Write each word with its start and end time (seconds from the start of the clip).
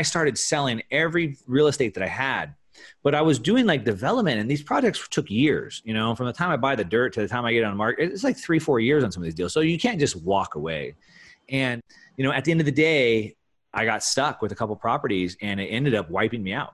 I 0.00 0.02
started 0.02 0.38
selling 0.38 0.82
every 0.90 1.36
real 1.46 1.66
estate 1.66 1.92
that 1.92 2.02
I 2.02 2.06
had. 2.06 2.54
But 3.02 3.14
I 3.14 3.20
was 3.20 3.38
doing 3.38 3.66
like 3.66 3.84
development, 3.84 4.40
and 4.40 4.50
these 4.50 4.62
projects 4.62 5.06
took 5.10 5.30
years. 5.30 5.82
You 5.84 5.92
know, 5.92 6.14
from 6.14 6.24
the 6.24 6.32
time 6.32 6.48
I 6.48 6.56
buy 6.56 6.74
the 6.74 6.84
dirt 6.84 7.12
to 7.14 7.20
the 7.20 7.28
time 7.28 7.44
I 7.44 7.52
get 7.52 7.64
on 7.64 7.72
the 7.72 7.76
market, 7.76 8.10
it's 8.10 8.24
like 8.24 8.38
three, 8.38 8.58
four 8.58 8.80
years 8.80 9.04
on 9.04 9.12
some 9.12 9.22
of 9.22 9.26
these 9.26 9.34
deals. 9.34 9.52
So 9.52 9.60
you 9.60 9.78
can't 9.78 10.00
just 10.00 10.16
walk 10.16 10.54
away. 10.54 10.94
And 11.50 11.82
you 12.16 12.24
know, 12.24 12.32
at 12.32 12.46
the 12.46 12.50
end 12.50 12.60
of 12.60 12.64
the 12.64 12.72
day, 12.72 13.36
I 13.74 13.84
got 13.84 14.02
stuck 14.02 14.40
with 14.40 14.52
a 14.52 14.54
couple 14.54 14.74
properties, 14.74 15.36
and 15.42 15.60
it 15.60 15.66
ended 15.66 15.94
up 15.94 16.08
wiping 16.08 16.42
me 16.42 16.54
out. 16.54 16.72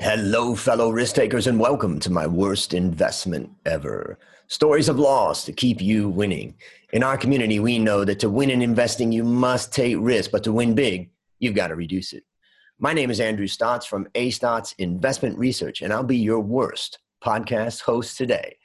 Hello, 0.00 0.56
fellow 0.56 0.90
risk 0.90 1.14
takers, 1.14 1.46
and 1.46 1.60
welcome 1.60 2.00
to 2.00 2.10
my 2.10 2.26
worst 2.26 2.74
investment 2.74 3.50
ever. 3.66 4.18
Stories 4.48 4.88
of 4.88 4.98
loss 4.98 5.44
to 5.44 5.52
keep 5.52 5.80
you 5.80 6.08
winning. 6.08 6.56
In 6.92 7.04
our 7.04 7.16
community, 7.16 7.60
we 7.60 7.78
know 7.78 8.04
that 8.04 8.18
to 8.18 8.28
win 8.28 8.50
in 8.50 8.62
investing, 8.62 9.12
you 9.12 9.22
must 9.22 9.72
take 9.72 9.96
risk, 10.00 10.32
but 10.32 10.42
to 10.42 10.52
win 10.52 10.74
big, 10.74 11.10
you've 11.38 11.54
got 11.54 11.68
to 11.68 11.76
reduce 11.76 12.12
it. 12.12 12.24
My 12.80 12.92
name 12.92 13.12
is 13.12 13.20
Andrew 13.20 13.46
Stotz 13.46 13.84
from 13.86 14.08
A 14.16 14.30
Stotz 14.32 14.74
Investment 14.78 15.38
Research, 15.38 15.82
and 15.82 15.92
I'll 15.92 16.02
be 16.02 16.16
your 16.16 16.40
worst 16.40 16.98
podcast 17.24 17.82
host 17.82 18.18
today. 18.18 18.56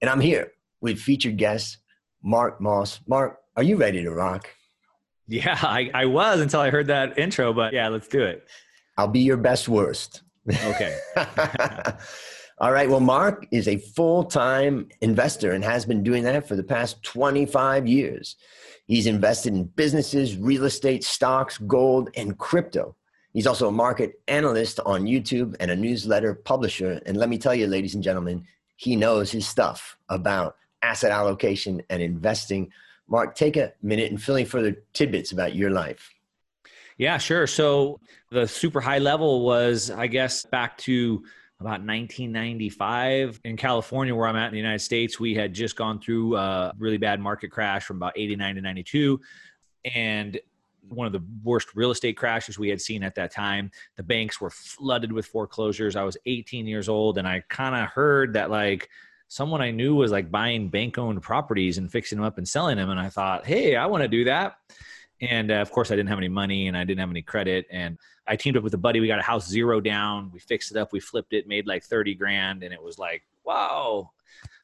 And 0.00 0.08
I'm 0.08 0.20
here 0.20 0.52
with 0.80 0.98
featured 0.98 1.36
guest 1.36 1.78
Mark 2.22 2.62
Moss. 2.62 3.00
Mark, 3.06 3.40
are 3.56 3.62
you 3.62 3.76
ready 3.76 4.02
to 4.02 4.10
rock? 4.10 4.48
Yeah, 5.28 5.58
I, 5.60 5.90
I 5.92 6.06
was 6.06 6.40
until 6.40 6.60
I 6.60 6.70
heard 6.70 6.86
that 6.86 7.18
intro, 7.18 7.52
but 7.52 7.74
yeah, 7.74 7.88
let's 7.88 8.08
do 8.08 8.22
it. 8.22 8.48
I'll 8.96 9.06
be 9.06 9.20
your 9.20 9.36
best 9.36 9.68
worst. 9.68 10.22
Okay. 10.48 10.98
All 12.58 12.72
right. 12.72 12.88
Well, 12.88 13.00
Mark 13.00 13.46
is 13.50 13.68
a 13.68 13.76
full 13.76 14.24
time 14.24 14.88
investor 15.02 15.52
and 15.52 15.62
has 15.62 15.84
been 15.84 16.02
doing 16.02 16.22
that 16.24 16.48
for 16.48 16.56
the 16.56 16.62
past 16.62 17.02
25 17.02 17.86
years. 17.86 18.36
He's 18.86 19.06
invested 19.06 19.52
in 19.52 19.64
businesses, 19.64 20.36
real 20.38 20.64
estate, 20.64 21.04
stocks, 21.04 21.58
gold, 21.58 22.08
and 22.16 22.38
crypto. 22.38 22.96
He's 23.34 23.46
also 23.46 23.68
a 23.68 23.72
market 23.72 24.22
analyst 24.28 24.80
on 24.86 25.04
YouTube 25.04 25.54
and 25.60 25.70
a 25.70 25.76
newsletter 25.76 26.34
publisher. 26.34 27.02
And 27.04 27.18
let 27.18 27.28
me 27.28 27.36
tell 27.36 27.54
you, 27.54 27.66
ladies 27.66 27.94
and 27.94 28.02
gentlemen, 28.02 28.46
he 28.76 28.96
knows 28.96 29.30
his 29.30 29.46
stuff 29.46 29.98
about 30.08 30.56
asset 30.80 31.10
allocation 31.10 31.82
and 31.90 32.00
investing. 32.00 32.72
Mark, 33.06 33.34
take 33.34 33.58
a 33.58 33.74
minute 33.82 34.10
and 34.10 34.22
fill 34.22 34.36
in 34.36 34.46
further 34.46 34.82
tidbits 34.94 35.32
about 35.32 35.54
your 35.54 35.70
life. 35.70 36.14
Yeah, 36.96 37.18
sure. 37.18 37.46
So 37.46 38.00
the 38.30 38.48
super 38.48 38.80
high 38.80 39.00
level 39.00 39.44
was, 39.44 39.90
I 39.90 40.06
guess, 40.06 40.46
back 40.46 40.78
to 40.78 41.22
about 41.58 41.80
1995 41.80 43.40
in 43.44 43.56
California, 43.56 44.14
where 44.14 44.26
I'm 44.26 44.36
at 44.36 44.46
in 44.46 44.52
the 44.52 44.58
United 44.58 44.80
States. 44.80 45.18
We 45.18 45.34
had 45.34 45.54
just 45.54 45.74
gone 45.76 46.00
through 46.00 46.36
a 46.36 46.72
really 46.78 46.98
bad 46.98 47.20
market 47.20 47.48
crash 47.50 47.84
from 47.84 47.96
about 47.96 48.12
89 48.16 48.56
to 48.56 48.60
92. 48.60 49.20
And 49.94 50.38
one 50.88 51.06
of 51.06 51.12
the 51.12 51.22
worst 51.42 51.74
real 51.74 51.90
estate 51.90 52.16
crashes 52.16 52.58
we 52.58 52.68
had 52.68 52.80
seen 52.80 53.02
at 53.02 53.14
that 53.16 53.32
time. 53.32 53.70
The 53.96 54.02
banks 54.02 54.40
were 54.40 54.50
flooded 54.50 55.12
with 55.12 55.26
foreclosures. 55.26 55.96
I 55.96 56.04
was 56.04 56.16
18 56.26 56.66
years 56.66 56.88
old 56.88 57.18
and 57.18 57.26
I 57.26 57.42
kind 57.48 57.74
of 57.74 57.88
heard 57.88 58.34
that 58.34 58.50
like 58.50 58.88
someone 59.28 59.60
I 59.60 59.70
knew 59.70 59.94
was 59.94 60.12
like 60.12 60.30
buying 60.30 60.68
bank 60.68 60.98
owned 60.98 61.22
properties 61.22 61.78
and 61.78 61.90
fixing 61.90 62.18
them 62.18 62.24
up 62.24 62.38
and 62.38 62.46
selling 62.46 62.76
them. 62.76 62.90
And 62.90 63.00
I 63.00 63.08
thought, 63.08 63.46
hey, 63.46 63.76
I 63.76 63.86
want 63.86 64.02
to 64.02 64.08
do 64.08 64.24
that. 64.24 64.56
And 65.20 65.50
uh, 65.50 65.56
of 65.56 65.70
course, 65.70 65.90
I 65.90 65.96
didn't 65.96 66.08
have 66.10 66.18
any 66.18 66.28
money 66.28 66.68
and 66.68 66.76
I 66.76 66.84
didn't 66.84 67.00
have 67.00 67.10
any 67.10 67.22
credit. 67.22 67.66
And 67.70 67.98
I 68.26 68.36
teamed 68.36 68.56
up 68.56 68.64
with 68.64 68.74
a 68.74 68.78
buddy. 68.78 69.00
We 69.00 69.06
got 69.06 69.18
a 69.18 69.22
house 69.22 69.48
zero 69.48 69.80
down. 69.80 70.30
We 70.32 70.40
fixed 70.40 70.70
it 70.70 70.76
up. 70.76 70.92
We 70.92 71.00
flipped 71.00 71.32
it, 71.32 71.48
made 71.48 71.66
like 71.66 71.84
30 71.84 72.14
grand. 72.14 72.62
And 72.62 72.72
it 72.72 72.82
was 72.82 72.98
like, 72.98 73.22
wow, 73.44 74.10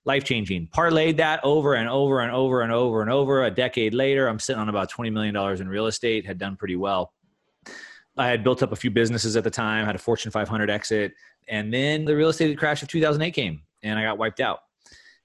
life 0.04 0.24
changing. 0.24 0.68
Parlayed 0.68 1.16
that 1.16 1.40
over 1.42 1.74
and 1.74 1.88
over 1.88 2.20
and 2.20 2.30
over 2.30 2.60
and 2.60 2.72
over 2.72 3.00
and 3.00 3.10
over. 3.10 3.44
A 3.44 3.50
decade 3.50 3.94
later, 3.94 4.26
I'm 4.26 4.38
sitting 4.38 4.60
on 4.60 4.68
about 4.68 4.90
$20 4.90 5.12
million 5.12 5.34
in 5.60 5.68
real 5.68 5.86
estate, 5.86 6.26
had 6.26 6.38
done 6.38 6.56
pretty 6.56 6.76
well. 6.76 7.12
I 8.18 8.28
had 8.28 8.44
built 8.44 8.62
up 8.62 8.72
a 8.72 8.76
few 8.76 8.90
businesses 8.90 9.36
at 9.36 9.44
the 9.44 9.50
time, 9.50 9.86
had 9.86 9.94
a 9.94 9.98
Fortune 9.98 10.30
500 10.30 10.68
exit. 10.68 11.14
And 11.48 11.72
then 11.72 12.04
the 12.04 12.14
real 12.14 12.28
estate 12.28 12.58
crash 12.58 12.82
of 12.82 12.88
2008 12.88 13.32
came 13.32 13.62
and 13.82 13.98
I 13.98 14.02
got 14.02 14.18
wiped 14.18 14.40
out 14.40 14.60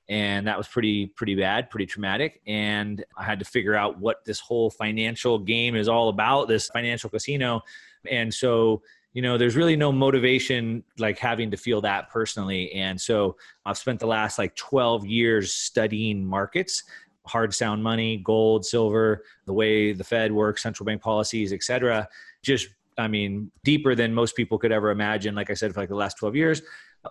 and 0.09 0.47
that 0.47 0.57
was 0.57 0.68
pretty 0.68 1.07
pretty 1.07 1.35
bad 1.35 1.69
pretty 1.69 1.85
traumatic. 1.85 2.41
And 2.47 3.03
i 3.18 3.23
had 3.23 3.40
to 3.40 3.45
figure 3.45 3.75
out 3.75 4.00
what 4.00 4.23
this 4.25 4.40
whole 4.40 4.69
financial 4.69 5.38
game 5.40 5.75
is 5.75 5.88
all 5.88 6.09
about 6.09 6.47
this 6.47 6.68
financial 6.69 7.09
casino. 7.09 7.62
And 8.09 8.34
so 8.34 8.81
you 9.13 9.22
know 9.22 9.38
there's 9.38 9.56
really 9.56 9.75
no 9.75 9.91
motivation 9.91 10.84
like 11.00 11.17
having 11.17 11.51
to 11.51 11.57
feel 11.57 11.81
that 11.81 12.09
personally. 12.09 12.72
And 12.73 13.00
so 13.00 13.35
i've 13.66 13.78
spent 13.78 14.00
the 14.00 14.07
last 14.07 14.38
like 14.38 14.56
12 14.56 15.06
years 15.06 15.53
studying 15.53 16.25
markets 16.25 16.84
hard 17.25 17.53
sound 17.53 17.84
money 17.84 18.17
gold 18.23 18.66
silver 18.66 19.23
the 19.46 19.51
way 19.51 19.91
the 19.91 20.03
fed 20.03 20.31
works 20.31 20.63
central 20.63 20.85
bank 20.85 21.01
policies 21.01 21.51
etc 21.51 22.07
just 22.41 22.69
i 22.97 23.06
mean 23.06 23.51
deeper 23.66 23.96
than 23.96 24.13
most 24.13 24.34
people 24.34 24.57
could 24.57 24.72
ever 24.72 24.91
imagine. 24.91 25.35
Like 25.35 25.50
i 25.50 25.53
said 25.53 25.73
for 25.73 25.81
like 25.81 25.90
the 25.90 25.96
last 25.96 26.17
12 26.17 26.35
years. 26.35 26.62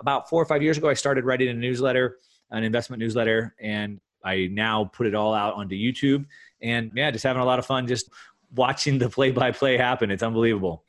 About 0.01 0.29
four 0.29 0.43
or 0.43 0.47
five 0.47 0.63
years 0.63 0.79
ago 0.79 0.89
i 0.89 0.95
started 0.95 1.25
writing 1.25 1.49
a 1.49 1.55
newsletter 1.55 2.17
an 2.51 2.65
investment 2.65 3.01
newsletter, 3.01 3.55
and 3.61 4.01
I 4.25 4.49
now 4.51 4.91
put 4.93 5.07
it 5.07 5.15
all 5.15 5.35
out 5.35 5.55
onto 5.55 5.75
YouTube. 5.75 6.27
And 6.63 6.91
yeah, 6.95 7.11
just 7.11 7.25
having 7.25 7.43
a 7.43 7.45
lot 7.45 7.59
of 7.59 7.67
fun 7.67 7.87
just 7.87 8.11
watching 8.55 8.99
the 8.99 9.09
play 9.09 9.31
by 9.31 9.53
play 9.53 9.77
happen. 9.77 10.11
It's 10.11 10.23
unbelievable. 10.23 10.85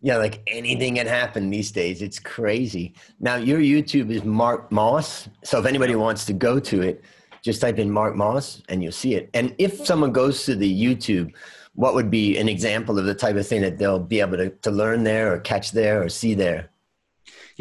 Yeah, 0.00 0.16
like 0.16 0.42
anything 0.48 0.96
can 0.96 1.06
happen 1.06 1.48
these 1.48 1.70
days. 1.70 2.02
It's 2.02 2.18
crazy. 2.18 2.94
Now, 3.20 3.36
your 3.36 3.60
YouTube 3.60 4.10
is 4.10 4.24
Mark 4.24 4.72
Moss. 4.72 5.28
So 5.44 5.60
if 5.60 5.66
anybody 5.66 5.94
wants 5.94 6.24
to 6.26 6.32
go 6.32 6.58
to 6.58 6.82
it, 6.82 7.04
just 7.42 7.60
type 7.60 7.78
in 7.78 7.90
Mark 7.90 8.16
Moss 8.16 8.62
and 8.68 8.82
you'll 8.82 8.92
see 8.92 9.14
it. 9.14 9.30
And 9.32 9.54
if 9.58 9.86
someone 9.86 10.12
goes 10.12 10.44
to 10.46 10.56
the 10.56 10.84
YouTube, 10.84 11.32
what 11.74 11.94
would 11.94 12.10
be 12.10 12.36
an 12.36 12.48
example 12.48 12.98
of 12.98 13.04
the 13.04 13.14
type 13.14 13.36
of 13.36 13.46
thing 13.46 13.62
that 13.62 13.78
they'll 13.78 14.00
be 14.00 14.20
able 14.20 14.36
to, 14.38 14.50
to 14.50 14.70
learn 14.70 15.04
there 15.04 15.32
or 15.32 15.38
catch 15.38 15.70
there 15.70 16.02
or 16.02 16.08
see 16.08 16.34
there? 16.34 16.71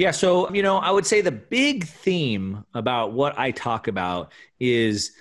Yeah. 0.02 0.10
So, 0.10 0.52
you 0.52 0.64
know, 0.64 0.78
I 0.78 0.90
would 0.90 1.06
say 1.06 1.22
the 1.22 1.32
big 1.32 1.86
theme 1.86 2.66
about 2.74 3.14
what 3.14 3.38
I 3.38 3.52
talk 3.52 3.88
about 3.88 4.32
is 4.60 5.12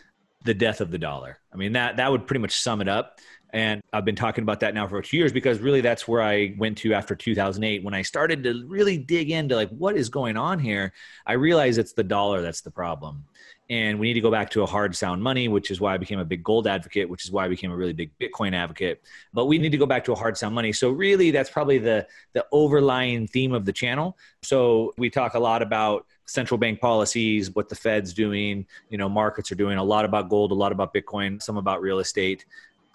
the 0.47 0.55
death 0.55 0.81
of 0.81 0.91
the 0.91 0.97
dollar. 0.97 1.39
I 1.53 1.59
mean, 1.59 1.75
that, 1.75 1.99
that 1.99 2.11
would 2.11 2.27
pretty 2.27 2.41
much 2.41 2.59
sum 2.59 2.81
it 2.81 2.89
up. 2.89 3.19
And 3.53 3.83
I've 3.93 4.07
been 4.07 4.17
talking 4.17 4.41
about 4.41 4.61
that 4.61 4.73
now 4.73 4.89
for 4.89 5.03
two 5.03 5.19
years 5.19 5.35
because 5.35 5.59
really 5.59 5.83
that's 5.83 6.09
where 6.09 6.23
I 6.23 6.55
went 6.57 6.79
to 6.79 6.95
after 6.95 7.15
2008. 7.15 7.85
When 7.85 7.93
I 7.93 8.01
started 8.01 8.43
to 8.45 8.65
really 8.69 8.97
dig 8.97 9.31
into 9.31 9.55
like 9.55 9.69
what 9.69 9.99
is 9.99 10.09
going 10.09 10.39
on 10.39 10.59
here, 10.59 10.95
I 11.27 11.35
realized 11.35 11.79
it's 11.79 11.93
the 11.93 12.03
dollar 12.03 12.41
that's 12.41 12.63
the 12.63 12.71
problem 12.71 13.27
and 13.71 13.99
we 13.99 14.09
need 14.09 14.15
to 14.15 14.21
go 14.21 14.31
back 14.31 14.51
to 14.51 14.63
a 14.63 14.67
hard 14.67 14.95
sound 14.95 15.23
money 15.23 15.49
which 15.49 15.71
is 15.71 15.81
why 15.81 15.95
i 15.95 15.97
became 15.97 16.19
a 16.19 16.25
big 16.25 16.43
gold 16.43 16.67
advocate 16.67 17.09
which 17.09 17.25
is 17.25 17.31
why 17.31 17.47
i 17.47 17.49
became 17.49 17.71
a 17.71 17.77
really 17.77 17.93
big 17.93 18.11
bitcoin 18.21 18.55
advocate. 18.55 19.03
But 19.33 19.47
we 19.47 19.59
need 19.59 19.73
to 19.73 19.79
go 19.79 19.87
back 19.87 20.05
to 20.05 20.13
a 20.13 20.17
hard 20.17 20.37
sound 20.37 20.55
money. 20.55 20.73
So 20.73 20.91
really 20.91 21.31
that's 21.31 21.51
probably 21.51 21.79
the 21.79 22.07
the 22.33 22.47
overlying 22.53 23.27
theme 23.27 23.53
of 23.53 23.65
the 23.65 23.73
channel. 23.73 24.17
So 24.43 24.93
we 24.99 25.11
talk 25.11 25.35
a 25.35 25.39
lot 25.39 25.63
about 25.63 26.07
central 26.27 26.59
bank 26.59 26.81
policies 26.81 27.53
what 27.57 27.69
the 27.69 27.75
fed's 27.75 28.15
doing 28.15 28.65
you 28.89 28.97
know 28.97 29.09
markets 29.09 29.51
are 29.51 29.57
doing 29.57 29.79
a 29.79 29.83
lot 29.83 30.05
about 30.05 30.29
gold 30.29 30.53
a 30.53 30.55
lot 30.55 30.71
about 30.71 30.95
bitcoin 30.95 31.43
some 31.43 31.57
about 31.57 31.83
real 31.83 31.99
estate 31.99 32.45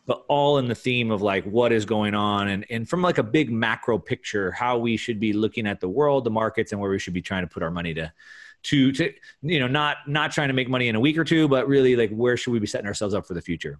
but 0.05 0.23
all 0.29 0.57
in 0.57 0.69
the 0.69 0.75
theme 0.75 1.11
of 1.11 1.21
like 1.21 1.43
what 1.43 1.73
is 1.73 1.83
going 1.83 2.15
on 2.15 2.47
and, 2.47 2.65
and 2.69 2.87
from 2.87 3.01
like 3.01 3.17
a 3.17 3.23
big 3.23 3.51
macro 3.51 3.99
picture 3.99 4.51
how 4.51 4.77
we 4.77 4.95
should 4.95 5.19
be 5.19 5.33
looking 5.33 5.67
at 5.67 5.81
the 5.81 5.89
world 5.89 6.23
the 6.23 6.29
markets 6.29 6.71
and 6.71 6.79
where 6.79 6.89
we 6.89 6.97
should 6.97 7.13
be 7.13 7.21
trying 7.21 7.43
to 7.43 7.47
put 7.47 7.61
our 7.61 7.71
money 7.71 7.93
to 7.93 8.09
to 8.65 8.91
to 8.91 9.13
you 9.41 9.59
know 9.59 9.67
not 9.67 9.97
not 10.07 10.31
trying 10.31 10.47
to 10.47 10.53
make 10.53 10.69
money 10.69 10.87
in 10.87 10.95
a 10.95 10.99
week 10.99 11.17
or 11.17 11.23
two 11.23 11.47
but 11.47 11.67
really 11.67 11.95
like 11.95 12.11
where 12.11 12.37
should 12.37 12.51
we 12.51 12.59
be 12.59 12.67
setting 12.67 12.87
ourselves 12.87 13.13
up 13.13 13.25
for 13.25 13.33
the 13.33 13.41
future? 13.41 13.79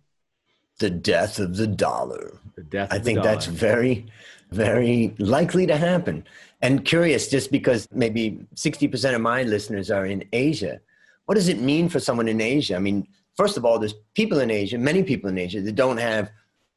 The 0.80 0.90
death 0.90 1.40
of 1.40 1.56
the 1.56 1.68
dollar. 1.68 2.38
The 2.56 2.64
death 2.64 2.90
i 2.92 3.00
think 3.00 3.20
dollar. 3.20 3.30
that's 3.30 3.46
very 3.46 4.06
very 4.52 5.14
likely 5.18 5.66
to 5.68 5.76
happen. 5.76 6.24
And 6.62 6.86
curious 6.86 7.28
just 7.28 7.52
because 7.52 7.88
maybe 7.92 8.40
60% 8.56 9.16
of 9.16 9.22
my 9.22 9.44
listeners 9.44 9.92
are 9.92 10.06
in 10.06 10.24
asia 10.34 10.80
what 11.26 11.36
does 11.36 11.48
it 11.48 11.60
mean 11.60 11.90
for 11.90 12.00
someone 12.00 12.28
in 12.28 12.40
asia? 12.40 12.76
I 12.76 12.80
mean 12.80 13.08
first 13.36 13.58
of 13.58 13.66
all 13.66 13.80
there's 13.80 13.96
people 14.14 14.40
in 14.40 14.52
asia 14.52 14.78
many 14.78 15.04
people 15.04 15.30
in 15.30 15.38
asia 15.38 15.62
that 15.62 15.76
don't 15.76 15.98
have 15.98 16.32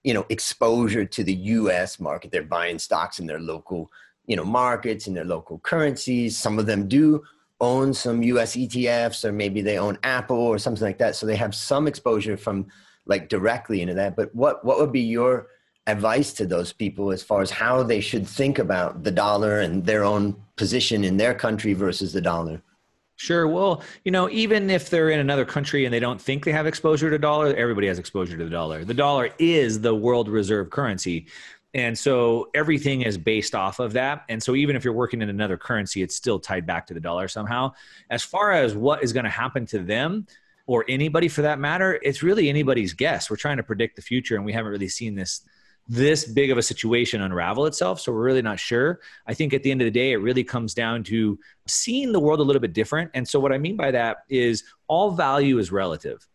you 0.04 0.14
know 0.14 0.24
exposure 0.28 1.04
to 1.04 1.24
the 1.24 1.34
us 1.34 2.00
market. 2.00 2.30
They're 2.30 2.42
buying 2.42 2.78
stocks 2.78 3.18
in 3.18 3.26
their 3.26 3.40
local 3.40 3.90
you 4.26 4.36
know 4.36 4.44
markets 4.44 5.06
in 5.06 5.14
their 5.14 5.24
local 5.24 5.58
currencies. 5.58 6.36
Some 6.36 6.58
of 6.58 6.66
them 6.66 6.88
do 6.88 7.22
own 7.60 7.92
some 7.92 8.22
US 8.22 8.56
ETFs 8.56 9.24
or 9.24 9.32
maybe 9.32 9.60
they 9.60 9.78
own 9.78 9.98
Apple 10.02 10.38
or 10.38 10.58
something 10.58 10.84
like 10.84 10.98
that. 10.98 11.16
So 11.16 11.26
they 11.26 11.36
have 11.36 11.54
some 11.54 11.86
exposure 11.86 12.36
from 12.36 12.66
like 13.06 13.28
directly 13.28 13.82
into 13.82 13.94
that. 13.94 14.16
But 14.16 14.34
what, 14.34 14.64
what 14.64 14.78
would 14.78 14.92
be 14.92 15.00
your 15.00 15.48
advice 15.86 16.32
to 16.34 16.46
those 16.46 16.72
people 16.72 17.10
as 17.10 17.22
far 17.22 17.40
as 17.40 17.50
how 17.50 17.82
they 17.82 18.00
should 18.00 18.28
think 18.28 18.58
about 18.58 19.02
the 19.02 19.10
dollar 19.10 19.60
and 19.60 19.84
their 19.84 20.04
own 20.04 20.36
position 20.56 21.02
in 21.02 21.16
their 21.16 21.34
country 21.34 21.72
versus 21.72 22.12
the 22.12 22.20
dollar? 22.20 22.62
Sure. 23.16 23.48
Well, 23.48 23.82
you 24.04 24.12
know, 24.12 24.30
even 24.30 24.70
if 24.70 24.90
they're 24.90 25.10
in 25.10 25.18
another 25.18 25.44
country 25.44 25.84
and 25.84 25.92
they 25.92 25.98
don't 25.98 26.20
think 26.20 26.44
they 26.44 26.52
have 26.52 26.68
exposure 26.68 27.10
to 27.10 27.18
dollar, 27.18 27.52
everybody 27.56 27.88
has 27.88 27.98
exposure 27.98 28.36
to 28.36 28.44
the 28.44 28.50
dollar. 28.50 28.84
The 28.84 28.94
dollar 28.94 29.30
is 29.40 29.80
the 29.80 29.92
world 29.92 30.28
reserve 30.28 30.70
currency. 30.70 31.26
And 31.74 31.98
so 31.98 32.48
everything 32.54 33.02
is 33.02 33.18
based 33.18 33.54
off 33.54 33.78
of 33.78 33.92
that. 33.92 34.24
And 34.28 34.42
so 34.42 34.54
even 34.54 34.74
if 34.74 34.84
you're 34.84 34.94
working 34.94 35.20
in 35.20 35.28
another 35.28 35.58
currency, 35.58 36.02
it's 36.02 36.16
still 36.16 36.38
tied 36.38 36.66
back 36.66 36.86
to 36.86 36.94
the 36.94 37.00
dollar 37.00 37.28
somehow. 37.28 37.72
As 38.10 38.22
far 38.22 38.52
as 38.52 38.74
what 38.74 39.02
is 39.02 39.12
going 39.12 39.24
to 39.24 39.30
happen 39.30 39.66
to 39.66 39.78
them 39.78 40.26
or 40.66 40.84
anybody 40.88 41.28
for 41.28 41.42
that 41.42 41.58
matter, 41.58 41.98
it's 42.02 42.22
really 42.22 42.48
anybody's 42.48 42.94
guess. 42.94 43.30
We're 43.30 43.36
trying 43.36 43.58
to 43.58 43.62
predict 43.62 43.96
the 43.96 44.02
future 44.02 44.36
and 44.36 44.44
we 44.44 44.52
haven't 44.52 44.72
really 44.72 44.88
seen 44.88 45.14
this 45.14 45.42
this 45.88 46.26
big 46.26 46.50
of 46.50 46.58
a 46.58 46.62
situation 46.62 47.22
unravel 47.22 47.64
itself. 47.64 47.98
So 47.98 48.12
we're 48.12 48.22
really 48.22 48.42
not 48.42 48.60
sure. 48.60 49.00
I 49.26 49.32
think 49.32 49.54
at 49.54 49.62
the 49.62 49.70
end 49.70 49.80
of 49.80 49.86
the 49.86 49.90
day, 49.90 50.12
it 50.12 50.16
really 50.16 50.44
comes 50.44 50.74
down 50.74 51.02
to 51.04 51.38
seeing 51.66 52.12
the 52.12 52.20
world 52.20 52.40
a 52.40 52.42
little 52.42 52.60
bit 52.60 52.74
different. 52.74 53.10
And 53.14 53.26
so 53.26 53.40
what 53.40 53.52
I 53.52 53.58
mean 53.58 53.74
by 53.74 53.90
that 53.92 54.18
is 54.28 54.64
all 54.86 55.12
value 55.12 55.58
is 55.58 55.72
relative. 55.72 56.27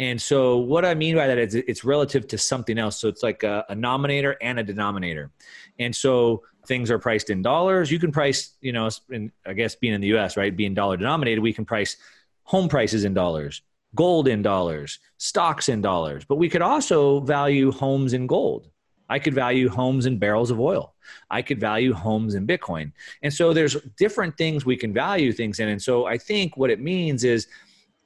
And 0.00 0.20
so 0.20 0.58
what 0.58 0.84
I 0.84 0.94
mean 0.94 1.14
by 1.14 1.26
that 1.26 1.38
is 1.38 1.54
it's 1.54 1.84
relative 1.84 2.26
to 2.28 2.38
something 2.38 2.78
else. 2.78 2.98
So 2.98 3.08
it's 3.08 3.22
like 3.22 3.42
a, 3.42 3.64
a 3.68 3.74
nominator 3.74 4.34
and 4.42 4.58
a 4.58 4.62
denominator. 4.62 5.30
And 5.78 5.94
so 5.94 6.42
things 6.66 6.90
are 6.90 6.98
priced 6.98 7.30
in 7.30 7.42
dollars. 7.42 7.90
You 7.90 7.98
can 7.98 8.10
price, 8.10 8.54
you 8.60 8.72
know, 8.72 8.88
in, 9.10 9.30
I 9.46 9.52
guess 9.52 9.76
being 9.76 9.94
in 9.94 10.00
the 10.00 10.16
US, 10.16 10.36
right, 10.36 10.54
being 10.56 10.74
dollar 10.74 10.96
denominated, 10.96 11.40
we 11.40 11.52
can 11.52 11.64
price 11.64 11.96
home 12.42 12.68
prices 12.68 13.04
in 13.04 13.14
dollars, 13.14 13.62
gold 13.94 14.28
in 14.28 14.42
dollars, 14.42 14.98
stocks 15.18 15.68
in 15.68 15.80
dollars, 15.80 16.24
but 16.24 16.36
we 16.36 16.48
could 16.48 16.62
also 16.62 17.20
value 17.20 17.70
homes 17.70 18.12
in 18.12 18.26
gold. 18.26 18.68
I 19.08 19.18
could 19.18 19.34
value 19.34 19.68
homes 19.68 20.06
in 20.06 20.18
barrels 20.18 20.50
of 20.50 20.58
oil. 20.58 20.94
I 21.30 21.42
could 21.42 21.60
value 21.60 21.92
homes 21.92 22.34
in 22.34 22.46
Bitcoin. 22.46 22.92
And 23.22 23.32
so 23.32 23.52
there's 23.52 23.76
different 23.98 24.36
things 24.38 24.64
we 24.64 24.76
can 24.76 24.94
value 24.94 25.32
things 25.32 25.60
in. 25.60 25.68
And 25.68 25.80
so 25.80 26.06
I 26.06 26.16
think 26.16 26.56
what 26.56 26.70
it 26.70 26.80
means 26.80 27.22
is 27.22 27.46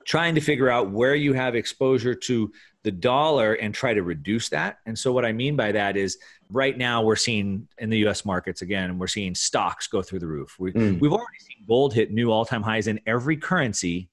trying 0.09 0.35
to 0.35 0.41
figure 0.41 0.71
out 0.71 0.91
where 0.91 1.15
you 1.15 1.35
have 1.35 1.55
exposure 1.55 2.15
to 2.15 2.51
the 2.83 2.91
dollar 2.91 3.53
and 3.55 3.75
try 3.75 3.93
to 3.93 4.03
reduce 4.03 4.49
that. 4.49 4.79
And 4.87 4.99
so 4.99 5.13
what 5.13 5.27
I 5.27 5.33
mean 5.33 5.55
by 5.55 5.71
that 5.73 5.99
is 5.99 6.17
right 6.49 6.77
now 6.79 7.03
we're 7.03 7.15
seeing 7.15 7.69
in 7.77 7.91
the 7.91 7.99
US 8.09 8.25
markets 8.25 8.63
again, 8.63 8.99
we're 8.99 9.07
seeing 9.07 9.35
stocks 9.35 9.87
go 9.87 10.01
through 10.01 10.21
the 10.21 10.27
roof. 10.27 10.57
We, 10.59 10.73
mm. 10.73 10.99
We've 10.99 11.13
already 11.13 11.41
seen 11.41 11.63
gold 11.69 11.93
hit 11.93 12.11
new 12.11 12.33
all-time 12.33 12.63
highs 12.63 12.87
in 12.87 12.99
every 13.07 13.37
currency. 13.37 14.09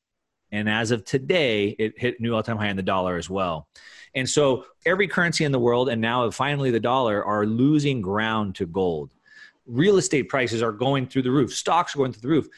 And 0.51 0.69
as 0.69 0.91
of 0.91 1.05
today, 1.05 1.69
it 1.79 1.97
hit 1.97 2.19
new 2.19 2.35
all-time 2.35 2.57
high 2.57 2.67
in 2.67 2.75
the 2.75 2.83
dollar 2.83 3.15
as 3.15 3.29
well. 3.29 3.69
And 4.15 4.29
so 4.29 4.65
every 4.85 5.07
currency 5.07 5.45
in 5.45 5.53
the 5.53 5.59
world 5.59 5.87
and 5.87 6.01
now 6.01 6.29
finally 6.29 6.71
the 6.71 6.79
dollar 6.81 7.23
are 7.23 7.45
losing 7.45 8.01
ground 8.01 8.55
to 8.55 8.65
gold. 8.65 9.13
Real 9.65 9.95
estate 9.95 10.27
prices 10.27 10.61
are 10.61 10.73
going 10.73 11.07
through 11.07 11.21
the 11.21 11.31
roof. 11.31 11.53
Stocks 11.53 11.95
are 11.95 11.99
going 11.99 12.11
through 12.11 12.21
the 12.21 12.35
roof. 12.35 12.49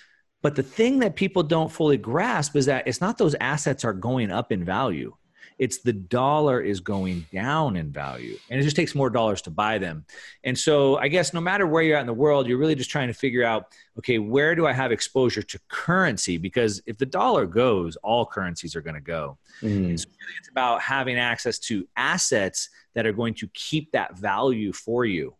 But 0.42 0.56
the 0.56 0.64
thing 0.64 1.00
that 1.00 1.16
people 1.16 1.44
don't 1.44 1.72
fully 1.72 1.98
grasp 1.98 2.56
is 2.56 2.68
that 2.68 2.88
it's 2.88 3.02
not 3.02 3.18
those 3.18 3.36
assets 3.42 3.84
are 3.84 3.94
going 3.94 4.32
up 4.32 4.52
in 4.52 4.64
value. 4.64 5.16
It's 5.58 5.80
the 5.80 5.94
dollar 5.94 6.62
is 6.62 6.80
going 6.80 7.26
down 7.34 7.76
in 7.76 7.92
value. 7.92 8.38
And 8.50 8.60
it 8.60 8.64
just 8.64 8.76
takes 8.76 8.94
more 8.94 9.10
dollars 9.10 9.42
to 9.44 9.50
buy 9.50 9.80
them. 9.80 10.06
And 10.44 10.58
so 10.58 10.98
I 10.98 11.08
guess 11.08 11.34
no 11.34 11.42
matter 11.42 11.66
where 11.66 11.82
you're 11.82 11.98
at 11.98 12.02
in 12.02 12.08
the 12.08 12.14
world, 12.14 12.48
you're 12.48 12.60
really 12.60 12.76
just 12.76 12.92
trying 12.92 13.08
to 13.08 13.14
figure 13.14 13.44
out, 13.44 13.74
okay, 13.98 14.20
where 14.20 14.54
do 14.54 14.68
I 14.68 14.74
have 14.74 14.92
exposure 14.92 15.42
to 15.42 15.60
currency? 15.68 16.38
Because 16.38 16.82
if 16.86 17.00
the 17.00 17.08
dollar 17.08 17.48
goes, 17.48 17.96
all 17.98 18.26
currencies 18.26 18.76
are 18.76 18.82
going 18.82 18.96
to 18.96 19.02
go. 19.02 19.40
Mm. 19.62 20.00
So 20.00 20.06
really 20.10 20.38
it's 20.40 20.50
about 20.50 20.82
having 20.82 21.18
access 21.18 21.58
to 21.60 21.88
assets 21.98 22.70
that 22.94 23.08
are 23.08 23.14
going 23.14 23.34
to 23.36 23.48
keep 23.56 23.92
that 23.94 24.16
value 24.18 24.72
for 24.74 25.06
you 25.06 25.36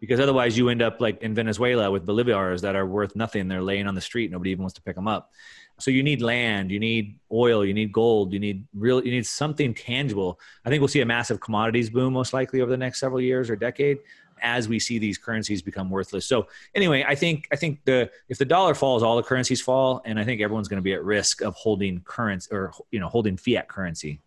because 0.00 0.20
otherwise 0.20 0.56
you 0.56 0.68
end 0.68 0.82
up 0.82 1.00
like 1.00 1.22
in 1.22 1.34
Venezuela 1.34 1.90
with 1.90 2.06
bolivars 2.06 2.60
that 2.60 2.76
are 2.76 2.86
worth 2.86 3.16
nothing. 3.16 3.48
They're 3.48 3.62
laying 3.62 3.86
on 3.86 3.94
the 3.94 4.00
street. 4.00 4.30
Nobody 4.30 4.50
even 4.50 4.62
wants 4.62 4.74
to 4.74 4.82
pick 4.82 4.94
them 4.94 5.08
up. 5.08 5.32
So 5.78 5.90
you 5.90 6.02
need 6.02 6.22
land, 6.22 6.70
you 6.70 6.80
need 6.80 7.18
oil, 7.30 7.64
you 7.64 7.74
need 7.74 7.92
gold, 7.92 8.32
you 8.32 8.38
need 8.38 8.64
real, 8.74 9.04
you 9.04 9.10
need 9.10 9.26
something 9.26 9.74
tangible. 9.74 10.40
I 10.64 10.70
think 10.70 10.80
we'll 10.80 10.88
see 10.88 11.02
a 11.02 11.06
massive 11.06 11.40
commodities 11.40 11.90
boom 11.90 12.14
most 12.14 12.32
likely 12.32 12.62
over 12.62 12.70
the 12.70 12.78
next 12.78 12.98
several 12.98 13.20
years 13.20 13.50
or 13.50 13.56
decade 13.56 13.98
as 14.42 14.68
we 14.68 14.78
see 14.78 14.98
these 14.98 15.18
currencies 15.18 15.62
become 15.62 15.90
worthless. 15.90 16.26
So 16.26 16.46
anyway, 16.74 17.04
I 17.06 17.14
think 17.14 17.48
I 17.52 17.56
think 17.56 17.84
the 17.84 18.10
if 18.28 18.38
the 18.38 18.44
dollar 18.44 18.74
falls, 18.74 19.02
all 19.02 19.16
the 19.16 19.22
currencies 19.22 19.60
fall, 19.60 20.02
and 20.04 20.18
I 20.18 20.24
think 20.24 20.40
everyone's 20.40 20.68
going 20.68 20.78
to 20.78 20.82
be 20.82 20.92
at 20.92 21.04
risk 21.04 21.42
of 21.42 21.54
holding 21.54 22.00
currency 22.00 22.48
or 22.52 22.72
you 22.90 23.00
know 23.00 23.08
holding 23.08 23.36
fiat 23.36 23.68
currency. 23.68 24.20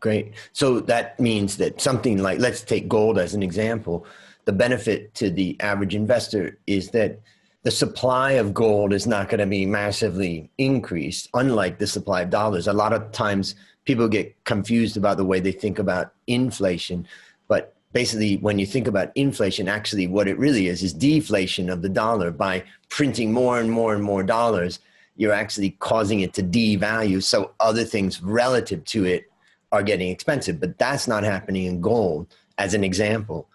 Great. 0.00 0.34
So 0.52 0.80
that 0.80 1.18
means 1.18 1.56
that 1.58 1.80
something 1.80 2.18
like 2.18 2.38
let's 2.40 2.62
take 2.62 2.88
gold 2.88 3.18
as 3.18 3.34
an 3.34 3.42
example. 3.42 4.06
The 4.48 4.52
benefit 4.54 5.12
to 5.16 5.28
the 5.28 5.58
average 5.60 5.94
investor 5.94 6.58
is 6.66 6.88
that 6.92 7.20
the 7.64 7.70
supply 7.70 8.32
of 8.32 8.54
gold 8.54 8.94
is 8.94 9.06
not 9.06 9.28
going 9.28 9.40
to 9.40 9.46
be 9.46 9.66
massively 9.66 10.48
increased, 10.56 11.28
unlike 11.34 11.76
the 11.76 11.86
supply 11.86 12.22
of 12.22 12.30
dollars. 12.30 12.66
A 12.66 12.72
lot 12.72 12.94
of 12.94 13.12
times 13.12 13.56
people 13.84 14.08
get 14.08 14.42
confused 14.44 14.96
about 14.96 15.18
the 15.18 15.24
way 15.26 15.38
they 15.38 15.52
think 15.52 15.78
about 15.78 16.14
inflation. 16.28 17.06
But 17.46 17.74
basically, 17.92 18.38
when 18.38 18.58
you 18.58 18.64
think 18.64 18.88
about 18.88 19.12
inflation, 19.16 19.68
actually, 19.68 20.06
what 20.06 20.28
it 20.28 20.38
really 20.38 20.68
is 20.68 20.82
is 20.82 20.94
deflation 20.94 21.68
of 21.68 21.82
the 21.82 21.90
dollar 21.90 22.30
by 22.30 22.64
printing 22.88 23.34
more 23.34 23.60
and 23.60 23.70
more 23.70 23.92
and 23.94 24.02
more 24.02 24.22
dollars. 24.22 24.80
You're 25.16 25.34
actually 25.34 25.72
causing 25.72 26.20
it 26.20 26.32
to 26.32 26.42
devalue. 26.42 27.22
So 27.22 27.50
other 27.60 27.84
things 27.84 28.22
relative 28.22 28.82
to 28.86 29.04
it 29.04 29.30
are 29.72 29.82
getting 29.82 30.08
expensive. 30.08 30.58
But 30.58 30.78
that's 30.78 31.06
not 31.06 31.22
happening 31.22 31.66
in 31.66 31.82
gold, 31.82 32.28
as 32.56 32.72
an 32.72 32.82
example. 32.82 33.46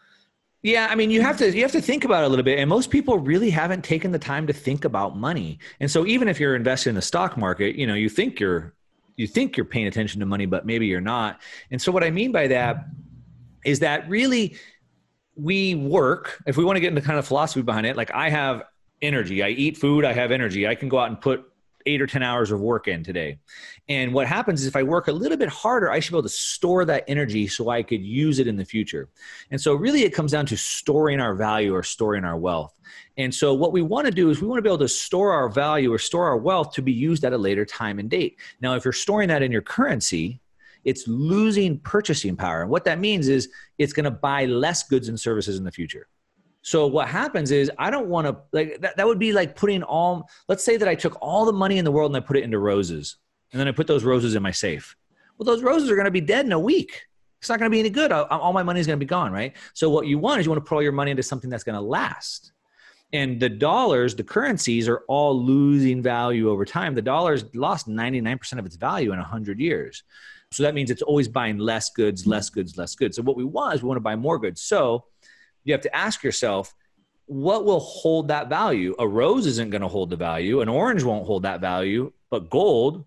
Yeah, 0.64 0.88
I 0.90 0.96
mean, 0.96 1.12
you 1.12 1.22
have 1.22 1.38
to 1.40 1.54
you 1.54 1.62
have 1.62 1.74
to 1.74 1.82
think 1.82 2.06
about 2.06 2.24
it 2.24 2.28
a 2.28 2.30
little 2.30 2.44
bit, 2.44 2.58
and 2.58 2.70
most 2.70 2.90
people 2.90 3.20
really 3.20 3.50
haven't 3.50 3.84
taken 3.84 4.12
the 4.12 4.20
time 4.20 4.48
to 4.48 4.54
think 4.54 4.86
about 4.86 5.18
money. 5.18 5.60
And 5.82 5.92
so, 5.92 6.06
even 6.06 6.30
if 6.30 6.40
you're 6.40 6.56
invested 6.56 6.90
in 6.90 6.96
the 6.96 7.02
stock 7.02 7.38
market, 7.38 7.76
you 7.76 7.86
know, 7.86 7.96
you 7.96 8.08
think 8.08 8.40
you're 8.40 8.74
you 9.18 9.28
think 9.28 9.58
you're 9.58 9.66
paying 9.66 9.88
attention 9.88 10.22
to 10.22 10.26
money, 10.26 10.46
but 10.46 10.66
maybe 10.66 10.88
you're 10.88 11.02
not. 11.02 11.42
And 11.70 11.82
so, 11.82 11.92
what 11.92 12.02
I 12.02 12.12
mean 12.12 12.32
by 12.32 12.48
that 12.48 12.86
is 13.66 13.80
that 13.80 14.08
really 14.08 14.56
we 15.36 15.76
work. 15.76 16.42
If 16.48 16.56
we 16.56 16.64
want 16.64 16.78
to 16.78 16.80
get 16.80 16.88
into 16.90 17.02
kind 17.02 17.20
of 17.20 17.28
philosophy 17.28 17.62
behind 17.62 17.86
it, 17.86 17.98
like 17.98 18.12
I 18.12 18.30
have 18.30 18.64
energy, 19.02 19.44
I 19.44 19.50
eat 19.50 19.76
food, 19.76 20.06
I 20.06 20.14
have 20.14 20.32
energy. 20.32 20.66
I 20.66 20.76
can 20.76 20.88
go 20.88 20.98
out 20.98 21.10
and 21.10 21.20
put 21.20 21.44
eight 21.86 22.02
or 22.02 22.08
10 22.08 22.24
hours 22.24 22.52
of 22.52 22.60
work 22.60 22.88
in 22.88 23.04
today. 23.04 23.38
And 23.90 24.14
what 24.14 24.28
happens 24.28 24.62
is 24.62 24.68
if 24.68 24.76
I 24.76 24.84
work 24.84 25.08
a 25.08 25.12
little 25.12 25.38
bit 25.38 25.50
harder, 25.50 25.92
I 25.92 26.00
should 26.00 26.12
be 26.12 26.18
able 26.18 26.24
to 26.24 26.30
store 26.30 26.86
that 26.86 27.04
energy 27.08 27.48
so 27.48 27.70
I 27.70 27.84
could 27.84 28.02
use 28.02 28.40
it 28.40 28.48
in 28.48 28.56
the 28.56 28.66
future. 28.66 29.10
And 29.52 29.60
so 29.60 29.74
really 29.74 30.04
it 30.04 30.14
comes 30.14 30.32
down 30.32 30.46
to 30.48 30.58
storing 30.58 31.20
our 31.20 31.36
value 31.36 31.74
or 31.74 31.84
storing 31.84 32.24
our 32.24 32.38
wealth. 32.38 32.74
And 33.18 33.34
so 33.34 33.54
what 33.54 33.72
we 33.72 33.82
want 33.82 34.06
to 34.06 34.12
do 34.12 34.30
is 34.30 34.42
we 34.42 34.48
want 34.48 34.58
to 34.58 34.64
be 34.64 34.70
able 34.70 34.80
to 34.80 34.88
store 34.88 35.34
our 35.34 35.50
value 35.50 35.94
or 35.94 36.00
store 36.00 36.28
our 36.28 36.38
wealth 36.38 36.74
to 36.74 36.82
be 36.82 36.92
used 36.92 37.24
at 37.24 37.34
a 37.34 37.38
later 37.38 37.66
time 37.66 38.00
and 38.00 38.10
date. 38.10 38.40
Now, 38.62 38.76
if 38.76 38.86
you're 38.86 38.92
storing 38.92 39.28
that 39.30 39.44
in 39.44 39.52
your 39.52 39.62
currency, 39.62 40.40
it's 40.84 41.08
losing 41.08 41.80
purchasing 41.80 42.36
power. 42.36 42.62
And 42.62 42.70
what 42.70 42.86
that 42.86 43.00
means 43.00 43.28
is 43.28 43.50
it's 43.78 43.94
going 43.94 44.06
to 44.06 44.12
buy 44.12 44.46
less 44.46 44.84
goods 44.84 45.08
and 45.08 45.20
services 45.20 45.58
in 45.58 45.64
the 45.64 45.72
future. 45.72 46.08
So 46.64 46.88
what 46.88 47.08
happens 47.08 47.52
is 47.52 47.70
I 47.78 47.90
don't 47.90 48.08
want 48.08 48.26
to 48.26 48.38
like 48.52 48.82
that, 48.82 48.98
that 48.98 49.06
would 49.06 49.20
be 49.20 49.34
like 49.34 49.56
putting 49.56 49.84
all 49.84 50.30
let's 50.48 50.64
say 50.64 50.78
that 50.78 50.88
I 50.88 50.96
took 50.96 51.18
all 51.22 51.46
the 51.46 51.54
money 51.54 51.78
in 51.78 51.86
the 51.86 51.92
world 51.92 52.10
and 52.10 52.24
I 52.24 52.26
put 52.26 52.38
it 52.38 52.44
into 52.44 52.58
roses 52.58 53.18
and 53.52 53.60
then 53.60 53.68
I 53.68 53.72
put 53.72 53.86
those 53.86 54.04
roses 54.04 54.34
in 54.34 54.42
my 54.42 54.52
safe. 54.52 54.96
Well, 55.38 55.46
those 55.46 55.62
roses 55.62 55.92
are 55.92 55.96
going 55.96 56.06
to 56.06 56.12
be 56.12 56.22
dead 56.22 56.46
in 56.46 56.52
a 56.52 56.60
week. 56.60 57.04
It's 57.40 57.50
not 57.50 57.60
going 57.60 57.70
to 57.70 57.76
be 57.76 57.80
any 57.80 57.90
good. 57.90 58.14
All 58.14 58.54
my 58.54 58.64
money 58.64 58.80
is 58.80 58.88
going 58.88 58.98
to 58.98 59.06
be 59.06 59.10
gone, 59.10 59.34
right? 59.34 59.54
So 59.74 59.90
what 59.90 60.08
you 60.08 60.18
want 60.18 60.40
is 60.40 60.46
you 60.46 60.52
want 60.52 60.64
to 60.64 60.68
put 60.68 60.76
all 60.76 60.82
your 60.82 60.94
money 60.94 61.12
into 61.12 61.24
something 61.24 61.50
that's 61.50 61.66
going 61.66 61.76
to 61.76 61.82
last. 61.82 62.54
And 63.12 63.40
the 63.40 63.50
dollars, 63.50 64.16
the 64.16 64.24
currencies 64.24 64.88
are 64.88 65.04
all 65.10 65.38
losing 65.38 66.02
value 66.02 66.50
over 66.50 66.64
time. 66.64 66.96
The 66.96 67.02
dollar's 67.02 67.44
lost 67.54 67.90
99% 67.90 68.58
of 68.58 68.66
its 68.66 68.78
value 68.78 69.12
in 69.12 69.20
100 69.20 69.60
years. 69.60 70.04
So 70.52 70.64
that 70.64 70.74
means 70.74 70.90
it's 70.90 71.02
always 71.02 71.28
buying 71.28 71.58
less 71.58 71.90
goods, 71.90 72.26
less 72.26 72.50
goods, 72.50 72.78
less 72.78 72.96
goods. 72.96 73.18
So 73.18 73.22
what 73.24 73.36
we 73.36 73.44
want 73.44 73.76
is 73.76 73.84
we 73.84 73.88
want 73.88 73.98
to 73.98 74.02
buy 74.02 74.16
more 74.16 74.40
goods. 74.40 74.62
So 74.62 75.06
you 75.64 75.74
have 75.74 75.82
to 75.82 75.96
ask 75.96 76.24
yourself 76.24 76.74
what 77.26 77.66
will 77.66 77.80
hold 77.80 78.28
that 78.28 78.50
value? 78.50 78.96
A 79.00 79.08
rose 79.08 79.46
isn't 79.46 79.70
going 79.70 79.82
to 79.82 79.88
hold 79.88 80.10
the 80.10 80.18
value. 80.18 80.62
An 80.62 80.68
orange 80.68 81.04
won't 81.04 81.26
hold 81.26 81.44
that 81.44 81.62
value 81.62 82.12
but 82.30 82.50
gold 82.50 83.06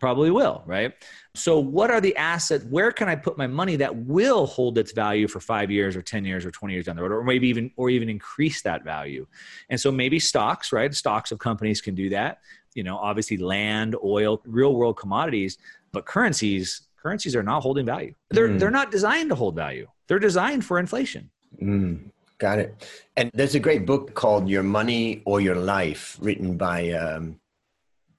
probably 0.00 0.30
will 0.30 0.62
right? 0.66 0.92
So 1.34 1.58
what 1.58 1.90
are 1.90 2.00
the 2.00 2.16
assets 2.16 2.64
where 2.64 2.90
can 2.90 3.08
i 3.08 3.14
put 3.14 3.38
my 3.38 3.46
money 3.46 3.76
that 3.76 3.94
will 3.94 4.46
hold 4.46 4.76
its 4.76 4.92
value 4.92 5.28
for 5.28 5.40
five 5.40 5.70
years 5.70 5.96
or 5.96 6.02
10 6.02 6.24
years 6.24 6.44
or 6.44 6.50
20 6.50 6.74
years 6.74 6.86
down 6.86 6.96
the 6.96 7.02
road 7.02 7.12
or 7.12 7.22
maybe 7.22 7.48
even 7.48 7.70
or 7.76 7.88
even 7.88 8.08
increase 8.08 8.62
that 8.62 8.84
value? 8.84 9.26
And 9.70 9.80
so 9.80 9.90
maybe 9.90 10.18
stocks 10.18 10.72
right? 10.72 10.92
Stocks 10.92 11.30
of 11.32 11.38
companies 11.38 11.80
can 11.80 11.94
do 11.94 12.10
that. 12.10 12.40
You 12.74 12.82
know 12.82 12.98
obviously 12.98 13.36
land 13.36 13.96
oil 14.04 14.42
real 14.44 14.74
world 14.74 14.98
commodities 14.98 15.58
but 15.92 16.04
currencies 16.04 16.82
currencies 17.00 17.36
are 17.36 17.42
not 17.42 17.62
holding 17.62 17.86
value. 17.86 18.14
They're 18.30 18.48
mm. 18.48 18.58
they're 18.58 18.70
not 18.70 18.90
designed 18.90 19.30
to 19.30 19.36
hold 19.36 19.54
value. 19.54 19.86
They're 20.08 20.18
designed 20.18 20.64
for 20.64 20.78
inflation 20.78 21.30
Mm, 21.62 22.10
got 22.38 22.58
it. 22.58 22.86
And 23.16 23.30
there's 23.34 23.54
a 23.54 23.60
great 23.60 23.86
book 23.86 24.14
called 24.14 24.48
Your 24.48 24.62
Money 24.62 25.22
or 25.24 25.40
Your 25.40 25.56
Life, 25.56 26.16
written 26.20 26.56
by 26.56 26.90
um, 26.90 27.38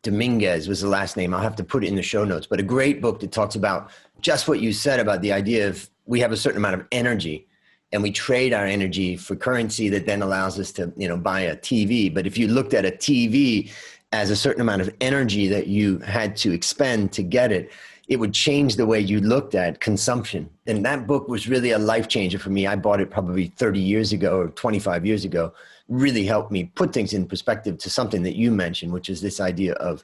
Dominguez 0.03 0.67
was 0.67 0.81
the 0.81 0.87
last 0.87 1.17
name. 1.17 1.33
I'll 1.33 1.41
have 1.41 1.55
to 1.57 1.63
put 1.63 1.83
it 1.83 1.87
in 1.87 1.95
the 1.95 2.03
show 2.03 2.23
notes. 2.23 2.47
But 2.47 2.59
a 2.59 2.63
great 2.63 3.01
book 3.01 3.19
that 3.19 3.31
talks 3.31 3.55
about 3.55 3.91
just 4.21 4.47
what 4.47 4.59
you 4.59 4.73
said 4.73 4.99
about 4.99 5.21
the 5.21 5.31
idea 5.33 5.67
of 5.67 5.89
we 6.05 6.19
have 6.21 6.31
a 6.31 6.37
certain 6.37 6.57
amount 6.57 6.75
of 6.75 6.87
energy 6.91 7.47
and 7.91 8.03
we 8.03 8.11
trade 8.11 8.53
our 8.53 8.65
energy 8.65 9.15
for 9.15 9.35
currency 9.35 9.89
that 9.89 10.05
then 10.05 10.21
allows 10.21 10.59
us 10.59 10.71
to 10.73 10.91
you 10.97 11.07
know 11.07 11.17
buy 11.17 11.41
a 11.41 11.55
tv 11.55 12.13
but 12.13 12.25
if 12.25 12.37
you 12.37 12.47
looked 12.47 12.73
at 12.73 12.85
a 12.85 12.91
tv 12.91 13.71
as 14.11 14.29
a 14.29 14.35
certain 14.35 14.61
amount 14.61 14.81
of 14.81 14.93
energy 15.01 15.47
that 15.47 15.67
you 15.67 15.99
had 15.99 16.35
to 16.35 16.51
expend 16.51 17.11
to 17.11 17.23
get 17.23 17.51
it 17.51 17.71
it 18.07 18.17
would 18.17 18.33
change 18.33 18.75
the 18.75 18.85
way 18.85 18.99
you 18.99 19.19
looked 19.19 19.53
at 19.53 19.81
consumption. 19.81 20.49
And 20.65 20.85
that 20.85 21.07
book 21.07 21.27
was 21.27 21.49
really 21.49 21.71
a 21.71 21.79
life 21.79 22.07
changer 22.07 22.39
for 22.39 22.49
me. 22.49 22.65
I 22.65 22.75
bought 22.75 23.01
it 23.01 23.11
probably 23.11 23.47
30 23.47 23.79
years 23.79 24.13
ago 24.13 24.39
or 24.39 24.47
25 24.49 25.05
years 25.05 25.25
ago. 25.25 25.53
Really 25.89 26.25
helped 26.25 26.51
me 26.51 26.71
put 26.75 26.93
things 26.93 27.13
in 27.13 27.27
perspective 27.27 27.77
to 27.79 27.89
something 27.89 28.23
that 28.23 28.35
you 28.35 28.51
mentioned, 28.51 28.93
which 28.93 29.09
is 29.09 29.21
this 29.21 29.39
idea 29.39 29.73
of 29.73 30.03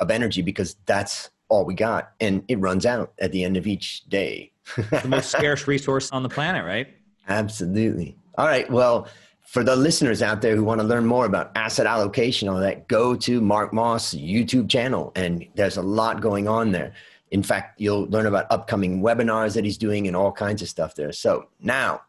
of 0.00 0.10
energy 0.10 0.42
because 0.42 0.76
that's 0.86 1.30
all 1.48 1.64
we 1.64 1.72
got 1.72 2.12
and 2.20 2.42
it 2.48 2.58
runs 2.58 2.84
out 2.84 3.12
at 3.20 3.30
the 3.30 3.44
end 3.44 3.56
of 3.56 3.66
each 3.66 4.04
day. 4.08 4.50
the 4.76 5.06
most 5.06 5.30
scarce 5.30 5.68
resource 5.68 6.10
on 6.10 6.22
the 6.22 6.28
planet, 6.28 6.64
right? 6.64 6.88
Absolutely. 7.28 8.16
All 8.36 8.46
right. 8.46 8.68
Well, 8.70 9.06
for 9.42 9.62
the 9.62 9.76
listeners 9.76 10.22
out 10.22 10.42
there 10.42 10.56
who 10.56 10.64
want 10.64 10.80
to 10.80 10.86
learn 10.86 11.06
more 11.06 11.26
about 11.26 11.52
asset 11.54 11.86
allocation, 11.86 12.48
all 12.48 12.58
that, 12.58 12.88
go 12.88 13.14
to 13.14 13.40
Mark 13.40 13.72
Moss 13.72 14.14
YouTube 14.14 14.68
channel, 14.68 15.12
and 15.14 15.46
there's 15.54 15.76
a 15.76 15.82
lot 15.82 16.20
going 16.20 16.48
on 16.48 16.72
there. 16.72 16.92
In 17.34 17.42
fact, 17.42 17.80
you'll 17.80 18.06
learn 18.10 18.26
about 18.26 18.46
upcoming 18.48 19.02
webinars 19.02 19.54
that 19.54 19.64
he's 19.64 19.76
doing 19.76 20.06
and 20.06 20.14
all 20.14 20.30
kinds 20.30 20.62
of 20.62 20.68
stuff 20.68 20.94
there. 20.94 21.10
So 21.10 21.48
now 21.58 22.02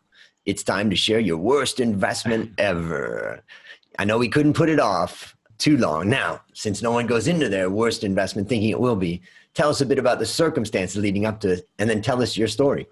it's 0.46 0.62
time 0.62 0.88
to 0.92 0.96
share 0.96 1.20
your 1.20 1.38
worst 1.38 1.80
investment 1.80 2.52
ever. 2.60 3.44
I 3.98 4.06
know 4.06 4.20
we 4.20 4.30
couldn't 4.30 4.54
put 4.54 4.70
it 4.70 4.80
off 4.80 5.36
too 5.58 5.78
long. 5.78 6.10
Now, 6.10 6.42
since 6.54 6.84
no 6.84 6.92
one 6.92 7.08
goes 7.08 7.28
into 7.28 7.50
their 7.50 7.72
worst 7.72 8.04
investment 8.04 8.48
thinking 8.48 8.70
it 8.70 8.80
will 8.80 8.96
be, 8.96 9.24
tell 9.56 9.68
us 9.68 9.82
a 9.82 9.86
bit 9.88 9.98
about 9.98 10.20
the 10.20 10.28
circumstances 10.28 11.02
leading 11.02 11.26
up 11.26 11.40
to 11.40 11.54
it 11.54 11.68
and 11.80 11.90
then 11.90 12.04
tell 12.04 12.22
us 12.22 12.38
your 12.38 12.48
story. 12.48 12.86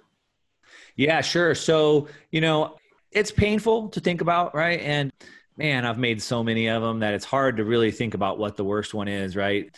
Yeah, 0.95 1.21
sure. 1.21 1.53
So, 1.53 2.07
you 2.31 2.41
know, 2.41 2.77
it's 3.11 3.31
painful 3.31 3.89
to 3.89 3.99
think 3.99 4.21
about, 4.21 4.55
right? 4.55 4.79
And 4.79 5.13
man, 5.55 5.85
I've 5.85 5.99
made 5.99 6.19
so 6.19 6.43
many 6.43 6.67
of 6.67 6.81
them 6.81 7.01
that 7.01 7.13
it's 7.13 7.25
hard 7.25 7.57
to 7.57 7.63
really 7.63 7.91
think 7.91 8.15
about 8.15 8.39
what 8.39 8.57
the 8.57 8.63
worst 8.63 8.95
one 8.95 9.07
is, 9.07 9.35
right? 9.35 9.69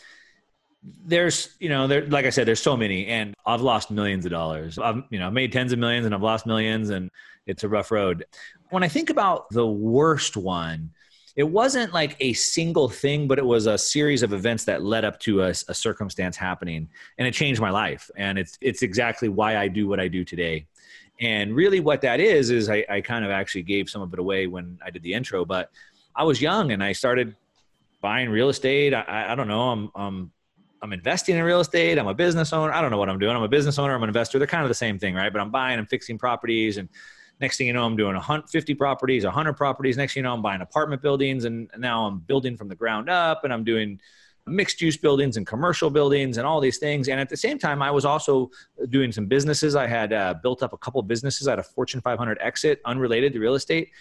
There's, 1.06 1.56
you 1.60 1.70
know, 1.70 1.88
there, 1.88 2.06
like 2.08 2.26
I 2.26 2.30
said, 2.30 2.48
there's 2.48 2.62
so 2.62 2.78
many, 2.78 3.08
and 3.08 3.34
I've 3.46 3.62
lost 3.62 3.90
millions 3.90 4.26
of 4.26 4.32
dollars. 4.32 4.78
I've, 4.78 5.04
you 5.10 5.20
know, 5.20 5.32
made 5.32 5.52
tens 5.52 5.74
of 5.74 5.80
millions, 5.80 6.06
and 6.06 6.14
I've 6.14 6.22
lost 6.22 6.46
millions, 6.46 6.90
and 6.90 7.10
it's 7.48 7.64
a 7.64 7.70
rough 7.70 7.92
road. 7.92 8.26
When 8.70 8.84
I 8.84 8.88
think 8.88 9.10
about 9.10 9.50
the 9.50 9.66
worst 9.66 10.38
one, 10.38 10.92
it 11.36 11.44
wasn't 11.44 11.94
like 11.94 12.16
a 12.20 12.34
single 12.34 12.88
thing, 12.88 13.28
but 13.28 13.38
it 13.40 13.46
was 13.46 13.66
a 13.66 13.78
series 13.78 14.24
of 14.24 14.32
events 14.32 14.64
that 14.66 14.84
led 14.84 15.04
up 15.04 15.20
to 15.22 15.44
a, 15.44 15.50
a 15.50 15.74
circumstance 15.74 16.38
happening, 16.38 16.88
and 17.18 17.28
it 17.28 17.34
changed 17.34 17.60
my 17.60 17.72
life. 17.72 18.10
And 18.16 18.38
it's 18.38 18.58
it's 18.62 18.84
exactly 18.84 19.28
why 19.28 19.58
I 19.58 19.68
do 19.68 19.88
what 19.88 20.00
I 20.00 20.08
do 20.08 20.24
today. 20.24 20.66
And 21.20 21.56
really, 21.56 21.80
what 21.80 22.02
that 22.02 22.20
is 22.20 22.52
is 22.52 22.70
I, 22.70 22.86
I 22.90 23.02
kind 23.02 23.26
of 23.26 23.32
actually 23.32 23.64
gave 23.64 23.90
some 23.90 24.02
of 24.02 24.14
it 24.14 24.20
away 24.20 24.48
when 24.48 24.78
I 24.86 24.90
did 24.92 25.04
the 25.04 25.14
intro, 25.14 25.46
but 25.46 25.72
I 26.16 26.24
was 26.24 26.42
young 26.42 26.72
and 26.72 26.84
I 26.84 26.94
started 26.94 27.36
buying 28.02 28.30
real 28.30 28.50
estate. 28.50 28.94
I, 28.94 29.32
I 29.32 29.36
don't 29.36 29.48
know. 29.48 29.70
I'm, 29.72 29.92
I'm, 29.96 30.32
I'm 30.82 30.94
investing 30.94 31.36
in 31.36 31.44
real 31.44 31.62
estate. 31.62 31.98
I'm 31.98 32.08
a 32.08 32.14
business 32.14 32.54
owner. 32.54 32.72
I 32.72 32.82
don't 32.82 32.92
know 32.92 32.98
what 32.98 33.10
I'm 33.10 33.20
doing. 33.20 33.36
I'm 33.36 33.44
a 33.44 33.48
business 33.48 33.80
owner. 33.80 33.96
I'm 33.96 34.04
an 34.04 34.10
investor. 34.10 34.38
They're 34.38 34.48
kind 34.48 34.64
of 34.64 34.70
the 34.70 34.76
same 34.76 35.00
thing, 35.00 35.16
right? 35.16 35.32
But 35.32 35.42
I'm 35.42 35.52
buying 35.52 35.80
and 35.80 35.90
fixing 35.90 36.18
properties. 36.18 36.78
And 36.78 36.90
next 37.40 37.58
thing 37.58 37.68
you 37.68 37.74
know, 37.74 37.86
I'm 37.86 37.96
doing 37.96 38.20
50 38.20 38.74
properties, 38.76 39.24
100 39.24 39.54
properties. 39.54 39.98
Next 39.98 40.14
thing 40.14 40.22
you 40.22 40.24
know, 40.24 40.34
I'm 40.34 40.42
buying 40.42 40.62
apartment 40.62 41.02
buildings. 41.02 41.46
And 41.46 41.70
now 41.78 42.06
I'm 42.06 42.20
building 42.20 42.58
from 42.58 42.68
the 42.68 42.76
ground 42.76 43.10
up 43.10 43.44
and 43.44 43.54
I'm 43.54 43.64
doing 43.64 44.00
mixed 44.48 44.80
use 44.82 44.96
buildings 44.96 45.38
and 45.38 45.48
commercial 45.48 45.90
buildings 45.90 46.38
and 46.38 46.46
all 46.46 46.62
these 46.62 46.78
things. 46.78 47.08
And 47.08 47.20
at 47.20 47.30
the 47.30 47.38
same 47.38 47.58
time, 47.58 47.82
I 47.82 47.90
was 47.92 48.06
also 48.06 48.52
doing 48.90 49.12
some 49.12 49.26
businesses. 49.26 49.76
I 49.76 49.88
had 49.88 50.14
uh, 50.14 50.36
built 50.42 50.62
up 50.62 50.74
a 50.74 50.78
couple 50.78 51.02
businesses 51.02 51.48
at 51.48 51.58
a 51.58 51.64
Fortune 51.64 52.02
500 52.02 52.38
exit 52.42 52.80
unrelated 52.86 53.34
to 53.34 53.40
real 53.40 53.56
estate. 53.56 53.92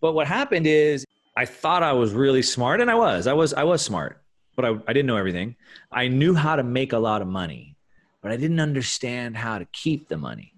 But 0.00 0.12
what 0.12 0.26
happened 0.26 0.66
is 0.66 1.04
I 1.36 1.46
thought 1.46 1.82
I 1.82 1.92
was 1.92 2.12
really 2.12 2.42
smart 2.42 2.80
and 2.80 2.90
I 2.90 2.94
was, 2.94 3.26
I 3.26 3.32
was, 3.32 3.54
I 3.54 3.64
was 3.64 3.82
smart, 3.82 4.22
but 4.60 4.64
I, 4.64 4.90
I 4.90 4.92
didn't 4.92 5.06
know 5.06 5.16
everything. 5.16 5.56
I 5.90 6.08
knew 6.08 6.34
how 6.34 6.56
to 6.56 6.62
make 6.62 6.92
a 6.92 6.98
lot 6.98 7.22
of 7.22 7.28
money, 7.28 7.76
but 8.20 8.30
I 8.30 8.36
didn't 8.36 8.60
understand 8.60 9.36
how 9.36 9.58
to 9.58 9.64
keep 9.66 10.08
the 10.08 10.16
money. 10.16 10.54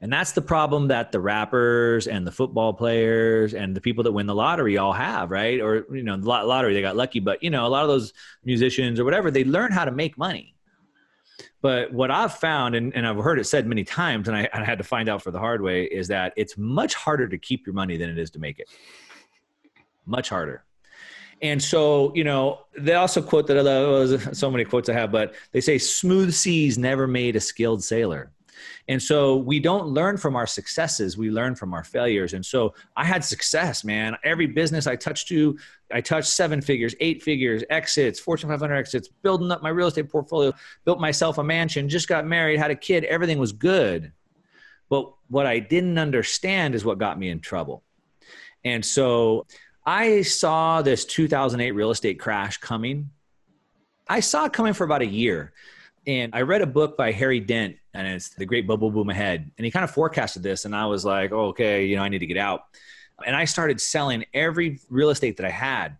And 0.00 0.12
that's 0.12 0.32
the 0.32 0.42
problem 0.42 0.88
that 0.88 1.12
the 1.12 1.20
rappers 1.20 2.06
and 2.06 2.26
the 2.26 2.32
football 2.32 2.74
players 2.74 3.54
and 3.54 3.74
the 3.74 3.80
people 3.80 4.04
that 4.04 4.12
win 4.12 4.26
the 4.26 4.34
lottery 4.34 4.76
all 4.76 4.92
have, 4.92 5.30
right? 5.30 5.60
Or, 5.60 5.86
you 5.94 6.02
know, 6.02 6.16
the 6.16 6.26
lottery, 6.26 6.74
they 6.74 6.82
got 6.82 6.96
lucky, 6.96 7.20
but, 7.20 7.42
you 7.42 7.48
know, 7.48 7.66
a 7.66 7.68
lot 7.68 7.82
of 7.82 7.88
those 7.88 8.12
musicians 8.44 9.00
or 9.00 9.04
whatever, 9.04 9.30
they 9.30 9.44
learn 9.44 9.72
how 9.72 9.84
to 9.84 9.92
make 9.92 10.18
money. 10.18 10.54
But 11.62 11.92
what 11.92 12.10
I've 12.10 12.34
found, 12.34 12.74
and, 12.74 12.94
and 12.94 13.06
I've 13.06 13.16
heard 13.16 13.38
it 13.38 13.44
said 13.44 13.66
many 13.66 13.84
times, 13.84 14.28
and 14.28 14.36
I, 14.36 14.48
I 14.52 14.62
had 14.62 14.76
to 14.78 14.84
find 14.84 15.08
out 15.08 15.22
for 15.22 15.30
the 15.30 15.38
hard 15.38 15.62
way, 15.62 15.84
is 15.84 16.08
that 16.08 16.34
it's 16.36 16.58
much 16.58 16.94
harder 16.94 17.26
to 17.26 17.38
keep 17.38 17.66
your 17.66 17.74
money 17.74 17.96
than 17.96 18.10
it 18.10 18.18
is 18.18 18.30
to 18.32 18.38
make 18.38 18.58
it. 18.58 18.68
Much 20.04 20.28
harder. 20.28 20.64
And 21.42 21.62
so, 21.62 22.12
you 22.14 22.24
know, 22.24 22.60
they 22.78 22.94
also 22.94 23.20
quote 23.20 23.46
that 23.48 23.58
I 23.58 23.60
love, 23.60 24.36
so 24.36 24.50
many 24.50 24.64
quotes 24.64 24.88
I 24.88 24.92
have, 24.94 25.12
but 25.12 25.34
they 25.52 25.60
say, 25.60 25.78
smooth 25.78 26.32
seas 26.32 26.78
never 26.78 27.06
made 27.06 27.36
a 27.36 27.40
skilled 27.40 27.82
sailor. 27.82 28.30
And 28.88 29.02
so 29.02 29.36
we 29.36 29.60
don't 29.60 29.88
learn 29.88 30.16
from 30.16 30.36
our 30.36 30.46
successes, 30.46 31.16
we 31.16 31.30
learn 31.30 31.54
from 31.54 31.72
our 31.72 31.84
failures. 31.84 32.34
And 32.34 32.44
so 32.44 32.74
I 32.96 33.04
had 33.04 33.24
success, 33.24 33.82
man. 33.82 34.16
Every 34.24 34.46
business 34.46 34.86
I 34.86 34.96
touched 34.96 35.28
to, 35.28 35.58
I 35.92 36.00
touched 36.00 36.28
seven 36.28 36.60
figures, 36.60 36.94
eight 37.00 37.22
figures, 37.22 37.62
exits, 37.70 38.20
Fortune 38.20 38.50
500 38.50 38.74
exits, 38.74 39.08
building 39.08 39.50
up 39.50 39.62
my 39.62 39.70
real 39.70 39.88
estate 39.88 40.10
portfolio, 40.10 40.52
built 40.84 41.00
myself 41.00 41.38
a 41.38 41.44
mansion, 41.44 41.88
just 41.88 42.08
got 42.08 42.26
married, 42.26 42.58
had 42.58 42.70
a 42.70 42.76
kid, 42.76 43.04
everything 43.04 43.38
was 43.38 43.52
good. 43.52 44.12
But 44.90 45.12
what 45.28 45.46
I 45.46 45.60
didn't 45.60 45.98
understand 45.98 46.74
is 46.74 46.84
what 46.84 46.98
got 46.98 47.18
me 47.18 47.30
in 47.30 47.40
trouble. 47.40 47.82
And 48.64 48.84
so 48.84 49.46
I 49.86 50.22
saw 50.22 50.80
this 50.82 51.04
2008 51.04 51.72
real 51.72 51.90
estate 51.90 52.18
crash 52.18 52.56
coming. 52.58 53.10
I 54.08 54.20
saw 54.20 54.46
it 54.46 54.52
coming 54.52 54.72
for 54.72 54.84
about 54.84 55.02
a 55.02 55.06
year. 55.06 55.52
And 56.06 56.34
I 56.34 56.42
read 56.42 56.62
a 56.62 56.66
book 56.66 56.96
by 56.96 57.12
Harry 57.12 57.40
Dent, 57.40 57.76
and 57.94 58.06
it's 58.06 58.30
The 58.30 58.44
Great 58.44 58.66
Bubble 58.66 58.90
Boom 58.90 59.10
Ahead. 59.10 59.50
And 59.56 59.64
he 59.64 59.70
kind 59.70 59.84
of 59.84 59.90
forecasted 59.90 60.42
this, 60.42 60.64
and 60.64 60.76
I 60.76 60.86
was 60.86 61.04
like, 61.04 61.32
oh, 61.32 61.46
okay, 61.46 61.86
you 61.86 61.96
know, 61.96 62.02
I 62.02 62.08
need 62.08 62.18
to 62.18 62.26
get 62.26 62.36
out. 62.36 62.64
And 63.26 63.34
I 63.34 63.46
started 63.46 63.80
selling 63.80 64.24
every 64.34 64.80
real 64.90 65.10
estate 65.10 65.36
that 65.38 65.46
I 65.46 65.50
had. 65.50 65.96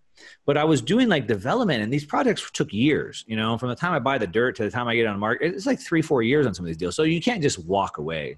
But 0.47 0.57
I 0.57 0.65
was 0.65 0.83
doing 0.83 1.09
like 1.09 1.27
development, 1.27 1.83
and 1.83 1.93
these 1.93 2.05
projects 2.05 2.51
took 2.53 2.73
years. 2.73 3.25
You 3.27 3.37
know, 3.37 3.57
from 3.57 3.71
the 3.71 3.75
time 3.75 3.93
I 3.93 3.99
buy 3.99 4.19
the 4.19 4.27
dirt 4.27 4.57
to 4.57 4.65
the 4.65 4.71
time 4.71 4.89
I 4.89 4.95
get 4.95 5.07
on 5.07 5.15
the 5.15 5.19
market, 5.19 5.55
it's 5.55 5.67
like 5.67 5.81
three, 5.81 6.03
four 6.03 6.23
years 6.23 6.47
on 6.47 6.55
some 6.55 6.65
of 6.65 6.69
these 6.69 6.77
deals. 6.77 6.97
So 6.97 7.03
you 7.03 7.21
can't 7.21 7.43
just 7.43 7.59
walk 7.65 7.99
away. 7.99 8.37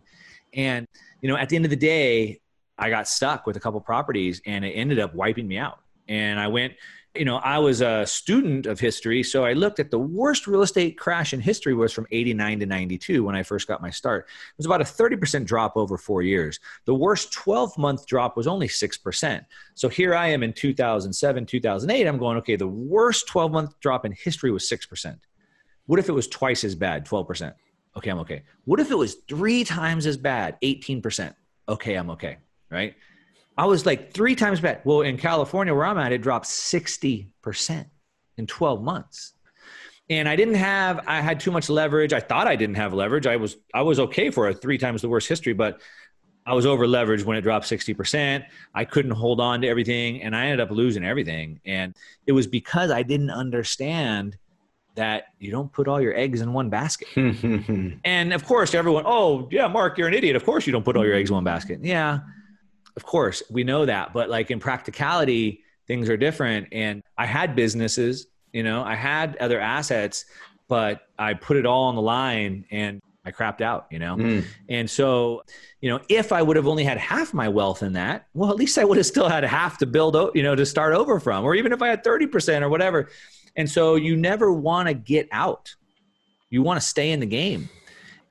And 0.54 0.86
you 1.20 1.28
know, 1.28 1.36
at 1.36 1.48
the 1.48 1.56
end 1.56 1.64
of 1.64 1.70
the 1.70 1.76
day, 1.76 2.40
I 2.78 2.90
got 2.90 3.08
stuck 3.08 3.46
with 3.46 3.56
a 3.56 3.60
couple 3.60 3.80
properties, 3.80 4.42
and 4.46 4.64
it 4.64 4.70
ended 4.72 4.98
up 4.98 5.14
wiping 5.14 5.48
me 5.48 5.58
out. 5.58 5.80
And 6.08 6.38
I 6.38 6.48
went 6.48 6.74
you 7.16 7.24
know, 7.24 7.36
I 7.36 7.58
was 7.58 7.80
a 7.80 8.06
student 8.06 8.66
of 8.66 8.78
history, 8.78 9.22
so 9.22 9.44
I 9.44 9.52
looked 9.54 9.80
at 9.80 9.90
the 9.90 9.98
worst 9.98 10.46
real 10.46 10.62
estate 10.62 10.98
crash 10.98 11.32
in 11.32 11.40
history 11.40 11.74
was 11.74 11.92
from 11.92 12.06
89 12.10 12.60
to 12.60 12.66
92 12.66 13.24
when 13.24 13.34
I 13.34 13.42
first 13.42 13.66
got 13.66 13.82
my 13.82 13.90
start. 13.90 14.26
It 14.28 14.58
was 14.58 14.66
about 14.66 14.80
a 14.80 14.84
30% 14.84 15.44
drop 15.44 15.76
over 15.76 15.96
4 15.96 16.22
years. 16.22 16.60
The 16.84 16.94
worst 16.94 17.32
12-month 17.32 18.06
drop 18.06 18.36
was 18.36 18.46
only 18.46 18.68
6%. 18.68 19.44
So 19.74 19.88
here 19.88 20.14
I 20.14 20.28
am 20.28 20.42
in 20.42 20.52
2007, 20.52 21.46
2008, 21.46 22.06
I'm 22.06 22.18
going, 22.18 22.36
okay, 22.38 22.56
the 22.56 22.68
worst 22.68 23.28
12-month 23.28 23.80
drop 23.80 24.04
in 24.04 24.12
history 24.12 24.50
was 24.50 24.68
6%. 24.68 25.18
What 25.86 25.98
if 25.98 26.08
it 26.08 26.12
was 26.12 26.28
twice 26.28 26.64
as 26.64 26.74
bad, 26.74 27.06
12%? 27.06 27.54
Okay, 27.96 28.10
I'm 28.10 28.18
okay. 28.18 28.42
What 28.64 28.80
if 28.80 28.90
it 28.90 28.96
was 28.96 29.16
3 29.28 29.64
times 29.64 30.06
as 30.06 30.16
bad, 30.16 30.58
18%? 30.62 31.34
Okay, 31.68 31.94
I'm 31.94 32.10
okay, 32.10 32.36
right? 32.70 32.94
I 33.58 33.64
was 33.64 33.86
like 33.86 34.12
three 34.12 34.34
times 34.34 34.60
bad. 34.60 34.82
Well, 34.84 35.00
in 35.00 35.16
California, 35.16 35.74
where 35.74 35.86
I'm 35.86 35.98
at, 35.98 36.12
it 36.12 36.20
dropped 36.20 36.46
60% 36.46 37.86
in 38.36 38.46
12 38.46 38.82
months. 38.82 39.32
And 40.08 40.28
I 40.28 40.36
didn't 40.36 40.54
have, 40.54 41.00
I 41.06 41.20
had 41.20 41.40
too 41.40 41.50
much 41.50 41.68
leverage. 41.68 42.12
I 42.12 42.20
thought 42.20 42.46
I 42.46 42.54
didn't 42.54 42.76
have 42.76 42.92
leverage. 42.92 43.26
I 43.26 43.36
was, 43.36 43.56
I 43.74 43.82
was 43.82 43.98
okay 43.98 44.30
for 44.30 44.48
a 44.48 44.54
three 44.54 44.78
times 44.78 45.02
the 45.02 45.08
worst 45.08 45.26
history, 45.26 45.52
but 45.52 45.80
I 46.44 46.54
was 46.54 46.64
over 46.64 46.86
leveraged 46.86 47.24
when 47.24 47.36
it 47.36 47.40
dropped 47.40 47.66
60%. 47.66 48.44
I 48.74 48.84
couldn't 48.84 49.10
hold 49.12 49.40
on 49.40 49.62
to 49.62 49.68
everything 49.68 50.22
and 50.22 50.36
I 50.36 50.44
ended 50.44 50.60
up 50.60 50.70
losing 50.70 51.04
everything. 51.04 51.60
And 51.64 51.96
it 52.26 52.32
was 52.32 52.46
because 52.46 52.90
I 52.90 53.02
didn't 53.02 53.30
understand 53.30 54.36
that 54.94 55.24
you 55.40 55.50
don't 55.50 55.72
put 55.72 55.88
all 55.88 56.00
your 56.00 56.16
eggs 56.16 56.40
in 56.40 56.52
one 56.52 56.70
basket. 56.70 57.08
and 58.04 58.32
of 58.32 58.44
course, 58.44 58.74
everyone, 58.74 59.04
oh, 59.06 59.48
yeah, 59.50 59.66
Mark, 59.66 59.98
you're 59.98 60.08
an 60.08 60.14
idiot. 60.14 60.36
Of 60.36 60.44
course, 60.44 60.66
you 60.66 60.72
don't 60.72 60.84
put 60.84 60.96
all 60.96 61.04
your 61.04 61.14
eggs 61.14 61.30
in 61.30 61.34
one 61.34 61.44
basket. 61.44 61.80
Yeah 61.82 62.20
of 62.96 63.04
course 63.04 63.42
we 63.50 63.64
know 63.64 63.86
that 63.86 64.12
but 64.12 64.28
like 64.28 64.50
in 64.50 64.58
practicality 64.58 65.62
things 65.86 66.08
are 66.08 66.16
different. 66.16 66.68
And 66.72 67.02
i 67.16 67.26
had 67.26 67.54
businesses 67.54 68.26
you 68.52 68.62
know 68.62 68.82
i 68.82 68.94
had 68.94 69.36
other 69.36 69.60
assets 69.60 70.24
but 70.68 71.02
i 71.18 71.34
put 71.34 71.56
it 71.56 71.66
all 71.66 71.84
on 71.84 71.94
the 71.94 72.02
line 72.02 72.64
and 72.70 73.00
i 73.24 73.30
crapped 73.30 73.60
out 73.60 73.86
you 73.90 73.98
know? 73.98 74.16
Mm. 74.16 74.44
and 74.68 74.88
so 74.88 75.42
you 75.80 75.90
know 75.90 76.00
if 76.08 76.32
i 76.32 76.40
would 76.42 76.56
have 76.56 76.66
only 76.66 76.84
had 76.84 76.98
half 76.98 77.34
my 77.34 77.48
wealth 77.48 77.82
in 77.82 77.92
that 77.94 78.26
well 78.34 78.50
at 78.50 78.56
least 78.56 78.78
i 78.78 78.84
would 78.84 78.96
have 78.96 79.06
still 79.06 79.28
had 79.28 79.44
half 79.44 79.78
to 79.78 79.86
build 79.86 80.16
you 80.34 80.42
know 80.42 80.54
to 80.54 80.64
start 80.64 80.94
over 80.94 81.20
from 81.20 81.44
or 81.44 81.54
even 81.54 81.72
if 81.72 81.82
i 81.82 81.88
had 81.88 82.02
30% 82.04 82.62
or 82.62 82.68
whatever. 82.68 83.08
And 83.56 83.68
so 83.68 83.94
you 83.94 84.16
never 84.16 84.52
want 84.52 84.88
to 84.88 84.94
get 84.94 85.28
out. 85.32 85.74
You 86.50 86.62
want 86.62 86.80
to 86.80 86.86
stay 86.86 87.10
in 87.12 87.20
the 87.20 87.26
game. 87.26 87.68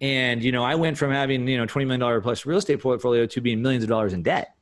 And 0.01 0.43
you 0.43 0.51
know 0.51 0.63
i 0.63 0.75
went 0.75 0.97
from 0.97 1.11
having 1.11 1.47
you 1.47 1.57
know 1.57 1.65
20 1.65 1.85
million 1.85 2.01
dollar 2.01 2.19
plus 2.19 2.45
real 2.45 2.57
estate 2.57 2.81
portfolio 2.81 3.25
to 3.25 3.41
being 3.41 3.61
millions 3.61 3.83
of 3.83 3.89
dollars 3.89 4.11
in 4.11 4.23
debt 4.23 4.54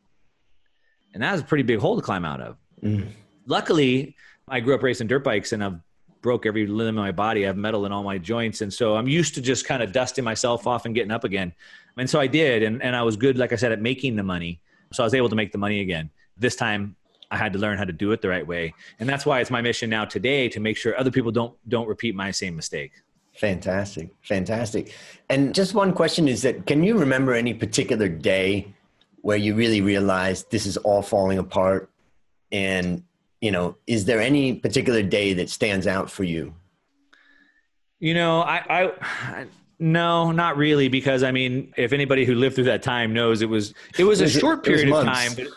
and 1.13 1.23
that 1.23 1.31
was 1.31 1.41
a 1.41 1.45
pretty 1.45 1.63
big 1.63 1.79
hole 1.79 1.95
to 1.95 2.01
climb 2.01 2.25
out 2.25 2.41
of. 2.41 2.57
Mm. 2.81 3.07
Luckily, 3.45 4.15
I 4.47 4.59
grew 4.59 4.75
up 4.75 4.83
racing 4.83 5.07
dirt 5.07 5.23
bikes 5.23 5.53
and 5.53 5.63
I've 5.63 5.79
broke 6.21 6.45
every 6.45 6.65
limb 6.65 6.89
in 6.89 6.95
my 6.95 7.11
body. 7.11 7.43
I 7.43 7.47
have 7.47 7.57
metal 7.57 7.85
in 7.85 7.91
all 7.91 8.03
my 8.03 8.17
joints. 8.17 8.61
And 8.61 8.73
so 8.73 8.95
I'm 8.95 9.07
used 9.07 9.35
to 9.35 9.41
just 9.41 9.65
kind 9.65 9.83
of 9.83 9.91
dusting 9.91 10.23
myself 10.23 10.65
off 10.65 10.85
and 10.85 10.95
getting 10.95 11.11
up 11.11 11.23
again. 11.23 11.53
And 11.97 12.09
so 12.09 12.19
I 12.19 12.27
did. 12.27 12.63
And, 12.63 12.81
and 12.81 12.95
I 12.95 13.03
was 13.03 13.15
good, 13.15 13.37
like 13.37 13.53
I 13.53 13.55
said, 13.55 13.71
at 13.71 13.81
making 13.81 14.15
the 14.15 14.23
money. 14.23 14.59
So 14.91 15.03
I 15.03 15.05
was 15.05 15.13
able 15.13 15.29
to 15.29 15.35
make 15.35 15.51
the 15.51 15.57
money 15.57 15.81
again. 15.81 16.09
This 16.37 16.55
time 16.55 16.95
I 17.29 17.37
had 17.37 17.53
to 17.53 17.59
learn 17.59 17.77
how 17.77 17.83
to 17.83 17.93
do 17.93 18.11
it 18.11 18.21
the 18.21 18.29
right 18.29 18.45
way. 18.45 18.73
And 18.99 19.07
that's 19.07 19.25
why 19.25 19.41
it's 19.41 19.51
my 19.51 19.61
mission 19.61 19.89
now 19.89 20.05
today 20.05 20.49
to 20.49 20.59
make 20.59 20.77
sure 20.77 20.97
other 20.97 21.11
people 21.11 21.31
don't, 21.31 21.53
don't 21.67 21.87
repeat 21.87 22.15
my 22.15 22.31
same 22.31 22.55
mistake. 22.55 22.93
Fantastic. 23.35 24.09
Fantastic. 24.21 24.93
And 25.29 25.53
just 25.53 25.73
one 25.73 25.93
question 25.93 26.27
is 26.27 26.43
that 26.43 26.67
can 26.67 26.83
you 26.83 26.97
remember 26.97 27.33
any 27.33 27.53
particular 27.53 28.07
day 28.07 28.73
where 29.23 29.37
you 29.37 29.55
really 29.55 29.79
realize 29.81 30.43
this 30.43 30.65
is 30.65 30.77
all 30.77 31.01
falling 31.01 31.39
apart? 31.39 31.89
And, 32.51 33.03
you 33.41 33.51
know, 33.51 33.77
is 33.87 34.05
there 34.05 34.21
any 34.21 34.53
particular 34.53 35.01
day 35.01 35.33
that 35.33 35.49
stands 35.49 35.87
out 35.87 36.11
for 36.11 36.23
you? 36.23 36.53
You 37.99 38.13
know, 38.13 38.41
I, 38.41 38.61
I, 38.69 39.45
no, 39.79 40.31
not 40.33 40.57
really, 40.57 40.89
because 40.89 41.23
I 41.23 41.31
mean, 41.31 41.73
if 41.77 41.93
anybody 41.93 42.25
who 42.25 42.35
lived 42.35 42.55
through 42.55 42.65
that 42.65 42.83
time 42.83 43.13
knows 43.13 43.41
it 43.41 43.47
was, 43.47 43.73
it 43.97 44.03
was 44.03 44.19
a 44.19 44.29
short 44.29 44.65
period 44.65 44.91
of 44.91 45.05
time, 45.05 45.31
but, 45.35 45.47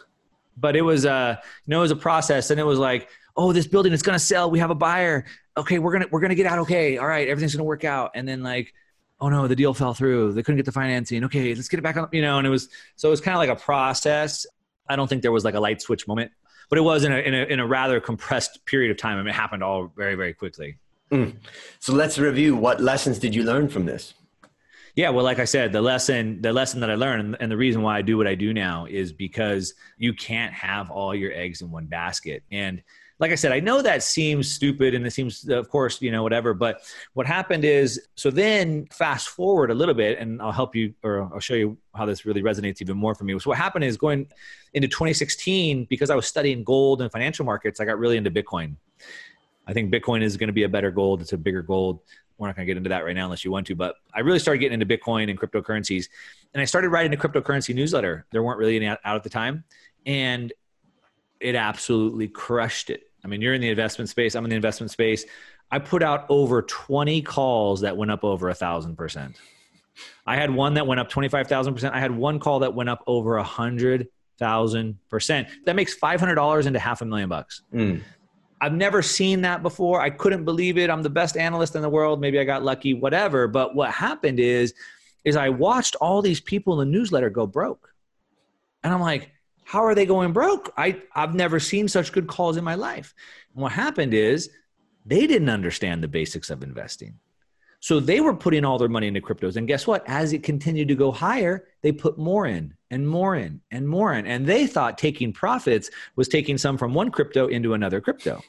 but 0.56 0.76
it 0.76 0.82
was, 0.82 1.04
uh, 1.04 1.36
you 1.40 1.70
know, 1.70 1.78
it 1.78 1.82
was 1.82 1.90
a 1.90 1.96
process 1.96 2.50
and 2.50 2.60
it 2.60 2.64
was 2.64 2.78
like, 2.78 3.08
oh, 3.36 3.52
this 3.52 3.66
building 3.66 3.92
is 3.92 4.02
going 4.02 4.14
to 4.14 4.24
sell. 4.24 4.48
We 4.48 4.60
have 4.60 4.70
a 4.70 4.76
buyer. 4.76 5.24
Okay. 5.56 5.80
We're 5.80 5.90
going 5.90 6.04
to, 6.04 6.08
we're 6.12 6.20
going 6.20 6.30
to 6.30 6.36
get 6.36 6.46
out. 6.46 6.60
Okay. 6.60 6.98
All 6.98 7.06
right. 7.06 7.28
Everything's 7.28 7.54
going 7.54 7.64
to 7.64 7.68
work 7.68 7.84
out. 7.84 8.12
And 8.14 8.28
then 8.28 8.44
like, 8.44 8.72
oh 9.20 9.28
no, 9.28 9.46
the 9.48 9.56
deal 9.56 9.74
fell 9.74 9.94
through. 9.94 10.32
They 10.32 10.42
couldn't 10.42 10.56
get 10.56 10.66
the 10.66 10.72
financing. 10.72 11.24
Okay, 11.24 11.54
let's 11.54 11.68
get 11.68 11.78
it 11.78 11.82
back 11.82 11.96
on. 11.96 12.08
You 12.12 12.22
know, 12.22 12.38
and 12.38 12.46
it 12.46 12.50
was 12.50 12.68
so 12.96 13.08
it 13.08 13.10
was 13.10 13.20
kind 13.20 13.34
of 13.34 13.38
like 13.38 13.50
a 13.50 13.60
process. 13.60 14.46
I 14.88 14.96
don't 14.96 15.08
think 15.08 15.22
there 15.22 15.32
was 15.32 15.44
like 15.44 15.54
a 15.54 15.60
light 15.60 15.82
switch 15.82 16.06
moment, 16.06 16.32
but 16.68 16.78
it 16.78 16.82
was 16.82 17.04
in 17.04 17.12
a 17.12 17.18
in 17.18 17.34
a, 17.34 17.44
in 17.44 17.60
a 17.60 17.66
rather 17.66 18.00
compressed 18.00 18.64
period 18.66 18.90
of 18.90 18.96
time. 18.96 19.18
I 19.18 19.22
mean, 19.22 19.28
it 19.28 19.34
happened 19.34 19.62
all 19.62 19.92
very 19.96 20.14
very 20.14 20.34
quickly. 20.34 20.78
Mm. 21.10 21.36
So 21.78 21.92
let's 21.92 22.18
review. 22.18 22.56
What 22.56 22.80
lessons 22.80 23.18
did 23.18 23.34
you 23.34 23.44
learn 23.44 23.68
from 23.68 23.86
this? 23.86 24.14
Yeah, 24.96 25.10
well, 25.10 25.24
like 25.24 25.38
I 25.38 25.44
said, 25.44 25.72
the 25.72 25.82
lesson 25.82 26.40
the 26.40 26.52
lesson 26.52 26.80
that 26.80 26.90
I 26.90 26.94
learned, 26.94 27.36
and 27.38 27.52
the 27.52 27.56
reason 27.56 27.82
why 27.82 27.98
I 27.98 28.02
do 28.02 28.16
what 28.16 28.26
I 28.26 28.34
do 28.34 28.54
now 28.54 28.86
is 28.86 29.12
because 29.12 29.74
you 29.98 30.14
can't 30.14 30.54
have 30.54 30.90
all 30.90 31.14
your 31.14 31.32
eggs 31.32 31.60
in 31.60 31.70
one 31.70 31.84
basket, 31.86 32.42
and 32.50 32.82
like 33.18 33.30
I 33.30 33.34
said, 33.34 33.52
I 33.52 33.60
know 33.60 33.80
that 33.80 34.02
seems 34.02 34.52
stupid 34.52 34.94
and 34.94 35.06
it 35.06 35.10
seems, 35.10 35.48
uh, 35.48 35.56
of 35.56 35.70
course, 35.70 36.02
you 36.02 36.10
know, 36.10 36.22
whatever. 36.22 36.52
But 36.52 36.82
what 37.14 37.26
happened 37.26 37.64
is, 37.64 38.08
so 38.14 38.30
then 38.30 38.86
fast 38.92 39.28
forward 39.28 39.70
a 39.70 39.74
little 39.74 39.94
bit, 39.94 40.18
and 40.18 40.40
I'll 40.42 40.52
help 40.52 40.76
you 40.76 40.92
or 41.02 41.22
I'll 41.32 41.40
show 41.40 41.54
you 41.54 41.78
how 41.94 42.04
this 42.04 42.26
really 42.26 42.42
resonates 42.42 42.82
even 42.82 42.96
more 42.96 43.14
for 43.14 43.24
me. 43.24 43.38
So 43.38 43.48
what 43.48 43.58
happened 43.58 43.84
is 43.84 43.96
going 43.96 44.26
into 44.74 44.88
2016, 44.88 45.86
because 45.88 46.10
I 46.10 46.14
was 46.14 46.26
studying 46.26 46.62
gold 46.62 47.00
and 47.00 47.10
financial 47.10 47.46
markets, 47.46 47.80
I 47.80 47.86
got 47.86 47.98
really 47.98 48.18
into 48.18 48.30
Bitcoin. 48.30 48.76
I 49.66 49.72
think 49.72 49.92
Bitcoin 49.92 50.22
is 50.22 50.36
going 50.36 50.48
to 50.48 50.52
be 50.52 50.64
a 50.64 50.68
better 50.68 50.90
gold. 50.90 51.22
It's 51.22 51.32
a 51.32 51.38
bigger 51.38 51.62
gold. 51.62 52.00
We're 52.38 52.48
not 52.48 52.56
going 52.56 52.66
to 52.66 52.70
get 52.70 52.76
into 52.76 52.90
that 52.90 53.04
right 53.04 53.14
now 53.14 53.24
unless 53.24 53.44
you 53.44 53.50
want 53.50 53.66
to, 53.68 53.74
but 53.74 53.96
I 54.14 54.20
really 54.20 54.38
started 54.38 54.58
getting 54.58 54.80
into 54.80 54.98
Bitcoin 54.98 55.30
and 55.30 55.40
cryptocurrencies. 55.40 56.08
And 56.52 56.60
I 56.60 56.64
started 56.64 56.90
writing 56.90 57.12
a 57.14 57.16
cryptocurrency 57.16 57.74
newsletter. 57.74 58.26
There 58.30 58.42
weren't 58.42 58.58
really 58.58 58.76
any 58.76 58.86
out 58.86 58.98
at 59.04 59.22
the 59.22 59.30
time. 59.30 59.64
And 60.04 60.52
it 61.40 61.54
absolutely 61.54 62.28
crushed 62.28 62.90
it. 62.90 63.04
I 63.24 63.28
mean, 63.28 63.40
you're 63.40 63.54
in 63.54 63.60
the 63.60 63.70
investment 63.70 64.08
space. 64.08 64.34
I'm 64.34 64.44
in 64.44 64.50
the 64.50 64.56
investment 64.56 64.90
space. 64.90 65.24
I 65.70 65.78
put 65.78 66.02
out 66.02 66.26
over 66.28 66.62
20 66.62 67.22
calls 67.22 67.80
that 67.80 67.96
went 67.96 68.10
up 68.10 68.22
over 68.22 68.48
a 68.48 68.54
thousand 68.54 68.96
percent. 68.96 69.36
I 70.26 70.36
had 70.36 70.50
one 70.50 70.74
that 70.74 70.86
went 70.86 71.00
up 71.00 71.08
25,000 71.08 71.74
percent. 71.74 71.94
I 71.94 72.00
had 72.00 72.10
one 72.10 72.38
call 72.38 72.60
that 72.60 72.74
went 72.74 72.88
up 72.88 73.02
over 73.06 73.36
a 73.38 73.42
hundred 73.42 74.08
thousand 74.38 74.98
percent. 75.08 75.48
That 75.64 75.76
makes 75.76 75.98
$500 75.98 76.66
into 76.66 76.78
half 76.78 77.00
a 77.00 77.04
million 77.04 77.28
bucks. 77.28 77.62
Mm. 77.72 78.02
I've 78.60 78.72
never 78.72 79.02
seen 79.02 79.42
that 79.42 79.62
before. 79.62 80.00
I 80.00 80.10
couldn't 80.10 80.44
believe 80.44 80.78
it. 80.78 80.90
I'm 80.90 81.02
the 81.02 81.10
best 81.10 81.36
analyst 81.36 81.76
in 81.76 81.82
the 81.82 81.90
world. 81.90 82.20
Maybe 82.20 82.38
I 82.38 82.44
got 82.44 82.64
lucky, 82.64 82.94
whatever. 82.94 83.48
But 83.48 83.74
what 83.74 83.90
happened 83.90 84.40
is, 84.40 84.74
is 85.24 85.36
I 85.36 85.48
watched 85.48 85.96
all 85.96 86.22
these 86.22 86.40
people 86.40 86.80
in 86.80 86.88
the 86.88 86.98
newsletter 86.98 87.28
go 87.30 87.46
broke. 87.46 87.92
And 88.82 88.94
I'm 88.94 89.00
like, 89.00 89.30
how 89.64 89.84
are 89.84 89.94
they 89.94 90.06
going 90.06 90.32
broke? 90.32 90.72
I, 90.76 91.02
I've 91.14 91.34
never 91.34 91.58
seen 91.58 91.88
such 91.88 92.12
good 92.12 92.28
calls 92.28 92.56
in 92.56 92.64
my 92.64 92.76
life. 92.76 93.14
And 93.52 93.62
what 93.62 93.72
happened 93.72 94.14
is 94.14 94.48
they 95.04 95.26
didn't 95.26 95.50
understand 95.50 96.02
the 96.02 96.08
basics 96.08 96.50
of 96.50 96.62
investing. 96.62 97.18
So 97.80 98.00
they 98.00 98.20
were 98.20 98.34
putting 98.34 98.64
all 98.64 98.78
their 98.78 98.88
money 98.88 99.08
into 99.08 99.20
cryptos. 99.20 99.56
And 99.56 99.68
guess 99.68 99.86
what? 99.86 100.02
As 100.06 100.32
it 100.32 100.42
continued 100.42 100.88
to 100.88 100.94
go 100.94 101.12
higher, 101.12 101.66
they 101.82 101.92
put 101.92 102.16
more 102.16 102.46
in 102.46 102.74
and 102.90 103.06
more 103.06 103.36
in 103.36 103.60
and 103.70 103.88
more 103.88 104.14
in. 104.14 104.26
And 104.26 104.46
they 104.46 104.66
thought 104.66 104.98
taking 104.98 105.32
profits 105.32 105.90
was 106.16 106.28
taking 106.28 106.58
some 106.58 106.78
from 106.78 106.94
one 106.94 107.10
crypto 107.10 107.48
into 107.48 107.74
another 107.74 108.00
crypto. 108.00 108.42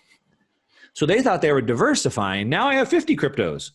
So 0.97 1.05
they 1.05 1.21
thought 1.21 1.41
they 1.41 1.51
were 1.51 1.61
diversifying. 1.61 2.49
Now 2.49 2.67
I 2.67 2.75
have 2.75 2.89
50 2.89 3.15
cryptos. 3.15 3.71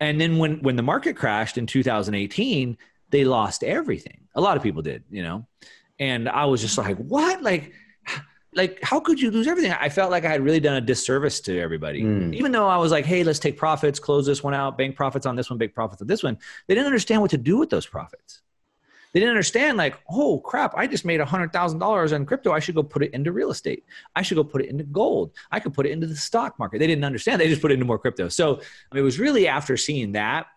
And 0.00 0.20
then 0.20 0.38
when, 0.38 0.60
when 0.62 0.76
the 0.76 0.82
market 0.82 1.16
crashed 1.16 1.58
in 1.58 1.66
2018, 1.66 2.78
they 3.10 3.24
lost 3.24 3.62
everything. 3.62 4.20
A 4.34 4.40
lot 4.40 4.56
of 4.56 4.62
people 4.62 4.82
did, 4.82 5.04
you 5.10 5.22
know 5.22 5.46
and 5.98 6.28
I 6.28 6.44
was 6.46 6.60
just 6.60 6.78
like, 6.78 6.96
what? 6.98 7.42
Like, 7.42 7.72
like 8.54 8.82
how 8.82 9.00
could 9.00 9.20
you 9.20 9.30
lose 9.30 9.46
everything? 9.46 9.72
I 9.72 9.88
felt 9.88 10.10
like 10.10 10.24
I 10.24 10.30
had 10.30 10.42
really 10.42 10.60
done 10.60 10.76
a 10.76 10.80
disservice 10.80 11.40
to 11.42 11.58
everybody. 11.58 12.02
Mm. 12.02 12.34
Even 12.34 12.52
though 12.52 12.68
I 12.68 12.76
was 12.76 12.92
like, 12.92 13.04
hey, 13.04 13.24
let's 13.24 13.38
take 13.38 13.56
profits, 13.56 13.98
close 13.98 14.26
this 14.26 14.42
one 14.42 14.54
out, 14.54 14.78
bank 14.78 14.96
profits 14.96 15.26
on 15.26 15.36
this 15.36 15.50
one, 15.50 15.58
bank 15.58 15.74
profits 15.74 16.02
on 16.02 16.08
this 16.08 16.22
one. 16.22 16.38
They 16.66 16.74
didn't 16.74 16.86
understand 16.86 17.20
what 17.20 17.30
to 17.32 17.38
do 17.38 17.58
with 17.58 17.70
those 17.70 17.86
profits. 17.86 18.42
They 19.14 19.20
didn't 19.20 19.30
understand 19.30 19.78
like, 19.78 19.98
oh 20.10 20.40
crap, 20.40 20.74
I 20.76 20.86
just 20.86 21.06
made 21.06 21.20
a 21.20 21.24
hundred 21.24 21.54
thousand 21.54 21.78
dollars 21.78 22.12
on 22.12 22.26
crypto. 22.26 22.52
I 22.52 22.58
should 22.58 22.74
go 22.74 22.82
put 22.82 23.02
it 23.02 23.14
into 23.14 23.32
real 23.32 23.50
estate. 23.50 23.86
I 24.14 24.20
should 24.20 24.36
go 24.36 24.44
put 24.44 24.60
it 24.60 24.68
into 24.68 24.84
gold. 24.84 25.30
I 25.50 25.60
could 25.60 25.72
put 25.72 25.86
it 25.86 25.92
into 25.92 26.06
the 26.06 26.16
stock 26.16 26.58
market. 26.58 26.80
They 26.80 26.86
didn't 26.86 27.04
understand. 27.04 27.40
They 27.40 27.48
just 27.48 27.62
put 27.62 27.70
it 27.70 27.74
into 27.74 27.86
more 27.86 27.98
crypto. 27.98 28.28
So 28.28 28.60
it 28.94 29.00
was 29.00 29.18
really 29.18 29.48
after 29.48 29.78
seeing 29.78 30.12
that 30.12 30.48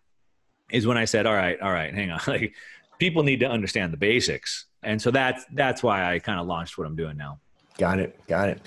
is 0.70 0.86
when 0.86 0.98
I 0.98 1.06
said, 1.06 1.26
all 1.26 1.36
right, 1.36 1.58
all 1.62 1.72
right, 1.72 1.93
hang 1.93 2.12
on. 2.12 2.20
Like 2.28 2.56
people 3.00 3.24
need 3.24 3.39
to 3.39 3.48
understand 3.48 3.93
the 3.93 3.98
basics 3.98 4.65
and 4.84 5.02
so 5.02 5.12
that's 5.12 5.46
that's 5.54 5.84
why 5.84 6.13
I 6.13 6.20
kind 6.20 6.39
of 6.39 6.48
launched 6.48 6.78
what 6.78 6.88
I'm 6.88 6.96
doing 6.96 7.17
now. 7.17 7.39
Got 7.78 8.00
it. 8.00 8.20
Got 8.28 8.50
it. 8.50 8.62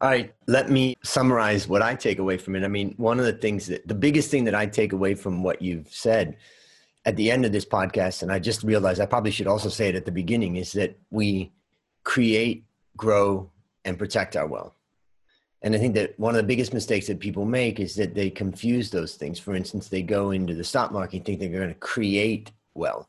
All 0.00 0.08
right, 0.08 0.34
let 0.46 0.70
me 0.70 0.96
summarize 1.02 1.68
what 1.68 1.82
I 1.82 1.94
take 1.94 2.18
away 2.18 2.36
from 2.36 2.54
it. 2.56 2.64
I 2.64 2.68
mean, 2.68 2.94
one 2.96 3.18
of 3.18 3.24
the 3.24 3.32
things 3.32 3.66
that 3.66 3.86
the 3.86 3.94
biggest 3.94 4.30
thing 4.30 4.44
that 4.44 4.54
I 4.54 4.66
take 4.66 4.92
away 4.92 5.14
from 5.14 5.42
what 5.42 5.62
you've 5.62 5.92
said 5.92 6.36
at 7.06 7.16
the 7.16 7.30
end 7.30 7.46
of 7.46 7.52
this 7.52 7.64
podcast, 7.64 8.22
and 8.22 8.32
I 8.32 8.38
just 8.38 8.64
realized 8.64 9.00
I 9.00 9.06
probably 9.06 9.30
should 9.30 9.46
also 9.46 9.68
say 9.68 9.88
it 9.88 9.94
at 9.94 10.04
the 10.04 10.12
beginning, 10.12 10.56
is 10.56 10.72
that 10.72 10.98
we 11.10 11.52
create, 12.02 12.64
grow, 12.96 13.50
and 13.84 13.96
protect 13.96 14.36
our 14.36 14.46
wealth. 14.46 14.74
And 15.62 15.74
I 15.74 15.78
think 15.78 15.94
that 15.94 16.18
one 16.18 16.34
of 16.34 16.36
the 16.36 16.46
biggest 16.46 16.74
mistakes 16.74 17.06
that 17.06 17.20
people 17.20 17.44
make 17.44 17.80
is 17.80 17.94
that 17.94 18.14
they 18.14 18.28
confuse 18.28 18.90
those 18.90 19.14
things. 19.14 19.38
For 19.38 19.54
instance, 19.54 19.88
they 19.88 20.02
go 20.02 20.32
into 20.32 20.54
the 20.54 20.64
stock 20.64 20.92
market 20.92 21.18
and 21.18 21.26
think 21.26 21.40
they're 21.40 21.48
going 21.48 21.68
to 21.68 21.74
create 21.74 22.50
wealth. 22.74 23.08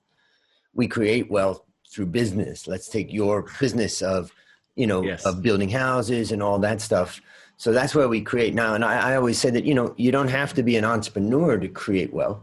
We 0.73 0.87
create 0.87 1.29
wealth 1.29 1.61
through 1.91 2.07
business. 2.07 2.67
Let's 2.67 2.89
take 2.89 3.11
your 3.11 3.47
business 3.59 4.01
of, 4.01 4.31
you 4.75 4.87
know, 4.87 5.01
yes. 5.01 5.25
of 5.25 5.41
building 5.41 5.69
houses 5.69 6.31
and 6.31 6.41
all 6.41 6.59
that 6.59 6.81
stuff. 6.81 7.19
So 7.57 7.71
that's 7.71 7.95
where 7.95 8.07
we 8.07 8.21
create 8.21 8.53
now. 8.53 8.75
And 8.75 8.85
I, 8.85 9.11
I 9.11 9.15
always 9.15 9.39
say 9.39 9.49
that, 9.49 9.65
you 9.65 9.73
know, 9.73 9.93
you 9.97 10.11
don't 10.11 10.27
have 10.27 10.53
to 10.53 10.63
be 10.63 10.77
an 10.77 10.85
entrepreneur 10.85 11.57
to 11.57 11.67
create 11.67 12.13
wealth. 12.13 12.39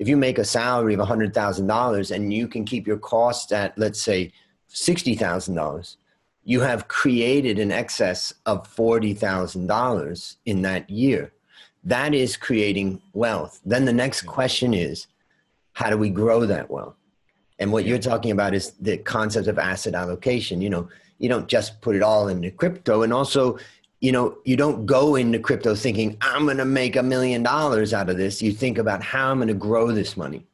If 0.00 0.08
you 0.08 0.16
make 0.16 0.38
a 0.38 0.44
salary 0.44 0.94
of 0.94 1.00
$100,000 1.00 2.10
and 2.10 2.32
you 2.32 2.48
can 2.48 2.64
keep 2.64 2.86
your 2.86 2.96
costs 2.96 3.52
at, 3.52 3.76
let's 3.78 4.00
say, 4.00 4.32
$60,000, 4.70 5.96
you 6.42 6.60
have 6.60 6.88
created 6.88 7.58
an 7.58 7.70
excess 7.70 8.32
of 8.46 8.66
$40,000 8.74 10.36
in 10.46 10.62
that 10.62 10.88
year. 10.88 11.32
That 11.84 12.14
is 12.14 12.38
creating 12.38 13.02
wealth. 13.12 13.60
Then 13.66 13.84
the 13.84 13.92
next 13.92 14.22
question 14.22 14.72
is, 14.72 15.06
how 15.74 15.90
do 15.90 15.98
we 15.98 16.08
grow 16.08 16.46
that 16.46 16.70
wealth? 16.70 16.96
And 17.58 17.70
what 17.70 17.84
you're 17.84 17.98
talking 17.98 18.30
about 18.30 18.54
is 18.54 18.72
the 18.80 18.96
concept 18.96 19.48
of 19.48 19.58
asset 19.58 19.94
allocation. 19.94 20.62
You 20.62 20.70
know, 20.70 20.88
you 21.18 21.28
don't 21.28 21.46
just 21.46 21.82
put 21.82 21.94
it 21.94 22.02
all 22.02 22.28
into 22.28 22.50
crypto. 22.50 23.02
And 23.02 23.12
also, 23.12 23.58
you 24.00 24.12
know, 24.12 24.38
you 24.44 24.56
don't 24.56 24.86
go 24.86 25.14
into 25.14 25.38
crypto 25.38 25.74
thinking, 25.74 26.16
I'm 26.20 26.44
going 26.44 26.56
to 26.56 26.64
make 26.64 26.96
a 26.96 27.02
million 27.02 27.42
dollars 27.42 27.92
out 27.92 28.08
of 28.08 28.16
this. 28.16 28.40
You 28.40 28.52
think 28.52 28.78
about 28.78 29.02
how 29.02 29.30
I'm 29.30 29.38
going 29.38 29.48
to 29.48 29.54
grow 29.54 29.92
this 29.92 30.16
money. 30.16 30.46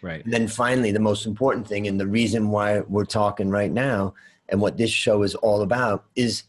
Right. 0.00 0.24
And 0.24 0.32
then 0.32 0.48
finally, 0.48 0.90
the 0.90 1.00
most 1.00 1.26
important 1.26 1.66
thing, 1.66 1.86
and 1.86 2.00
the 2.00 2.06
reason 2.06 2.50
why 2.50 2.80
we're 2.80 3.04
talking 3.04 3.50
right 3.50 3.70
now, 3.70 4.14
and 4.48 4.60
what 4.60 4.76
this 4.76 4.90
show 4.90 5.22
is 5.22 5.34
all 5.36 5.62
about, 5.62 6.04
is 6.16 6.44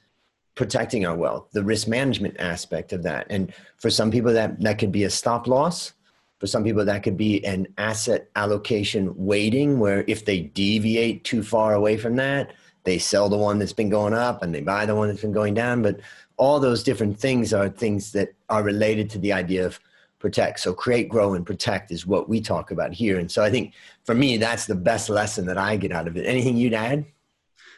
protecting 0.56 1.06
our 1.06 1.15
wealth, 1.15 1.48
the 1.52 1.63
risk 1.63 1.88
management 1.88 2.38
aspect 2.39 2.94
of 2.94 3.04
that. 3.04 3.28
And 3.30 3.54
for 3.78 3.89
some 3.89 4.10
people, 4.10 4.34
that, 4.34 4.60
that 4.62 4.80
could 4.80 4.91
be 4.91 5.04
a 5.04 5.10
stop 5.10 5.48
loss 5.48 5.94
for 6.39 6.48
some 6.48 6.63
people, 6.63 6.84
that 6.86 7.04
could 7.04 7.18
be 7.18 7.44
an 7.46 7.68
asset 7.78 8.30
allocation 8.36 9.13
weighting, 9.15 9.80
where 9.80 10.04
if 10.08 10.26
they 10.26 10.41
deviate 10.41 11.24
too 11.24 11.44
far 11.44 11.74
away 11.74 11.98
from 11.98 12.18
that, 12.18 12.54
they 12.84 13.00
sell 13.00 13.30
the 13.30 13.38
one 13.38 13.58
that's 13.58 13.74
been 13.74 13.89
going 13.89 14.13
up 14.13 14.44
and 14.44 14.54
they 14.54 14.62
buy 14.62 14.86
the 14.86 14.96
one 14.96 15.08
that's 15.08 15.22
been 15.22 15.32
going 15.32 15.54
down. 15.54 15.82
But 15.82 16.02
all 16.38 16.60
those 16.60 16.84
different 16.84 17.19
things 17.19 17.54
are 17.54 17.69
things 17.69 18.12
that 18.12 18.34
are 18.50 18.63
related 18.63 19.10
to 19.12 19.19
the 19.19 19.34
idea 19.34 19.65
of 19.65 19.80
protect. 20.19 20.60
So 20.60 20.74
create, 20.74 21.10
grow, 21.10 21.34
and 21.34 21.45
protect 21.45 21.91
is 21.91 22.06
what 22.06 22.28
we 22.28 22.41
talk 22.41 22.71
about 22.71 22.93
here. 22.93 23.19
And 23.19 23.30
so 23.30 23.43
I 23.43 23.50
think 23.50 23.74
for 24.04 24.15
me, 24.15 24.38
that's 24.38 24.65
the 24.65 24.76
best 24.76 25.10
lesson 25.10 25.45
that 25.45 25.58
I 25.58 25.78
get 25.78 25.91
out 25.91 26.08
of 26.08 26.17
it. 26.17 26.26
Anything 26.26 26.58
you'd 26.58 26.74
add? 26.74 27.06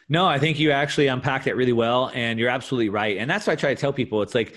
No, 0.08 0.26
I 0.26 0.38
think 0.38 0.58
you 0.58 0.70
actually 0.70 1.08
unpacked 1.08 1.46
it 1.46 1.54
really 1.54 1.74
well, 1.74 2.10
and 2.14 2.38
you're 2.38 2.48
absolutely 2.48 2.88
right. 2.88 3.18
And 3.18 3.30
that's 3.30 3.46
why 3.46 3.52
I 3.52 3.56
try 3.56 3.74
to 3.74 3.80
tell 3.80 3.92
people 3.92 4.22
it's 4.22 4.34
like 4.34 4.56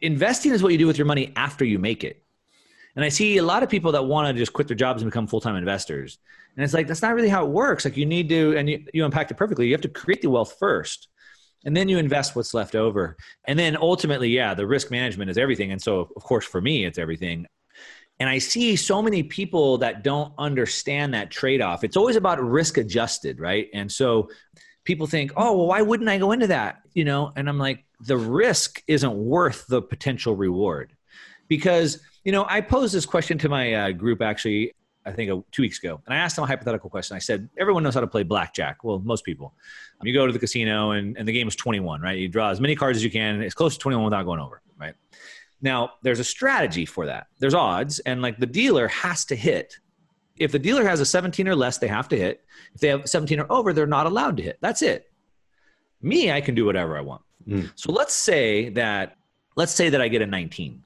investing 0.00 0.52
is 0.52 0.62
what 0.62 0.72
you 0.72 0.78
do 0.78 0.86
with 0.86 0.96
your 0.96 1.06
money 1.06 1.32
after 1.36 1.64
you 1.64 1.78
make 1.78 2.04
it. 2.04 2.22
And 2.96 3.04
I 3.04 3.08
see 3.08 3.38
a 3.38 3.42
lot 3.42 3.62
of 3.62 3.68
people 3.68 3.92
that 3.92 4.04
want 4.04 4.28
to 4.28 4.38
just 4.38 4.52
quit 4.52 4.68
their 4.68 4.76
jobs 4.76 5.02
and 5.02 5.10
become 5.10 5.26
full 5.26 5.40
time 5.40 5.56
investors. 5.56 6.18
And 6.56 6.64
it's 6.64 6.74
like, 6.74 6.86
that's 6.86 7.02
not 7.02 7.14
really 7.14 7.28
how 7.28 7.44
it 7.44 7.50
works. 7.50 7.84
Like, 7.84 7.96
you 7.96 8.04
need 8.04 8.28
to, 8.28 8.56
and 8.56 8.68
you, 8.68 8.84
you 8.92 9.04
unpacked 9.04 9.30
it 9.30 9.36
perfectly. 9.36 9.66
You 9.66 9.72
have 9.72 9.80
to 9.82 9.88
create 9.88 10.20
the 10.20 10.30
wealth 10.30 10.56
first, 10.58 11.08
and 11.64 11.76
then 11.76 11.88
you 11.88 11.98
invest 11.98 12.34
what's 12.34 12.54
left 12.54 12.74
over. 12.74 13.16
And 13.44 13.58
then 13.58 13.76
ultimately, 13.76 14.28
yeah, 14.28 14.54
the 14.54 14.66
risk 14.66 14.90
management 14.90 15.30
is 15.30 15.38
everything. 15.38 15.72
And 15.72 15.80
so, 15.80 16.10
of 16.16 16.22
course, 16.22 16.44
for 16.44 16.60
me, 16.60 16.84
it's 16.84 16.98
everything. 16.98 17.46
And 18.20 18.28
I 18.28 18.38
see 18.38 18.76
so 18.76 19.02
many 19.02 19.22
people 19.22 19.78
that 19.78 20.04
don't 20.04 20.32
understand 20.38 21.14
that 21.14 21.30
trade 21.30 21.60
off. 21.60 21.82
It's 21.82 21.96
always 21.96 22.16
about 22.16 22.42
risk 22.42 22.78
adjusted, 22.78 23.40
right? 23.40 23.68
And 23.74 23.90
so 23.90 24.28
people 24.84 25.06
think, 25.06 25.32
oh, 25.36 25.56
well, 25.56 25.66
why 25.66 25.82
wouldn't 25.82 26.08
I 26.08 26.18
go 26.18 26.32
into 26.32 26.48
that? 26.48 26.82
You 26.94 27.04
know, 27.04 27.32
and 27.36 27.48
I'm 27.48 27.58
like, 27.58 27.84
the 28.00 28.16
risk 28.16 28.82
isn't 28.86 29.14
worth 29.14 29.66
the 29.66 29.82
potential 29.82 30.36
reward. 30.36 30.92
Because, 31.48 32.00
you 32.24 32.32
know, 32.32 32.46
I 32.48 32.60
posed 32.60 32.94
this 32.94 33.06
question 33.06 33.38
to 33.38 33.48
my 33.48 33.74
uh, 33.74 33.92
group 33.92 34.22
actually, 34.22 34.72
I 35.04 35.12
think 35.12 35.30
uh, 35.30 35.38
two 35.50 35.62
weeks 35.62 35.78
ago, 35.78 36.00
and 36.06 36.14
I 36.14 36.18
asked 36.18 36.36
them 36.36 36.44
a 36.44 36.46
hypothetical 36.46 36.88
question. 36.88 37.16
I 37.16 37.20
said, 37.20 37.48
everyone 37.58 37.82
knows 37.82 37.94
how 37.94 38.00
to 38.00 38.06
play 38.06 38.22
blackjack. 38.22 38.84
Well, 38.84 39.00
most 39.00 39.24
people. 39.24 39.54
You 40.02 40.12
go 40.12 40.26
to 40.26 40.32
the 40.32 40.38
casino 40.38 40.92
and, 40.92 41.16
and 41.16 41.26
the 41.26 41.32
game 41.32 41.48
is 41.48 41.56
21, 41.56 42.00
right? 42.00 42.18
You 42.18 42.28
draw 42.28 42.50
as 42.50 42.60
many 42.60 42.74
cards 42.74 42.96
as 42.96 43.04
you 43.04 43.10
can, 43.10 43.42
as 43.42 43.54
close 43.54 43.74
to 43.74 43.78
21 43.80 44.04
without 44.04 44.24
going 44.24 44.40
over, 44.40 44.62
right? 44.78 44.94
Now, 45.60 45.92
there's 46.02 46.18
a 46.18 46.24
strategy 46.24 46.84
for 46.84 47.06
that. 47.06 47.28
There's 47.38 47.54
odds, 47.54 48.00
and 48.00 48.20
like 48.20 48.38
the 48.38 48.46
dealer 48.46 48.88
has 48.88 49.24
to 49.26 49.36
hit. 49.36 49.78
If 50.36 50.50
the 50.50 50.58
dealer 50.58 50.84
has 50.84 51.00
a 51.00 51.06
17 51.06 51.46
or 51.46 51.54
less, 51.54 51.78
they 51.78 51.86
have 51.86 52.08
to 52.08 52.16
hit. 52.16 52.44
If 52.74 52.80
they 52.80 52.88
have 52.88 53.08
17 53.08 53.38
or 53.38 53.46
over, 53.50 53.72
they're 53.72 53.86
not 53.86 54.06
allowed 54.06 54.36
to 54.38 54.42
hit. 54.42 54.58
That's 54.60 54.82
it. 54.82 55.10
Me, 56.00 56.32
I 56.32 56.40
can 56.40 56.56
do 56.56 56.64
whatever 56.64 56.98
I 56.98 57.00
want. 57.00 57.22
Mm. 57.46 57.70
So 57.76 57.92
let's 57.92 58.14
say 58.14 58.70
that 58.70 59.16
let's 59.56 59.72
say 59.72 59.90
that 59.90 60.00
I 60.00 60.08
get 60.08 60.22
a 60.22 60.26
19 60.26 60.82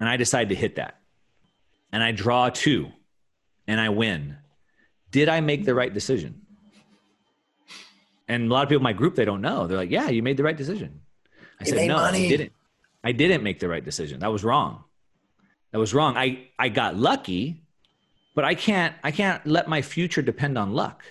and 0.00 0.08
I 0.08 0.16
decide 0.16 0.48
to 0.50 0.54
hit 0.54 0.76
that 0.76 0.95
and 1.92 2.02
I 2.02 2.12
draw 2.12 2.48
two 2.48 2.90
and 3.66 3.80
I 3.80 3.88
win. 3.88 4.36
Did 5.10 5.28
I 5.28 5.40
make 5.40 5.64
the 5.64 5.74
right 5.74 5.92
decision? 5.92 6.42
And 8.28 8.50
a 8.50 8.52
lot 8.52 8.64
of 8.64 8.68
people 8.68 8.80
in 8.80 8.84
my 8.84 8.92
group, 8.92 9.14
they 9.14 9.24
don't 9.24 9.40
know. 9.40 9.66
They're 9.66 9.76
like, 9.76 9.90
yeah, 9.90 10.08
you 10.08 10.22
made 10.22 10.36
the 10.36 10.42
right 10.42 10.56
decision. 10.56 11.00
I 11.60 11.64
you 11.64 11.70
said, 11.70 11.88
no, 11.88 11.96
money. 11.96 12.26
I 12.26 12.28
didn't. 12.28 12.52
I 13.04 13.12
didn't 13.12 13.42
make 13.44 13.60
the 13.60 13.68
right 13.68 13.84
decision. 13.84 14.20
That 14.20 14.32
was 14.32 14.42
wrong. 14.42 14.82
That 15.70 15.78
was 15.78 15.94
wrong. 15.94 16.16
I, 16.16 16.48
I 16.58 16.68
got 16.68 16.96
lucky, 16.96 17.62
but 18.34 18.44
I 18.44 18.56
can't, 18.56 18.94
I 19.04 19.12
can't 19.12 19.46
let 19.46 19.68
my 19.68 19.80
future 19.80 20.22
depend 20.22 20.58
on 20.58 20.72
luck. 20.72 21.04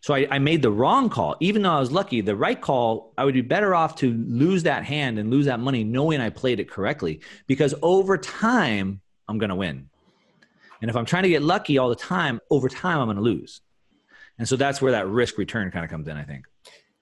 So 0.00 0.14
I, 0.14 0.26
I 0.30 0.38
made 0.38 0.62
the 0.62 0.70
wrong 0.70 1.08
call. 1.08 1.36
Even 1.40 1.62
though 1.62 1.72
I 1.72 1.80
was 1.80 1.92
lucky, 1.92 2.20
the 2.20 2.36
right 2.36 2.60
call, 2.60 3.14
I 3.16 3.24
would 3.24 3.34
be 3.34 3.40
better 3.40 3.74
off 3.74 3.96
to 3.96 4.12
lose 4.12 4.64
that 4.64 4.84
hand 4.84 5.18
and 5.18 5.30
lose 5.30 5.46
that 5.46 5.60
money 5.60 5.84
knowing 5.84 6.20
I 6.20 6.28
played 6.28 6.60
it 6.60 6.68
correctly 6.68 7.20
because 7.46 7.74
over 7.82 8.18
time, 8.18 9.00
I'm 9.28 9.38
going 9.38 9.50
to 9.50 9.56
win. 9.56 9.88
And 10.80 10.90
if 10.90 10.96
I'm 10.96 11.04
trying 11.04 11.22
to 11.22 11.28
get 11.28 11.42
lucky 11.42 11.78
all 11.78 11.88
the 11.88 11.96
time, 11.96 12.40
over 12.50 12.68
time, 12.68 12.98
I'm 12.98 13.06
going 13.06 13.16
to 13.16 13.22
lose. 13.22 13.60
And 14.38 14.48
so 14.48 14.56
that's 14.56 14.82
where 14.82 14.92
that 14.92 15.06
risk 15.06 15.38
return 15.38 15.70
kind 15.70 15.84
of 15.84 15.90
comes 15.90 16.08
in, 16.08 16.16
I 16.16 16.24
think. 16.24 16.44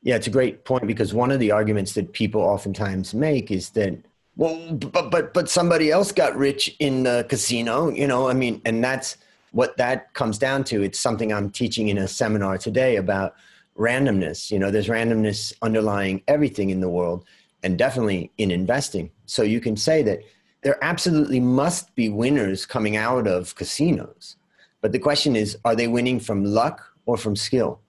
Yeah, 0.02 0.16
it's 0.16 0.26
a 0.26 0.30
great 0.30 0.64
point 0.64 0.86
because 0.86 1.14
one 1.14 1.30
of 1.30 1.40
the 1.40 1.50
arguments 1.50 1.94
that 1.94 2.12
people 2.12 2.40
oftentimes 2.40 3.14
make 3.14 3.50
is 3.50 3.70
that, 3.70 3.98
well, 4.36 4.74
but 4.74 5.10
but 5.10 5.34
but 5.34 5.48
somebody 5.50 5.90
else 5.90 6.12
got 6.12 6.36
rich 6.36 6.74
in 6.78 7.02
the 7.02 7.26
casino, 7.28 7.90
you 7.90 8.06
know. 8.06 8.28
I 8.28 8.32
mean, 8.32 8.62
and 8.64 8.82
that's 8.82 9.18
what 9.52 9.76
that 9.76 10.14
comes 10.14 10.38
down 10.38 10.64
to. 10.64 10.82
It's 10.82 10.98
something 10.98 11.32
I'm 11.32 11.50
teaching 11.50 11.88
in 11.88 11.98
a 11.98 12.08
seminar 12.08 12.56
today 12.56 12.96
about 12.96 13.34
randomness. 13.76 14.50
You 14.50 14.58
know, 14.58 14.70
there's 14.70 14.88
randomness 14.88 15.52
underlying 15.60 16.22
everything 16.28 16.70
in 16.70 16.80
the 16.80 16.88
world, 16.88 17.24
and 17.62 17.76
definitely 17.76 18.30
in 18.38 18.50
investing. 18.50 19.10
So 19.26 19.42
you 19.42 19.60
can 19.60 19.76
say 19.76 20.02
that 20.04 20.20
there 20.62 20.82
absolutely 20.82 21.40
must 21.40 21.94
be 21.94 22.08
winners 22.08 22.66
coming 22.66 22.96
out 22.96 23.26
of 23.26 23.54
casinos, 23.54 24.36
but 24.80 24.92
the 24.92 24.98
question 24.98 25.36
is, 25.36 25.58
are 25.64 25.74
they 25.74 25.88
winning 25.88 26.20
from 26.20 26.44
luck 26.44 26.82
or 27.06 27.16
from 27.16 27.36
skill? 27.36 27.80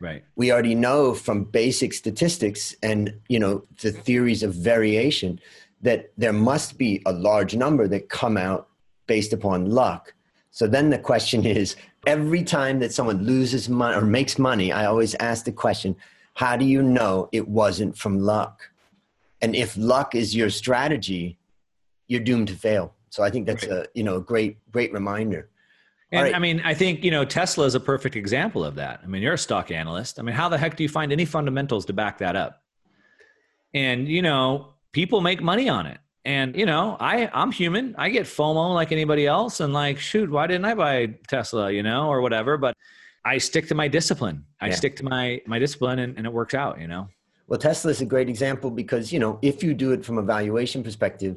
Right. 0.00 0.24
We 0.34 0.50
already 0.50 0.74
know 0.74 1.14
from 1.14 1.44
basic 1.44 1.92
statistics 1.92 2.74
and 2.82 3.20
you 3.28 3.38
know 3.38 3.64
the 3.80 3.92
theories 3.92 4.42
of 4.42 4.52
variation 4.52 5.38
that 5.80 6.10
there 6.16 6.32
must 6.32 6.76
be 6.76 7.02
a 7.06 7.12
large 7.12 7.54
number 7.54 7.86
that 7.88 8.08
come 8.08 8.36
out 8.36 8.68
based 9.06 9.32
upon 9.32 9.70
luck. 9.70 10.14
So 10.50 10.66
then 10.66 10.90
the 10.90 10.98
question 10.98 11.46
is 11.58 11.76
every 12.06 12.42
time 12.42 12.80
that 12.80 12.92
someone 12.92 13.24
loses 13.24 13.68
money 13.68 13.96
or 13.96 14.02
makes 14.02 14.38
money, 14.38 14.72
I 14.72 14.86
always 14.86 15.14
ask 15.16 15.44
the 15.44 15.52
question, 15.52 15.94
how 16.34 16.56
do 16.56 16.64
you 16.64 16.82
know 16.82 17.28
it 17.32 17.46
wasn't 17.46 17.96
from 17.96 18.20
luck? 18.20 18.70
And 19.40 19.54
if 19.54 19.76
luck 19.76 20.14
is 20.14 20.34
your 20.34 20.50
strategy, 20.50 21.36
you're 22.12 22.26
doomed 22.30 22.48
to 22.48 22.54
fail. 22.54 22.94
So 23.10 23.22
I 23.22 23.30
think 23.30 23.46
that's 23.46 23.66
right. 23.66 23.86
a 23.86 23.88
you 23.94 24.04
know 24.04 24.16
a 24.16 24.20
great 24.20 24.54
great 24.70 24.92
reminder. 24.92 25.48
And 26.12 26.24
right. 26.24 26.34
I 26.34 26.38
mean, 26.38 26.60
I 26.62 26.74
think, 26.74 27.02
you 27.02 27.10
know, 27.10 27.24
Tesla 27.24 27.64
is 27.64 27.74
a 27.74 27.80
perfect 27.80 28.16
example 28.16 28.62
of 28.62 28.74
that. 28.74 29.00
I 29.02 29.06
mean, 29.06 29.22
you're 29.22 29.32
a 29.32 29.38
stock 29.38 29.70
analyst. 29.70 30.18
I 30.18 30.22
mean, 30.22 30.34
how 30.34 30.50
the 30.50 30.58
heck 30.58 30.76
do 30.76 30.82
you 30.82 30.88
find 30.88 31.10
any 31.10 31.24
fundamentals 31.24 31.86
to 31.86 31.94
back 31.94 32.18
that 32.18 32.36
up? 32.36 32.62
And, 33.72 34.06
you 34.06 34.20
know, 34.20 34.74
people 34.92 35.22
make 35.22 35.40
money 35.40 35.70
on 35.70 35.86
it. 35.86 35.98
And, 36.26 36.54
you 36.54 36.66
know, 36.66 36.98
I, 37.00 37.30
I'm 37.32 37.50
human. 37.50 37.94
I 37.96 38.10
get 38.10 38.26
FOMO 38.26 38.74
like 38.74 38.92
anybody 38.92 39.26
else. 39.26 39.60
And 39.60 39.72
like, 39.72 39.98
shoot, 39.98 40.30
why 40.30 40.46
didn't 40.46 40.66
I 40.66 40.74
buy 40.74 41.14
Tesla, 41.28 41.72
you 41.72 41.82
know, 41.82 42.08
or 42.08 42.20
whatever? 42.20 42.58
But 42.58 42.76
I 43.24 43.38
stick 43.38 43.66
to 43.68 43.74
my 43.74 43.88
discipline. 43.88 44.44
I 44.60 44.68
yeah. 44.68 44.74
stick 44.74 44.96
to 44.96 45.04
my, 45.04 45.40
my 45.46 45.58
discipline 45.58 45.98
and, 45.98 46.18
and 46.18 46.26
it 46.26 46.32
works 46.32 46.52
out, 46.52 46.78
you 46.78 46.88
know? 46.88 47.08
Well, 47.46 47.58
Tesla 47.58 47.90
is 47.90 48.02
a 48.02 48.06
great 48.06 48.28
example 48.28 48.70
because, 48.70 49.14
you 49.14 49.18
know, 49.18 49.38
if 49.40 49.62
you 49.62 49.72
do 49.72 49.92
it 49.92 50.04
from 50.04 50.18
a 50.18 50.22
valuation 50.22 50.82
perspective, 50.82 51.36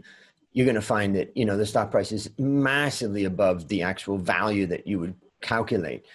you're 0.56 0.66
going 0.66 0.76
to 0.76 0.82
find 0.82 1.14
that 1.18 1.36
you 1.36 1.46
know 1.46 1.58
the 1.58 1.66
stock 1.66 1.92
price 1.92 2.12
is 2.14 2.30
massively 2.40 3.26
above 3.26 3.68
the 3.68 3.84
actual 3.84 4.18
value 4.18 4.66
that 4.66 4.88
you 4.88 4.98
would 5.00 5.14
calculate. 5.42 6.06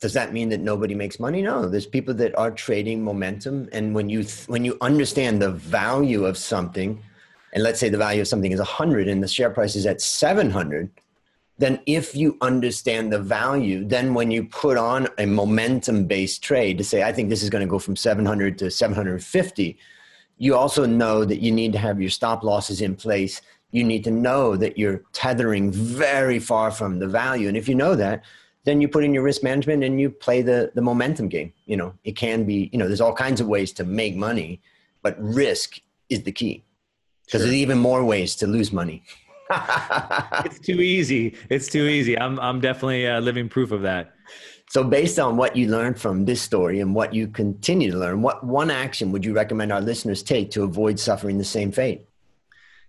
Does 0.00 0.14
that 0.14 0.32
mean 0.32 0.48
that 0.50 0.60
nobody 0.60 0.94
makes 0.94 1.18
money? 1.18 1.42
No 1.42 1.68
there's 1.68 1.84
people 1.84 2.14
that 2.14 2.38
are 2.38 2.52
trading 2.52 3.02
momentum 3.02 3.68
and 3.72 3.94
when 3.94 4.08
you 4.08 4.22
th- 4.22 4.48
when 4.48 4.64
you 4.64 4.78
understand 4.80 5.42
the 5.42 5.50
value 5.50 6.24
of 6.24 6.38
something 6.38 7.02
and 7.52 7.64
let's 7.64 7.80
say 7.80 7.88
the 7.88 7.98
value 7.98 8.20
of 8.22 8.28
something 8.28 8.52
is 8.52 8.60
100 8.60 9.08
and 9.08 9.22
the 9.22 9.28
share 9.28 9.50
price 9.50 9.74
is 9.74 9.86
at 9.86 10.00
700 10.00 10.88
then 11.58 11.80
if 11.86 12.16
you 12.16 12.38
understand 12.40 13.12
the 13.12 13.18
value 13.18 13.84
then 13.84 14.14
when 14.14 14.30
you 14.30 14.44
put 14.44 14.76
on 14.76 15.06
a 15.18 15.26
momentum 15.26 16.06
based 16.06 16.42
trade 16.42 16.78
to 16.78 16.84
say 16.84 17.02
i 17.02 17.12
think 17.12 17.28
this 17.28 17.42
is 17.42 17.50
going 17.50 17.64
to 17.64 17.70
go 17.70 17.78
from 17.78 17.94
700 17.94 18.58
to 18.58 18.70
750 18.70 19.78
you 20.42 20.56
also 20.56 20.84
know 20.84 21.24
that 21.24 21.40
you 21.40 21.52
need 21.52 21.72
to 21.72 21.78
have 21.78 22.00
your 22.00 22.10
stop 22.10 22.42
losses 22.42 22.80
in 22.80 22.96
place. 22.96 23.40
You 23.70 23.84
need 23.84 24.02
to 24.02 24.10
know 24.10 24.56
that 24.56 24.76
you're 24.76 25.04
tethering 25.12 25.70
very 25.70 26.40
far 26.40 26.72
from 26.72 26.98
the 26.98 27.06
value. 27.06 27.46
And 27.46 27.56
if 27.56 27.68
you 27.68 27.76
know 27.76 27.94
that, 27.94 28.24
then 28.64 28.80
you 28.80 28.88
put 28.88 29.04
in 29.04 29.14
your 29.14 29.22
risk 29.22 29.44
management 29.44 29.84
and 29.84 30.00
you 30.00 30.10
play 30.10 30.42
the, 30.42 30.72
the 30.74 30.82
momentum 30.82 31.28
game. 31.28 31.52
You 31.66 31.76
know, 31.76 31.94
it 32.02 32.16
can 32.16 32.42
be, 32.42 32.68
you 32.72 32.78
know, 32.80 32.88
there's 32.88 33.00
all 33.00 33.14
kinds 33.14 33.40
of 33.40 33.46
ways 33.46 33.70
to 33.74 33.84
make 33.84 34.16
money, 34.16 34.60
but 35.00 35.14
risk 35.22 35.78
is 36.08 36.24
the 36.24 36.32
key 36.32 36.64
because 37.24 37.42
sure. 37.42 37.46
there's 37.46 37.62
even 37.62 37.78
more 37.78 38.04
ways 38.04 38.34
to 38.36 38.48
lose 38.48 38.72
money. 38.72 39.04
it's 40.44 40.58
too 40.58 40.80
easy. 40.80 41.36
It's 41.50 41.68
too 41.68 41.84
easy. 41.86 42.18
I'm, 42.18 42.40
I'm 42.40 42.60
definitely 42.60 43.06
uh, 43.06 43.20
living 43.20 43.48
proof 43.48 43.70
of 43.70 43.82
that. 43.82 44.12
So, 44.72 44.82
based 44.82 45.18
on 45.18 45.36
what 45.36 45.54
you 45.54 45.68
learned 45.68 46.00
from 46.00 46.24
this 46.24 46.40
story 46.40 46.80
and 46.80 46.94
what 46.94 47.12
you 47.12 47.28
continue 47.28 47.90
to 47.90 47.98
learn, 47.98 48.22
what 48.22 48.42
one 48.42 48.70
action 48.70 49.12
would 49.12 49.22
you 49.22 49.34
recommend 49.34 49.70
our 49.70 49.82
listeners 49.82 50.22
take 50.22 50.50
to 50.52 50.62
avoid 50.62 50.98
suffering 50.98 51.36
the 51.36 51.44
same 51.44 51.70
fate? 51.70 52.08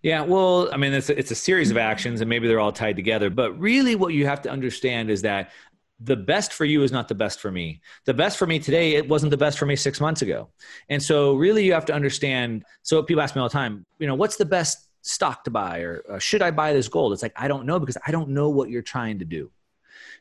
Yeah, 0.01 0.21
well, 0.21 0.69
I 0.73 0.77
mean, 0.77 0.93
it's 0.93 1.09
a, 1.09 1.19
it's 1.19 1.31
a 1.31 1.35
series 1.35 1.71
of 1.71 1.77
actions 1.77 2.21
and 2.21 2.29
maybe 2.29 2.47
they're 2.47 2.61
all 2.61 2.71
tied 2.71 2.95
together. 2.95 3.29
But 3.29 3.59
really, 3.59 3.95
what 3.95 4.13
you 4.13 4.25
have 4.25 4.41
to 4.43 4.49
understand 4.49 5.11
is 5.11 5.23
that 5.23 5.51
the 5.99 6.15
best 6.15 6.53
for 6.53 6.63
you 6.63 6.83
is 6.83 6.93
not 6.93 7.09
the 7.09 7.15
best 7.15 7.41
for 7.41 7.51
me. 7.51 7.81
The 8.05 8.13
best 8.13 8.37
for 8.37 8.47
me 8.47 8.59
today, 8.59 8.93
it 8.93 9.09
wasn't 9.09 9.31
the 9.31 9.37
best 9.45 9.59
for 9.59 9.65
me 9.65 9.75
six 9.75 9.99
months 9.99 10.21
ago. 10.21 10.47
And 10.87 11.03
so, 11.03 11.33
really, 11.33 11.65
you 11.65 11.73
have 11.73 11.85
to 11.87 11.93
understand. 11.93 12.63
So, 12.83 13.03
people 13.03 13.21
ask 13.21 13.35
me 13.35 13.41
all 13.41 13.49
the 13.49 13.53
time, 13.53 13.85
you 13.99 14.07
know, 14.07 14.15
what's 14.15 14.37
the 14.37 14.45
best 14.45 14.87
stock 15.01 15.43
to 15.43 15.51
buy 15.51 15.79
or, 15.79 16.01
or 16.07 16.21
should 16.21 16.41
I 16.41 16.51
buy 16.51 16.71
this 16.71 16.87
gold? 16.87 17.11
It's 17.11 17.23
like, 17.23 17.33
I 17.35 17.49
don't 17.49 17.65
know 17.65 17.77
because 17.77 17.97
I 18.07 18.11
don't 18.11 18.29
know 18.29 18.47
what 18.47 18.69
you're 18.69 18.81
trying 18.81 19.19
to 19.19 19.25
do. 19.25 19.51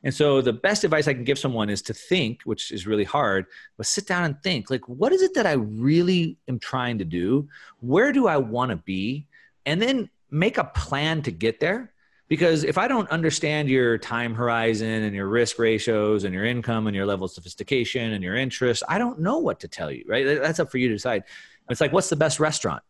And 0.05 0.13
so 0.13 0.41
the 0.41 0.53
best 0.53 0.85
advice 0.85 1.07
I 1.07 1.15
can 1.15 1.25
give 1.25 1.39
someone 1.39 1.71
is 1.71 1.83
to 1.83 1.95
think, 1.95 2.43
which 2.43 2.73
is 2.73 2.87
really 2.87 3.05
hard, 3.05 3.47
but 3.77 3.87
sit 3.87 4.07
down 4.07 4.25
and 4.25 4.43
think 4.43 4.71
like, 4.71 4.89
what 4.89 5.13
is 5.13 5.23
it 5.23 5.35
that 5.35 5.47
I 5.47 5.53
really 5.53 6.37
am 6.49 6.59
trying 6.59 6.99
to 6.99 7.05
do? 7.05 7.49
Where 7.81 8.13
do 8.13 8.27
I 8.27 8.37
want 8.37 8.71
to 8.71 8.77
be? 8.77 9.27
And 9.65 9.81
then 9.81 10.11
make 10.31 10.59
a 10.59 10.65
plan 10.65 11.23
to 11.23 11.31
get 11.31 11.61
there. 11.61 11.93
Because 12.29 12.65
if 12.65 12.79
I 12.79 12.89
don't 12.89 13.11
understand 13.11 13.69
your 13.69 13.99
time 13.99 14.35
horizon 14.35 14.89
and 14.89 15.15
your 15.15 15.29
risk 15.29 15.59
ratios 15.59 16.25
and 16.25 16.33
your 16.33 16.47
income 16.47 16.87
and 16.87 16.97
your 16.97 17.05
level 17.05 17.27
of 17.27 17.31
sophistication 17.31 18.15
and 18.15 18.25
your 18.25 18.37
interest, 18.37 18.83
I 18.89 18.97
don't 18.97 19.21
know 19.21 19.37
what 19.39 19.61
to 19.61 19.69
tell 19.69 19.91
you, 19.91 20.05
right? 20.09 20.25
That's 20.41 20.59
up 20.59 20.71
for 20.71 20.79
you 20.79 20.89
to 20.89 20.95
decide. 20.95 21.25
It's 21.69 21.81
like, 21.81 21.93
what's 21.93 22.09
the 22.09 22.17
best 22.17 22.41
restaurant? 22.41 22.83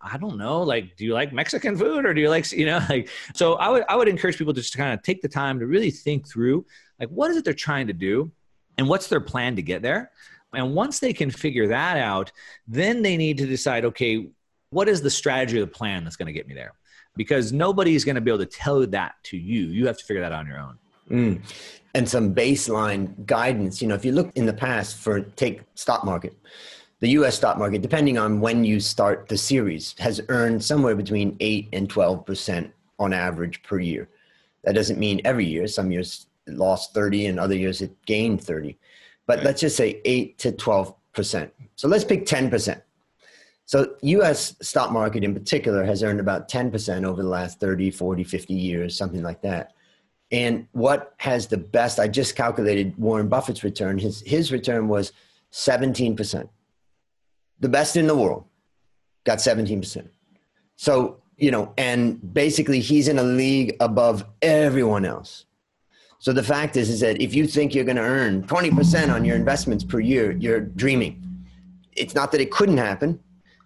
I 0.00 0.16
don't 0.18 0.36
know. 0.36 0.62
Like, 0.62 0.96
do 0.96 1.04
you 1.04 1.14
like 1.14 1.32
Mexican 1.32 1.76
food 1.76 2.04
or 2.04 2.12
do 2.12 2.20
you 2.20 2.28
like, 2.28 2.50
you 2.52 2.66
know, 2.66 2.80
like, 2.88 3.08
so 3.34 3.54
I 3.54 3.68
would, 3.68 3.84
I 3.88 3.96
would 3.96 4.08
encourage 4.08 4.36
people 4.36 4.52
just 4.52 4.72
to 4.72 4.78
kind 4.78 4.92
of 4.92 5.02
take 5.02 5.22
the 5.22 5.28
time 5.28 5.58
to 5.60 5.66
really 5.66 5.90
think 5.90 6.28
through, 6.28 6.66
like, 6.98 7.08
what 7.08 7.30
is 7.30 7.36
it 7.36 7.44
they're 7.44 7.54
trying 7.54 7.86
to 7.86 7.92
do 7.92 8.30
and 8.78 8.88
what's 8.88 9.08
their 9.08 9.20
plan 9.20 9.56
to 9.56 9.62
get 9.62 9.82
there? 9.82 10.10
And 10.52 10.74
once 10.74 10.98
they 10.98 11.12
can 11.12 11.30
figure 11.30 11.68
that 11.68 11.96
out, 11.96 12.32
then 12.66 13.02
they 13.02 13.16
need 13.16 13.38
to 13.38 13.46
decide, 13.46 13.84
okay, 13.84 14.28
what 14.70 14.88
is 14.88 15.00
the 15.00 15.10
strategy 15.10 15.58
or 15.58 15.60
the 15.60 15.66
plan 15.66 16.04
that's 16.04 16.16
going 16.16 16.26
to 16.26 16.32
get 16.32 16.48
me 16.48 16.54
there? 16.54 16.72
Because 17.16 17.52
nobody's 17.52 18.04
going 18.04 18.14
to 18.16 18.20
be 18.20 18.30
able 18.30 18.38
to 18.38 18.46
tell 18.46 18.84
that 18.86 19.14
to 19.24 19.36
you. 19.36 19.66
You 19.66 19.86
have 19.86 19.98
to 19.98 20.04
figure 20.04 20.22
that 20.22 20.32
out 20.32 20.40
on 20.40 20.46
your 20.46 20.58
own. 20.58 20.78
Mm. 21.10 21.42
And 21.94 22.08
some 22.08 22.34
baseline 22.34 23.26
guidance. 23.26 23.82
You 23.82 23.88
know, 23.88 23.96
if 23.96 24.04
you 24.04 24.12
look 24.12 24.30
in 24.36 24.46
the 24.46 24.52
past 24.52 24.96
for 24.96 25.20
take 25.20 25.62
stock 25.74 26.04
market, 26.04 26.36
the 27.00 27.08
US 27.10 27.36
stock 27.36 27.58
market, 27.58 27.82
depending 27.82 28.18
on 28.18 28.40
when 28.40 28.62
you 28.62 28.78
start 28.78 29.28
the 29.28 29.38
series, 29.38 29.94
has 29.98 30.20
earned 30.28 30.62
somewhere 30.62 30.94
between 30.94 31.36
8 31.40 31.68
and 31.72 31.88
12% 31.88 32.70
on 32.98 33.12
average 33.12 33.62
per 33.62 33.80
year. 33.80 34.08
That 34.64 34.74
doesn't 34.74 34.98
mean 34.98 35.22
every 35.24 35.46
year. 35.46 35.66
Some 35.66 35.90
years 35.90 36.26
it 36.46 36.54
lost 36.54 36.92
30 36.92 37.26
and 37.26 37.40
other 37.40 37.54
years 37.54 37.80
it 37.80 37.90
gained 38.04 38.44
30. 38.44 38.76
But 39.26 39.38
right. 39.38 39.46
let's 39.46 39.62
just 39.62 39.76
say 39.76 40.02
8 40.04 40.38
to 40.38 40.52
12%. 40.52 41.50
So 41.76 41.88
let's 41.88 42.04
pick 42.04 42.26
10%. 42.26 42.82
So 43.64 43.94
US 44.02 44.56
stock 44.60 44.90
market 44.90 45.24
in 45.24 45.32
particular 45.32 45.84
has 45.84 46.02
earned 46.02 46.20
about 46.20 46.50
10% 46.50 47.04
over 47.04 47.22
the 47.22 47.28
last 47.28 47.60
30, 47.60 47.90
40, 47.90 48.24
50 48.24 48.52
years, 48.52 48.96
something 48.96 49.22
like 49.22 49.40
that. 49.42 49.72
And 50.32 50.66
what 50.72 51.14
has 51.18 51.46
the 51.46 51.56
best? 51.56 51.98
I 51.98 52.08
just 52.08 52.36
calculated 52.36 52.96
Warren 52.98 53.28
Buffett's 53.28 53.64
return. 53.64 53.96
His, 53.96 54.20
his 54.20 54.52
return 54.52 54.86
was 54.86 55.12
17%. 55.52 56.48
The 57.60 57.68
best 57.68 57.96
in 57.96 58.06
the 58.06 58.16
world 58.16 58.44
got 59.24 59.38
17%. 59.38 60.08
So, 60.76 61.22
you 61.36 61.50
know, 61.50 61.72
and 61.76 62.32
basically 62.34 62.80
he's 62.80 63.08
in 63.08 63.18
a 63.18 63.22
league 63.22 63.76
above 63.80 64.24
everyone 64.42 65.04
else. 65.04 65.44
So 66.18 66.32
the 66.32 66.42
fact 66.42 66.76
is, 66.76 66.90
is 66.90 67.00
that 67.00 67.20
if 67.20 67.34
you 67.34 67.46
think 67.46 67.74
you're 67.74 67.84
going 67.84 67.96
to 67.96 68.02
earn 68.02 68.42
20% 68.44 69.12
on 69.12 69.24
your 69.24 69.36
investments 69.36 69.84
per 69.84 70.00
year, 70.00 70.32
you're 70.32 70.60
dreaming. 70.60 71.22
It's 71.92 72.14
not 72.14 72.30
that 72.32 72.40
it 72.40 72.50
couldn't 72.50 72.76
happen. 72.76 73.18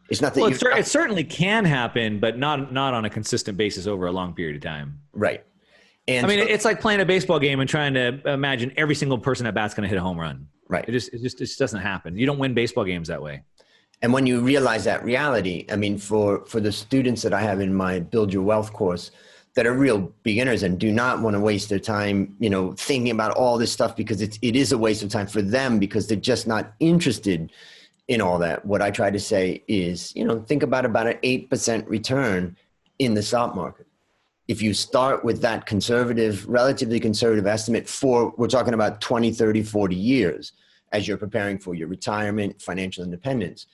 It's 0.09 0.21
not 0.21 0.35
that 0.35 0.41
well, 0.41 0.53
it, 0.53 0.61
cer- 0.61 0.77
it 0.77 0.87
certainly 0.87 1.25
can 1.25 1.65
happen, 1.65 2.21
but 2.21 2.39
not 2.39 2.73
not 2.73 2.95
on 2.95 3.07
a 3.07 3.11
consistent 3.11 3.57
basis 3.57 3.87
over 3.87 4.07
a 4.07 4.13
long 4.13 4.35
period 4.35 4.57
of 4.57 4.63
time. 4.63 5.01
Right. 5.13 5.45
And 6.07 6.27
I 6.27 6.29
mean, 6.29 6.47
so, 6.47 6.53
it's 6.53 6.65
like 6.65 6.81
playing 6.81 7.01
a 7.01 7.07
baseball 7.07 7.39
game 7.39 7.61
and 7.61 7.69
trying 7.69 7.95
to 7.95 8.21
imagine 8.29 8.73
every 8.77 8.95
single 8.95 9.19
person 9.19 9.47
at 9.47 9.55
bat's 9.55 9.73
going 9.73 9.85
to 9.85 9.89
hit 9.89 9.97
a 9.97 10.03
home 10.03 10.21
run. 10.21 10.47
Right. 10.69 10.85
It 10.87 10.93
just, 10.93 11.15
it 11.15 11.23
just, 11.23 11.41
it 11.41 11.47
just 11.47 11.59
doesn't 11.59 11.81
happen. 11.81 12.19
You 12.19 12.27
don't 12.27 12.39
win 12.39 12.53
baseball 12.53 12.85
games 12.85 13.09
that 13.09 13.23
way. 13.23 13.43
And 14.03 14.13
when 14.13 14.27
you 14.27 14.41
realize 14.41 14.85
that 14.85 15.05
reality, 15.05 15.67
I 15.71 15.77
mean, 15.77 15.99
for 15.99 16.45
for 16.47 16.61
the 16.61 16.73
students 16.73 17.23
that 17.23 17.33
I 17.33 17.41
have 17.41 17.61
in 17.61 17.75
my 17.75 18.01
Build 18.01 18.33
Your 18.33 18.43
Wealth 18.43 18.73
course, 18.73 19.11
that 19.55 19.67
are 19.67 19.73
real 19.73 20.13
beginners 20.23 20.63
and 20.63 20.79
do 20.79 20.93
not 20.93 21.21
want 21.21 21.35
to 21.35 21.41
waste 21.41 21.69
their 21.69 21.79
time, 21.79 22.37
you 22.39 22.51
know, 22.51 22.73
thinking 22.73 23.11
about 23.11 23.33
all 23.33 23.57
this 23.57 23.73
stuff 23.73 23.97
because 23.97 24.21
it's 24.21 24.39
it 24.43 24.57
is 24.57 24.73
a 24.73 24.79
waste 24.79 25.03
of 25.03 25.09
time 25.09 25.27
for 25.27 25.43
them 25.43 25.79
because 25.79 26.07
they're 26.07 26.17
just 26.17 26.47
not 26.47 26.75
interested 26.81 27.53
in 28.09 28.21
all 28.21 28.39
that. 28.39 28.65
What 28.67 28.83
I 28.83 28.91
try 28.91 29.11
to 29.11 29.21
say 29.21 29.63
is, 29.69 30.15
you 30.15 30.25
know, 30.25 30.41
think 30.41 30.63
about 30.63 30.85
about 30.85 31.07
an 31.07 31.19
eight 31.23 31.49
percent 31.49 31.89
return 31.89 32.57
in 32.99 33.15
the 33.15 33.23
stock 33.23 33.55
market 33.55 33.87
if 34.47 34.61
you 34.61 34.75
start 34.75 35.25
with 35.25 35.41
that 35.41 35.67
conservative, 35.67 36.47
relatively 36.49 37.01
conservative 37.01 37.47
estimate 37.47 37.89
for, 37.89 38.35
we're 38.37 38.49
talking 38.49 38.75
about 38.75 39.01
20, 39.01 39.33
30, 39.33 39.63
40 39.63 39.97
years 39.97 40.53
as 40.93 41.09
you're 41.09 41.17
preparing 41.17 41.59
for 41.59 41.75
your 41.75 41.89
retirement, 41.89 42.61
financial 42.61 43.03
independence, 43.03 43.67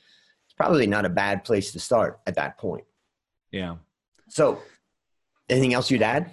probably 0.60 0.86
not 0.86 1.06
a 1.06 1.08
bad 1.08 1.42
place 1.42 1.72
to 1.72 1.80
start 1.80 2.20
at 2.26 2.34
that 2.34 2.58
point. 2.58 2.84
Yeah. 3.50 3.76
So, 4.28 4.60
anything 5.48 5.72
else 5.72 5.90
you'd 5.90 6.02
add? 6.02 6.30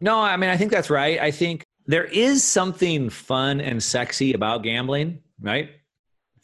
No, 0.00 0.20
I 0.20 0.36
mean, 0.36 0.50
I 0.50 0.56
think 0.56 0.70
that's 0.70 0.88
right. 0.88 1.18
I 1.18 1.32
think 1.32 1.64
there 1.84 2.04
is 2.04 2.44
something 2.44 3.10
fun 3.10 3.60
and 3.60 3.82
sexy 3.82 4.34
about 4.34 4.62
gambling, 4.62 5.18
right? 5.40 5.70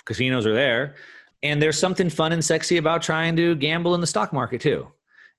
Casinos 0.05 0.47
are 0.47 0.53
there. 0.53 0.97
And 1.45 1.63
there's 1.63 1.79
something 1.79 2.11
fun 2.11 2.33
and 2.33 2.45
sexy 2.45 2.77
about 2.79 3.03
trying 3.03 3.37
to 3.37 3.55
gamble 3.55 3.95
in 3.95 4.01
the 4.01 4.07
stock 4.09 4.33
market 4.33 4.61
too 4.61 4.89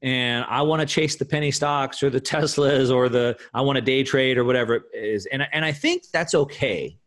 and 0.01 0.45
I 0.49 0.61
want 0.61 0.81
to 0.81 0.85
chase 0.85 1.15
the 1.15 1.23
penny 1.25 1.49
stocks 1.49 2.03
or 2.03 2.09
the 2.09 2.19
Teslas 2.31 2.93
or 2.93 3.09
the 3.09 3.37
I 3.53 3.61
want 3.61 3.77
to 3.77 3.81
day 3.81 4.03
trade 4.03 4.37
or 4.37 4.43
whatever 4.43 4.75
it 4.75 4.83
is. 4.93 5.25
And 5.27 5.47
and 5.53 5.63
I 5.63 5.71
think 5.71 6.03
that's 6.11 6.33
okay. 6.35 6.97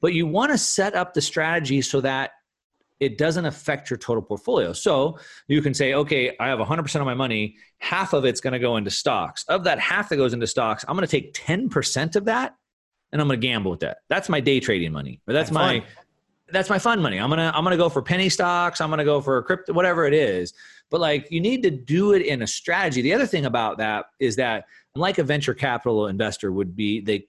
But 0.00 0.14
you 0.14 0.26
want 0.26 0.50
to 0.50 0.58
set 0.58 0.94
up 0.94 1.12
the 1.12 1.20
strategy 1.20 1.82
so 1.82 2.00
that 2.00 2.30
it 3.00 3.18
doesn't 3.18 3.46
affect 3.46 3.90
your 3.90 3.96
total 3.96 4.22
portfolio. 4.22 4.72
So 4.72 5.18
you 5.48 5.62
can 5.62 5.74
say, 5.74 5.94
okay, 5.94 6.36
I 6.38 6.48
have 6.48 6.58
100% 6.58 6.94
of 6.96 7.06
my 7.06 7.14
money, 7.14 7.56
half 7.78 8.12
of 8.12 8.24
it's 8.24 8.40
going 8.40 8.52
to 8.52 8.58
go 8.58 8.76
into 8.76 8.90
stocks. 8.90 9.44
Of 9.44 9.64
that 9.64 9.78
half 9.80 10.10
that 10.10 10.16
goes 10.16 10.32
into 10.34 10.46
stocks, 10.46 10.84
I'm 10.86 10.96
going 10.96 11.06
to 11.06 11.10
take 11.10 11.32
10% 11.34 12.16
of 12.16 12.26
that 12.26 12.56
and 13.12 13.20
I'm 13.20 13.26
going 13.26 13.40
to 13.40 13.46
gamble 13.46 13.70
with 13.70 13.80
that. 13.80 13.98
That's 14.08 14.28
my 14.28 14.40
day 14.40 14.60
trading 14.60 14.92
money. 14.92 15.20
Or 15.26 15.32
that's, 15.32 15.48
that's 15.48 15.54
my 15.54 15.80
fun. 15.80 15.88
that's 16.52 16.70
my 16.70 16.78
fun 16.78 17.02
money. 17.02 17.18
I'm 17.18 17.30
going 17.30 17.38
to 17.38 17.56
I'm 17.56 17.64
going 17.64 17.76
to 17.76 17.82
go 17.82 17.88
for 17.88 18.02
penny 18.02 18.28
stocks, 18.28 18.80
I'm 18.80 18.90
going 18.90 18.98
to 18.98 19.04
go 19.04 19.20
for 19.20 19.42
crypto 19.42 19.72
whatever 19.72 20.06
it 20.06 20.14
is 20.14 20.52
but 20.90 21.00
like 21.00 21.30
you 21.30 21.40
need 21.40 21.62
to 21.62 21.70
do 21.70 22.12
it 22.12 22.22
in 22.22 22.42
a 22.42 22.46
strategy 22.46 23.00
the 23.00 23.14
other 23.14 23.26
thing 23.26 23.46
about 23.46 23.78
that 23.78 24.06
is 24.18 24.36
that 24.36 24.64
like 24.94 25.18
a 25.18 25.22
venture 25.22 25.54
capital 25.54 26.08
investor 26.08 26.52
would 26.52 26.76
be 26.76 27.00
they 27.00 27.24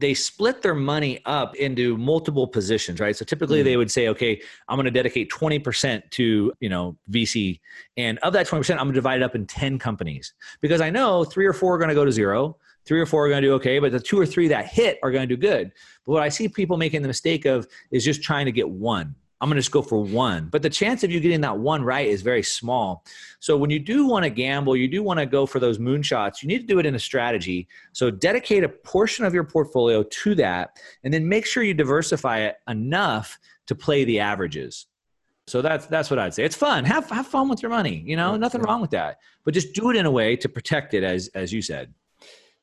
they 0.00 0.14
split 0.14 0.62
their 0.62 0.74
money 0.74 1.20
up 1.26 1.54
into 1.56 1.96
multiple 1.96 2.46
positions 2.46 3.00
right? 3.00 3.14
So 3.14 3.24
typically 3.24 3.60
mm. 3.60 3.64
they 3.64 3.76
would 3.76 3.90
say 3.90 4.08
okay 4.08 4.40
i'm 4.68 4.76
going 4.76 4.84
to 4.84 4.90
dedicate 4.90 5.30
20% 5.30 6.10
to 6.10 6.52
you 6.60 6.68
know 6.68 6.96
vc 7.10 7.60
and 7.96 8.18
of 8.20 8.32
that 8.32 8.46
20% 8.46 8.70
i'm 8.72 8.78
going 8.78 8.88
to 8.88 8.94
divide 8.94 9.16
it 9.16 9.22
up 9.22 9.34
in 9.34 9.46
10 9.46 9.78
companies. 9.78 10.34
Because 10.60 10.80
i 10.80 10.90
know 10.90 11.24
three 11.24 11.46
or 11.46 11.52
four 11.52 11.74
are 11.74 11.78
going 11.78 11.88
to 11.88 11.94
go 11.94 12.04
to 12.04 12.12
zero 12.12 12.56
three 12.86 13.00
or 13.00 13.06
four 13.06 13.26
are 13.26 13.28
going 13.28 13.42
to 13.42 13.48
do 13.48 13.54
okay 13.54 13.78
but 13.78 13.92
the 13.92 14.00
two 14.00 14.18
or 14.18 14.26
three 14.26 14.48
that 14.48 14.66
hit 14.66 14.98
are 15.02 15.10
going 15.10 15.28
to 15.28 15.36
do 15.36 15.40
good. 15.40 15.72
But 16.06 16.12
what 16.12 16.22
i 16.22 16.28
see 16.28 16.48
people 16.48 16.76
making 16.76 17.02
the 17.02 17.08
mistake 17.08 17.44
of 17.44 17.68
is 17.90 18.04
just 18.04 18.22
trying 18.22 18.46
to 18.46 18.52
get 18.52 18.68
one 18.68 19.14
I'm 19.40 19.48
going 19.48 19.56
to 19.56 19.60
just 19.60 19.72
go 19.72 19.82
for 19.82 20.02
one. 20.02 20.48
But 20.50 20.62
the 20.62 20.70
chance 20.70 21.02
of 21.02 21.10
you 21.10 21.18
getting 21.18 21.40
that 21.40 21.58
one 21.58 21.82
right 21.82 22.06
is 22.06 22.20
very 22.20 22.42
small. 22.42 23.04
So 23.38 23.56
when 23.56 23.70
you 23.70 23.78
do 23.78 24.06
want 24.06 24.24
to 24.24 24.30
gamble, 24.30 24.76
you 24.76 24.86
do 24.86 25.02
want 25.02 25.18
to 25.18 25.26
go 25.26 25.46
for 25.46 25.58
those 25.58 25.78
moonshots, 25.78 26.42
you 26.42 26.48
need 26.48 26.60
to 26.60 26.66
do 26.66 26.78
it 26.78 26.86
in 26.86 26.94
a 26.94 26.98
strategy. 26.98 27.66
So 27.92 28.10
dedicate 28.10 28.64
a 28.64 28.68
portion 28.68 29.24
of 29.24 29.32
your 29.32 29.44
portfolio 29.44 30.02
to 30.02 30.34
that 30.36 30.78
and 31.04 31.14
then 31.14 31.26
make 31.28 31.46
sure 31.46 31.62
you 31.62 31.72
diversify 31.72 32.40
it 32.40 32.56
enough 32.68 33.38
to 33.66 33.74
play 33.74 34.04
the 34.04 34.20
averages. 34.20 34.86
So 35.46 35.62
that's 35.62 35.86
that's 35.86 36.10
what 36.10 36.18
I'd 36.18 36.34
say. 36.34 36.44
It's 36.44 36.54
fun. 36.54 36.84
Have 36.84 37.08
have 37.10 37.26
fun 37.26 37.48
with 37.48 37.62
your 37.62 37.70
money, 37.70 38.04
you 38.06 38.16
know? 38.16 38.36
Nothing 38.36 38.62
wrong 38.62 38.80
with 38.80 38.90
that. 38.90 39.18
But 39.44 39.54
just 39.54 39.72
do 39.74 39.90
it 39.90 39.96
in 39.96 40.06
a 40.06 40.10
way 40.10 40.36
to 40.36 40.48
protect 40.48 40.94
it 40.94 41.02
as 41.02 41.28
as 41.34 41.52
you 41.52 41.62
said. 41.62 41.92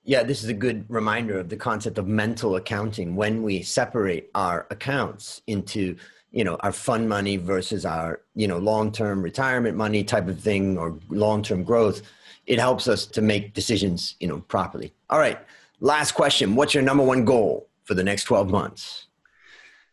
Yeah, 0.03 0.23
this 0.23 0.41
is 0.41 0.47
a 0.47 0.53
good 0.53 0.85
reminder 0.87 1.37
of 1.37 1.49
the 1.49 1.57
concept 1.57 1.97
of 1.97 2.07
mental 2.07 2.55
accounting 2.55 3.17
when 3.17 3.43
we 3.43 3.61
separate 3.61 4.29
our 4.35 4.65
accounts 4.69 5.41
into 5.47 5.97
you 6.31 6.43
know 6.43 6.55
our 6.61 6.71
fund 6.71 7.07
money 7.07 7.37
versus 7.37 7.85
our 7.85 8.21
you 8.35 8.47
know 8.47 8.57
long-term 8.57 9.21
retirement 9.21 9.77
money 9.77 10.03
type 10.03 10.27
of 10.27 10.39
thing 10.39 10.77
or 10.77 10.97
long-term 11.09 11.63
growth 11.63 12.01
it 12.45 12.59
helps 12.59 12.87
us 12.87 13.05
to 13.05 13.21
make 13.21 13.53
decisions 13.53 14.15
you 14.19 14.27
know 14.27 14.39
properly. 14.47 14.93
All 15.09 15.19
right 15.19 15.39
last 15.79 16.13
question. 16.13 16.55
What's 16.55 16.73
your 16.73 16.83
number 16.83 17.03
one 17.03 17.23
goal 17.23 17.69
for 17.83 17.93
the 17.93 18.03
next 18.03 18.23
12 18.25 18.49
months? 18.49 19.07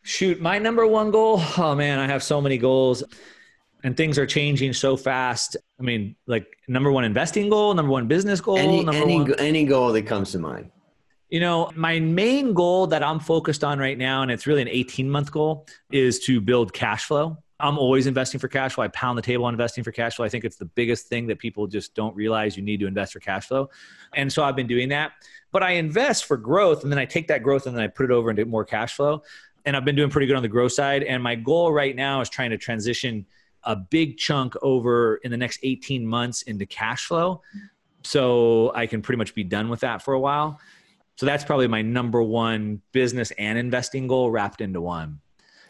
Shoot 0.03 0.41
my 0.41 0.59
number 0.59 0.85
one 0.85 1.11
goal 1.11 1.41
oh 1.57 1.75
man 1.75 1.99
i 1.99 2.07
have 2.07 2.23
so 2.23 2.41
many 2.41 2.57
goals. 2.57 3.03
And 3.83 3.95
things 3.95 4.17
are 4.17 4.25
changing 4.25 4.73
so 4.73 4.97
fast. 4.97 5.57
I 5.79 5.83
mean 5.83 6.15
like 6.25 6.47
number 6.67 6.91
one 6.91 7.03
investing 7.03 7.49
goal 7.49 7.73
number 7.73 7.91
one 7.91 8.07
business 8.07 8.41
goal 8.41 8.57
any, 8.57 8.87
any, 8.87 9.19
one... 9.19 9.33
any 9.39 9.65
goal 9.65 9.91
that 9.93 10.03
comes 10.03 10.31
to 10.33 10.39
mind 10.39 10.71
you 11.35 11.41
know, 11.41 11.69
my 11.75 11.99
main 11.99 12.53
goal 12.53 12.87
that 12.87 13.03
I'm 13.03 13.19
focused 13.19 13.65
on 13.65 13.77
right 13.77 13.97
now, 13.97 14.21
and 14.21 14.31
it's 14.31 14.47
really 14.47 14.61
an 14.61 14.69
18 14.69 15.09
month 15.09 15.33
goal, 15.33 15.67
is 15.91 16.19
to 16.19 16.39
build 16.39 16.71
cash 16.71 17.03
flow. 17.03 17.37
I'm 17.59 17.77
always 17.77 18.07
investing 18.07 18.39
for 18.39 18.47
cash 18.47 18.75
flow. 18.75 18.85
I 18.85 18.87
pound 18.87 19.17
the 19.17 19.21
table 19.21 19.43
on 19.43 19.53
investing 19.53 19.83
for 19.83 19.91
cash 19.91 20.15
flow. 20.15 20.25
I 20.25 20.29
think 20.29 20.45
it's 20.45 20.55
the 20.55 20.63
biggest 20.63 21.07
thing 21.07 21.27
that 21.27 21.37
people 21.37 21.67
just 21.67 21.93
don't 21.93 22.15
realize 22.15 22.55
you 22.55 22.63
need 22.63 22.79
to 22.79 22.87
invest 22.87 23.11
for 23.11 23.19
cash 23.19 23.49
flow. 23.49 23.69
And 24.13 24.31
so 24.31 24.45
I've 24.45 24.55
been 24.55 24.65
doing 24.65 24.87
that. 24.89 25.11
But 25.51 25.61
I 25.61 25.71
invest 25.71 26.23
for 26.23 26.37
growth 26.37 26.83
and 26.83 26.91
then 26.91 26.99
I 26.99 27.03
take 27.03 27.27
that 27.27 27.43
growth 27.43 27.67
and 27.67 27.75
then 27.75 27.83
I 27.83 27.87
put 27.87 28.05
it 28.05 28.11
over 28.11 28.29
into 28.29 28.45
more 28.45 28.63
cash 28.63 28.93
flow. 28.93 29.21
And 29.65 29.75
I've 29.75 29.83
been 29.83 29.97
doing 29.97 30.09
pretty 30.09 30.27
good 30.27 30.37
on 30.37 30.41
the 30.41 30.47
growth 30.47 30.71
side. 30.71 31.03
And 31.03 31.21
my 31.21 31.35
goal 31.35 31.73
right 31.73 31.97
now 31.97 32.21
is 32.21 32.29
trying 32.29 32.51
to 32.51 32.57
transition 32.57 33.25
a 33.65 33.75
big 33.75 34.17
chunk 34.17 34.55
over 34.61 35.17
in 35.17 35.31
the 35.31 35.37
next 35.37 35.59
18 35.63 36.07
months 36.07 36.43
into 36.43 36.65
cash 36.65 37.07
flow. 37.07 37.41
So 38.05 38.71
I 38.73 38.87
can 38.87 39.01
pretty 39.01 39.17
much 39.17 39.35
be 39.35 39.43
done 39.43 39.67
with 39.67 39.81
that 39.81 40.01
for 40.01 40.13
a 40.13 40.19
while. 40.19 40.61
So 41.17 41.25
that's 41.25 41.43
probably 41.45 41.67
my 41.67 41.81
number 41.81 42.21
one 42.21 42.81
business 42.91 43.31
and 43.37 43.57
investing 43.57 44.07
goal 44.07 44.29
wrapped 44.29 44.61
into 44.61 44.81
one. 44.81 45.19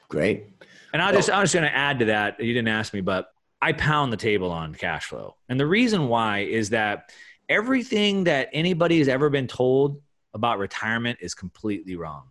Great. 0.10 0.48
And 0.92 1.02
I'll 1.02 1.14
just, 1.14 1.30
I'm 1.30 1.44
just 1.44 1.54
going 1.54 1.70
to 1.70 1.76
add 1.76 2.00
to 2.00 2.06
that. 2.06 2.40
You 2.40 2.54
didn't 2.54 2.70
ask 2.70 2.94
me, 2.94 3.02
but 3.02 3.32
I 3.62 3.74
pound 3.74 4.12
the 4.12 4.18
table 4.18 4.52
on 4.52 4.74
cash 4.74 5.06
flow. 5.06 5.36
And 5.50 5.60
the 5.60 5.66
reason 5.68 6.08
why 6.08 6.40
is 6.40 6.70
that 6.72 7.12
everything 7.50 8.24
that 8.26 8.50
anybody 8.54 9.00
has 9.00 9.08
ever 9.08 9.30
been 9.30 9.48
told 9.48 10.02
about 10.34 10.60
retirement 10.60 11.20
is 11.22 11.34
completely 11.34 11.96
wrong. 11.96 12.24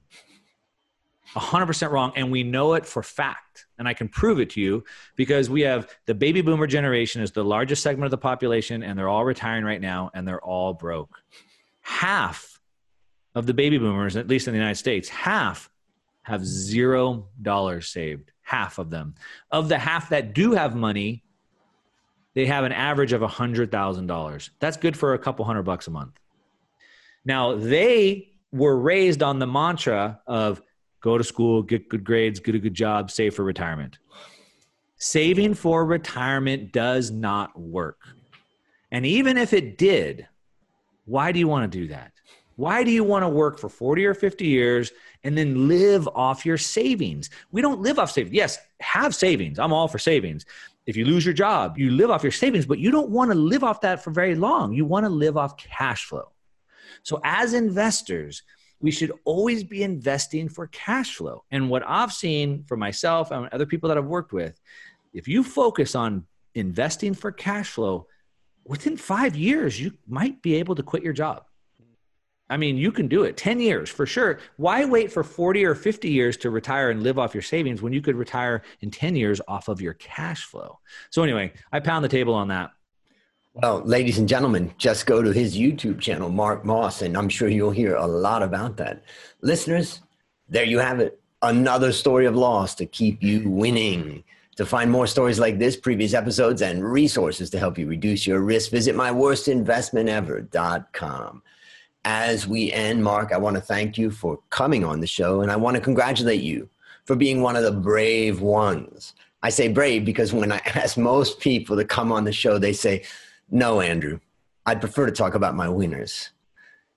100% 1.35 1.91
wrong. 1.91 2.13
And 2.17 2.31
we 2.31 2.43
know 2.43 2.75
it 2.75 2.87
for 2.87 3.03
fact. 3.03 3.67
And 3.79 3.89
I 3.89 3.95
can 3.95 4.09
prove 4.09 4.39
it 4.41 4.51
to 4.51 4.61
you 4.61 4.85
because 5.17 5.51
we 5.51 5.63
have 5.63 5.89
the 6.07 6.15
baby 6.15 6.41
boomer 6.41 6.67
generation 6.67 7.23
is 7.23 7.33
the 7.33 7.45
largest 7.45 7.83
segment 7.83 8.07
of 8.07 8.11
the 8.13 8.19
population, 8.19 8.83
and 8.83 8.99
they're 8.99 9.09
all 9.09 9.25
retiring 9.25 9.65
right 9.65 9.81
now, 9.81 10.11
and 10.15 10.27
they're 10.27 10.43
all 10.43 10.75
broke. 10.75 11.21
Half 11.81 12.54
of 13.35 13.47
the 13.47 13.55
baby 13.55 13.79
boomers, 13.79 14.17
at 14.17 14.29
least 14.29 14.47
in 14.49 14.55
the 14.55 14.59
United 14.59 14.77
States, 14.77 15.09
half 15.09 15.71
have 16.23 16.45
zero 16.45 17.29
dollars 17.43 17.89
saved. 17.89 18.31
Half 18.43 18.79
of 18.79 18.91
them. 18.91 19.15
Of 19.51 19.69
the 19.69 19.79
half 19.79 20.11
that 20.11 20.35
do 20.35 20.53
have 20.53 20.77
money, 20.77 21.25
they 22.35 22.47
have 22.47 22.65
an 22.65 22.73
average 22.73 23.13
of 23.13 23.23
$100,000. 23.23 24.51
That's 24.61 24.77
good 24.77 24.97
for 24.97 25.15
a 25.15 25.19
couple 25.19 25.45
hundred 25.45 25.63
bucks 25.63 25.87
a 25.87 25.91
month. 25.91 26.19
Now, 27.25 27.55
they 27.57 28.33
were 28.53 28.79
raised 28.79 29.23
on 29.23 29.39
the 29.39 29.47
mantra 29.47 30.21
of 30.27 30.61
go 31.01 31.17
to 31.17 31.25
school, 31.25 31.63
get 31.63 31.89
good 31.89 32.05
grades, 32.05 32.39
get 32.41 32.55
a 32.55 32.59
good 32.59 32.75
job, 32.75 33.11
save 33.11 33.35
for 33.35 33.45
retirement. 33.45 33.99
Saving 34.99 35.55
for 35.55 35.85
retirement 35.85 36.73
does 36.73 37.11
not 37.11 37.59
work. 37.59 38.01
And 38.91 39.05
even 39.07 39.37
if 39.39 39.53
it 39.53 39.79
did, 39.79 40.29
Why 41.07 41.33
do 41.33 41.39
you 41.39 41.49
want 41.49 41.71
to 41.71 41.79
do 41.79 41.89
that? 41.89 42.13
Why 42.57 42.85
do 42.85 42.91
you 42.91 43.03
want 43.03 43.25
to 43.25 43.29
work 43.29 43.59
for 43.59 43.69
40 43.69 44.07
or 44.07 44.15
50 44.15 44.47
years 44.47 44.93
and 45.25 45.37
then 45.37 45.69
live 45.69 46.09
off 46.09 46.47
your 46.47 46.59
savings? 46.59 47.31
We 47.51 47.63
don't 47.63 47.81
live 47.81 47.99
off 47.99 48.11
savings. 48.11 48.35
Yes, 48.35 48.59
have 48.81 49.15
savings. 49.15 49.59
I'm 49.59 49.73
all 49.73 49.89
for 49.89 49.99
savings. 49.99 50.47
If 50.87 50.97
you 50.97 51.05
lose 51.05 51.25
your 51.25 51.35
job, 51.35 51.79
you 51.79 51.91
live 51.91 52.11
off 52.11 52.23
your 52.23 52.33
savings, 52.33 52.67
but 52.67 52.79
you 52.79 52.91
don't 52.91 53.11
want 53.11 53.31
to 53.31 53.35
live 53.35 53.65
off 53.65 53.81
that 53.81 54.05
for 54.05 54.11
very 54.11 54.35
long. 54.35 54.73
You 54.73 54.85
want 54.85 55.05
to 55.05 55.11
live 55.11 55.37
off 55.37 55.57
cash 55.57 56.05
flow. 56.05 56.31
So, 57.03 57.21
as 57.25 57.55
investors, 57.55 58.43
we 58.81 58.91
should 58.91 59.13
always 59.25 59.65
be 59.65 59.83
investing 59.83 60.49
for 60.49 60.67
cash 60.69 61.15
flow. 61.17 61.45
And 61.51 61.71
what 61.71 61.83
I've 61.87 62.13
seen 62.13 62.65
for 62.65 62.77
myself 62.77 63.31
and 63.31 63.49
other 63.51 63.67
people 63.67 63.89
that 63.89 63.97
I've 63.97 64.05
worked 64.05 64.33
with, 64.33 64.61
if 65.15 65.27
you 65.27 65.43
focus 65.43 65.95
on 65.95 66.27
investing 66.55 67.15
for 67.15 67.33
cash 67.33 67.71
flow, 67.71 68.07
within 68.65 68.97
five 68.97 69.37
years, 69.37 69.81
you 69.81 69.93
might 70.07 70.43
be 70.43 70.55
able 70.57 70.75
to 70.75 70.83
quit 70.83 71.03
your 71.03 71.13
job. 71.13 71.45
I 72.51 72.59
mean, 72.59 72.77
you 72.77 72.93
can 72.93 73.09
do 73.09 73.25
it 73.25 73.37
10 73.37 73.59
years 73.59 73.89
for 73.89 74.05
sure. 74.05 74.39
Why 74.57 74.85
wait 74.85 75.11
for 75.11 75.25
40 75.25 75.65
or 75.65 75.75
50 75.75 76.11
years 76.11 76.37
to 76.39 76.51
retire 76.51 76.91
and 76.91 77.03
live 77.03 77.19
off 77.19 77.35
your 77.35 77.43
savings 77.43 77.81
when 77.81 77.95
you 77.95 78.03
could 78.03 78.17
retire 78.17 78.63
in 78.81 78.91
10 78.91 79.17
years 79.17 79.41
off 79.49 79.69
of 79.69 79.81
your 79.81 79.95
cash 79.95 80.45
flow? 80.45 80.79
So, 81.11 81.23
anyway, 81.23 81.53
I 81.73 81.81
pound 81.81 82.05
the 82.05 82.09
table 82.09 82.35
on 82.35 82.49
that. 82.49 82.73
Well, 83.55 83.81
ladies 83.85 84.19
and 84.19 84.29
gentlemen, 84.29 84.75
just 84.79 85.07
go 85.07 85.23
to 85.23 85.31
his 85.31 85.57
YouTube 85.57 86.01
channel, 86.01 86.29
Mark 86.29 86.65
Moss, 86.65 87.03
and 87.03 87.17
I'm 87.17 87.29
sure 87.29 87.49
you'll 87.49 87.71
hear 87.71 87.95
a 87.95 88.07
lot 88.07 88.43
about 88.43 88.77
that. 88.79 89.05
Listeners, 89.43 90.01
there 90.49 90.65
you 90.65 90.81
have 90.81 90.99
it. 91.01 91.21
Another 91.41 91.93
story 91.93 92.27
of 92.27 92.35
loss 92.35 92.75
to 92.75 92.85
keep 92.85 93.23
you 93.23 93.49
winning. 93.49 94.25
To 94.57 94.67
find 94.67 94.91
more 94.91 95.07
stories 95.07 95.39
like 95.41 95.59
this, 95.59 95.77
previous 95.77 96.15
episodes, 96.15 96.63
and 96.63 96.83
resources 96.85 97.51
to 97.51 97.59
help 97.59 97.77
you 97.79 97.87
reduce 97.87 98.27
your 98.27 98.41
risk, 98.41 98.71
visit 98.71 98.95
myworstinvestmentever.com. 98.95 101.43
As 102.05 102.47
we 102.47 102.71
end, 102.73 103.03
Mark, 103.03 103.33
I 103.33 103.39
want 103.39 103.57
to 103.57 103.63
thank 103.63 103.97
you 103.97 104.11
for 104.11 104.39
coming 104.51 104.85
on 104.85 105.01
the 105.01 105.07
show, 105.07 105.41
and 105.41 105.51
I 105.51 105.57
want 105.57 105.77
to 105.77 105.81
congratulate 105.81 106.43
you 106.43 106.69
for 107.05 107.17
being 107.17 107.41
one 107.41 107.57
of 107.57 107.63
the 107.63 107.73
brave 107.73 108.41
ones. 108.41 109.15
I 109.43 109.51
say 109.51 109.69
brave 109.69 110.05
because 110.05 110.33
when 110.33 110.53
I 110.53 110.57
ask 110.65 110.97
most 110.97 111.41
people 111.41 111.77
to 111.77 111.85
come 111.85 112.13
on 112.13 112.25
the 112.25 112.33
show, 112.33 112.59
they 112.59 112.73
say, 112.73 113.05
no, 113.51 113.81
Andrew, 113.81 114.21
I'd 114.67 114.81
prefer 114.81 115.07
to 115.07 115.13
talk 115.13 115.35
about 115.35 115.55
my 115.55 115.69
winners. 115.69 116.31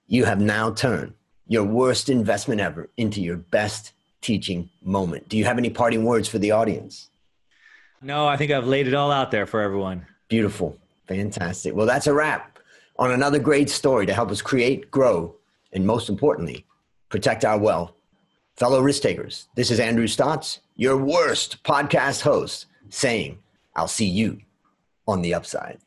You 0.07 0.25
have 0.25 0.39
now 0.39 0.71
turned 0.71 1.13
your 1.47 1.63
worst 1.63 2.09
investment 2.09 2.61
ever 2.61 2.89
into 2.97 3.21
your 3.21 3.37
best 3.37 3.93
teaching 4.21 4.69
moment. 4.81 5.29
Do 5.29 5.37
you 5.37 5.45
have 5.45 5.57
any 5.57 5.69
parting 5.69 6.03
words 6.03 6.27
for 6.27 6.39
the 6.39 6.51
audience? 6.51 7.09
No, 8.01 8.27
I 8.27 8.37
think 8.37 8.51
I've 8.51 8.67
laid 8.67 8.87
it 8.87 8.93
all 8.93 9.11
out 9.11 9.31
there 9.31 9.45
for 9.45 9.61
everyone. 9.61 10.05
Beautiful. 10.27 10.77
Fantastic. 11.07 11.75
Well, 11.75 11.85
that's 11.85 12.07
a 12.07 12.13
wrap 12.13 12.56
on 12.99 13.11
another 13.11 13.39
great 13.39 13.69
story 13.69 14.05
to 14.05 14.13
help 14.13 14.31
us 14.31 14.41
create, 14.41 14.89
grow, 14.91 15.35
and 15.73 15.85
most 15.85 16.09
importantly, 16.09 16.65
protect 17.09 17.45
our 17.45 17.57
wealth. 17.57 17.93
Fellow 18.55 18.81
risk 18.81 19.03
takers, 19.03 19.47
this 19.55 19.69
is 19.69 19.79
Andrew 19.79 20.07
Stotz, 20.07 20.59
your 20.75 20.97
worst 20.97 21.63
podcast 21.63 22.21
host, 22.21 22.65
saying, 22.89 23.37
I'll 23.75 23.87
see 23.87 24.07
you 24.07 24.39
on 25.07 25.21
the 25.21 25.33
upside. 25.33 25.79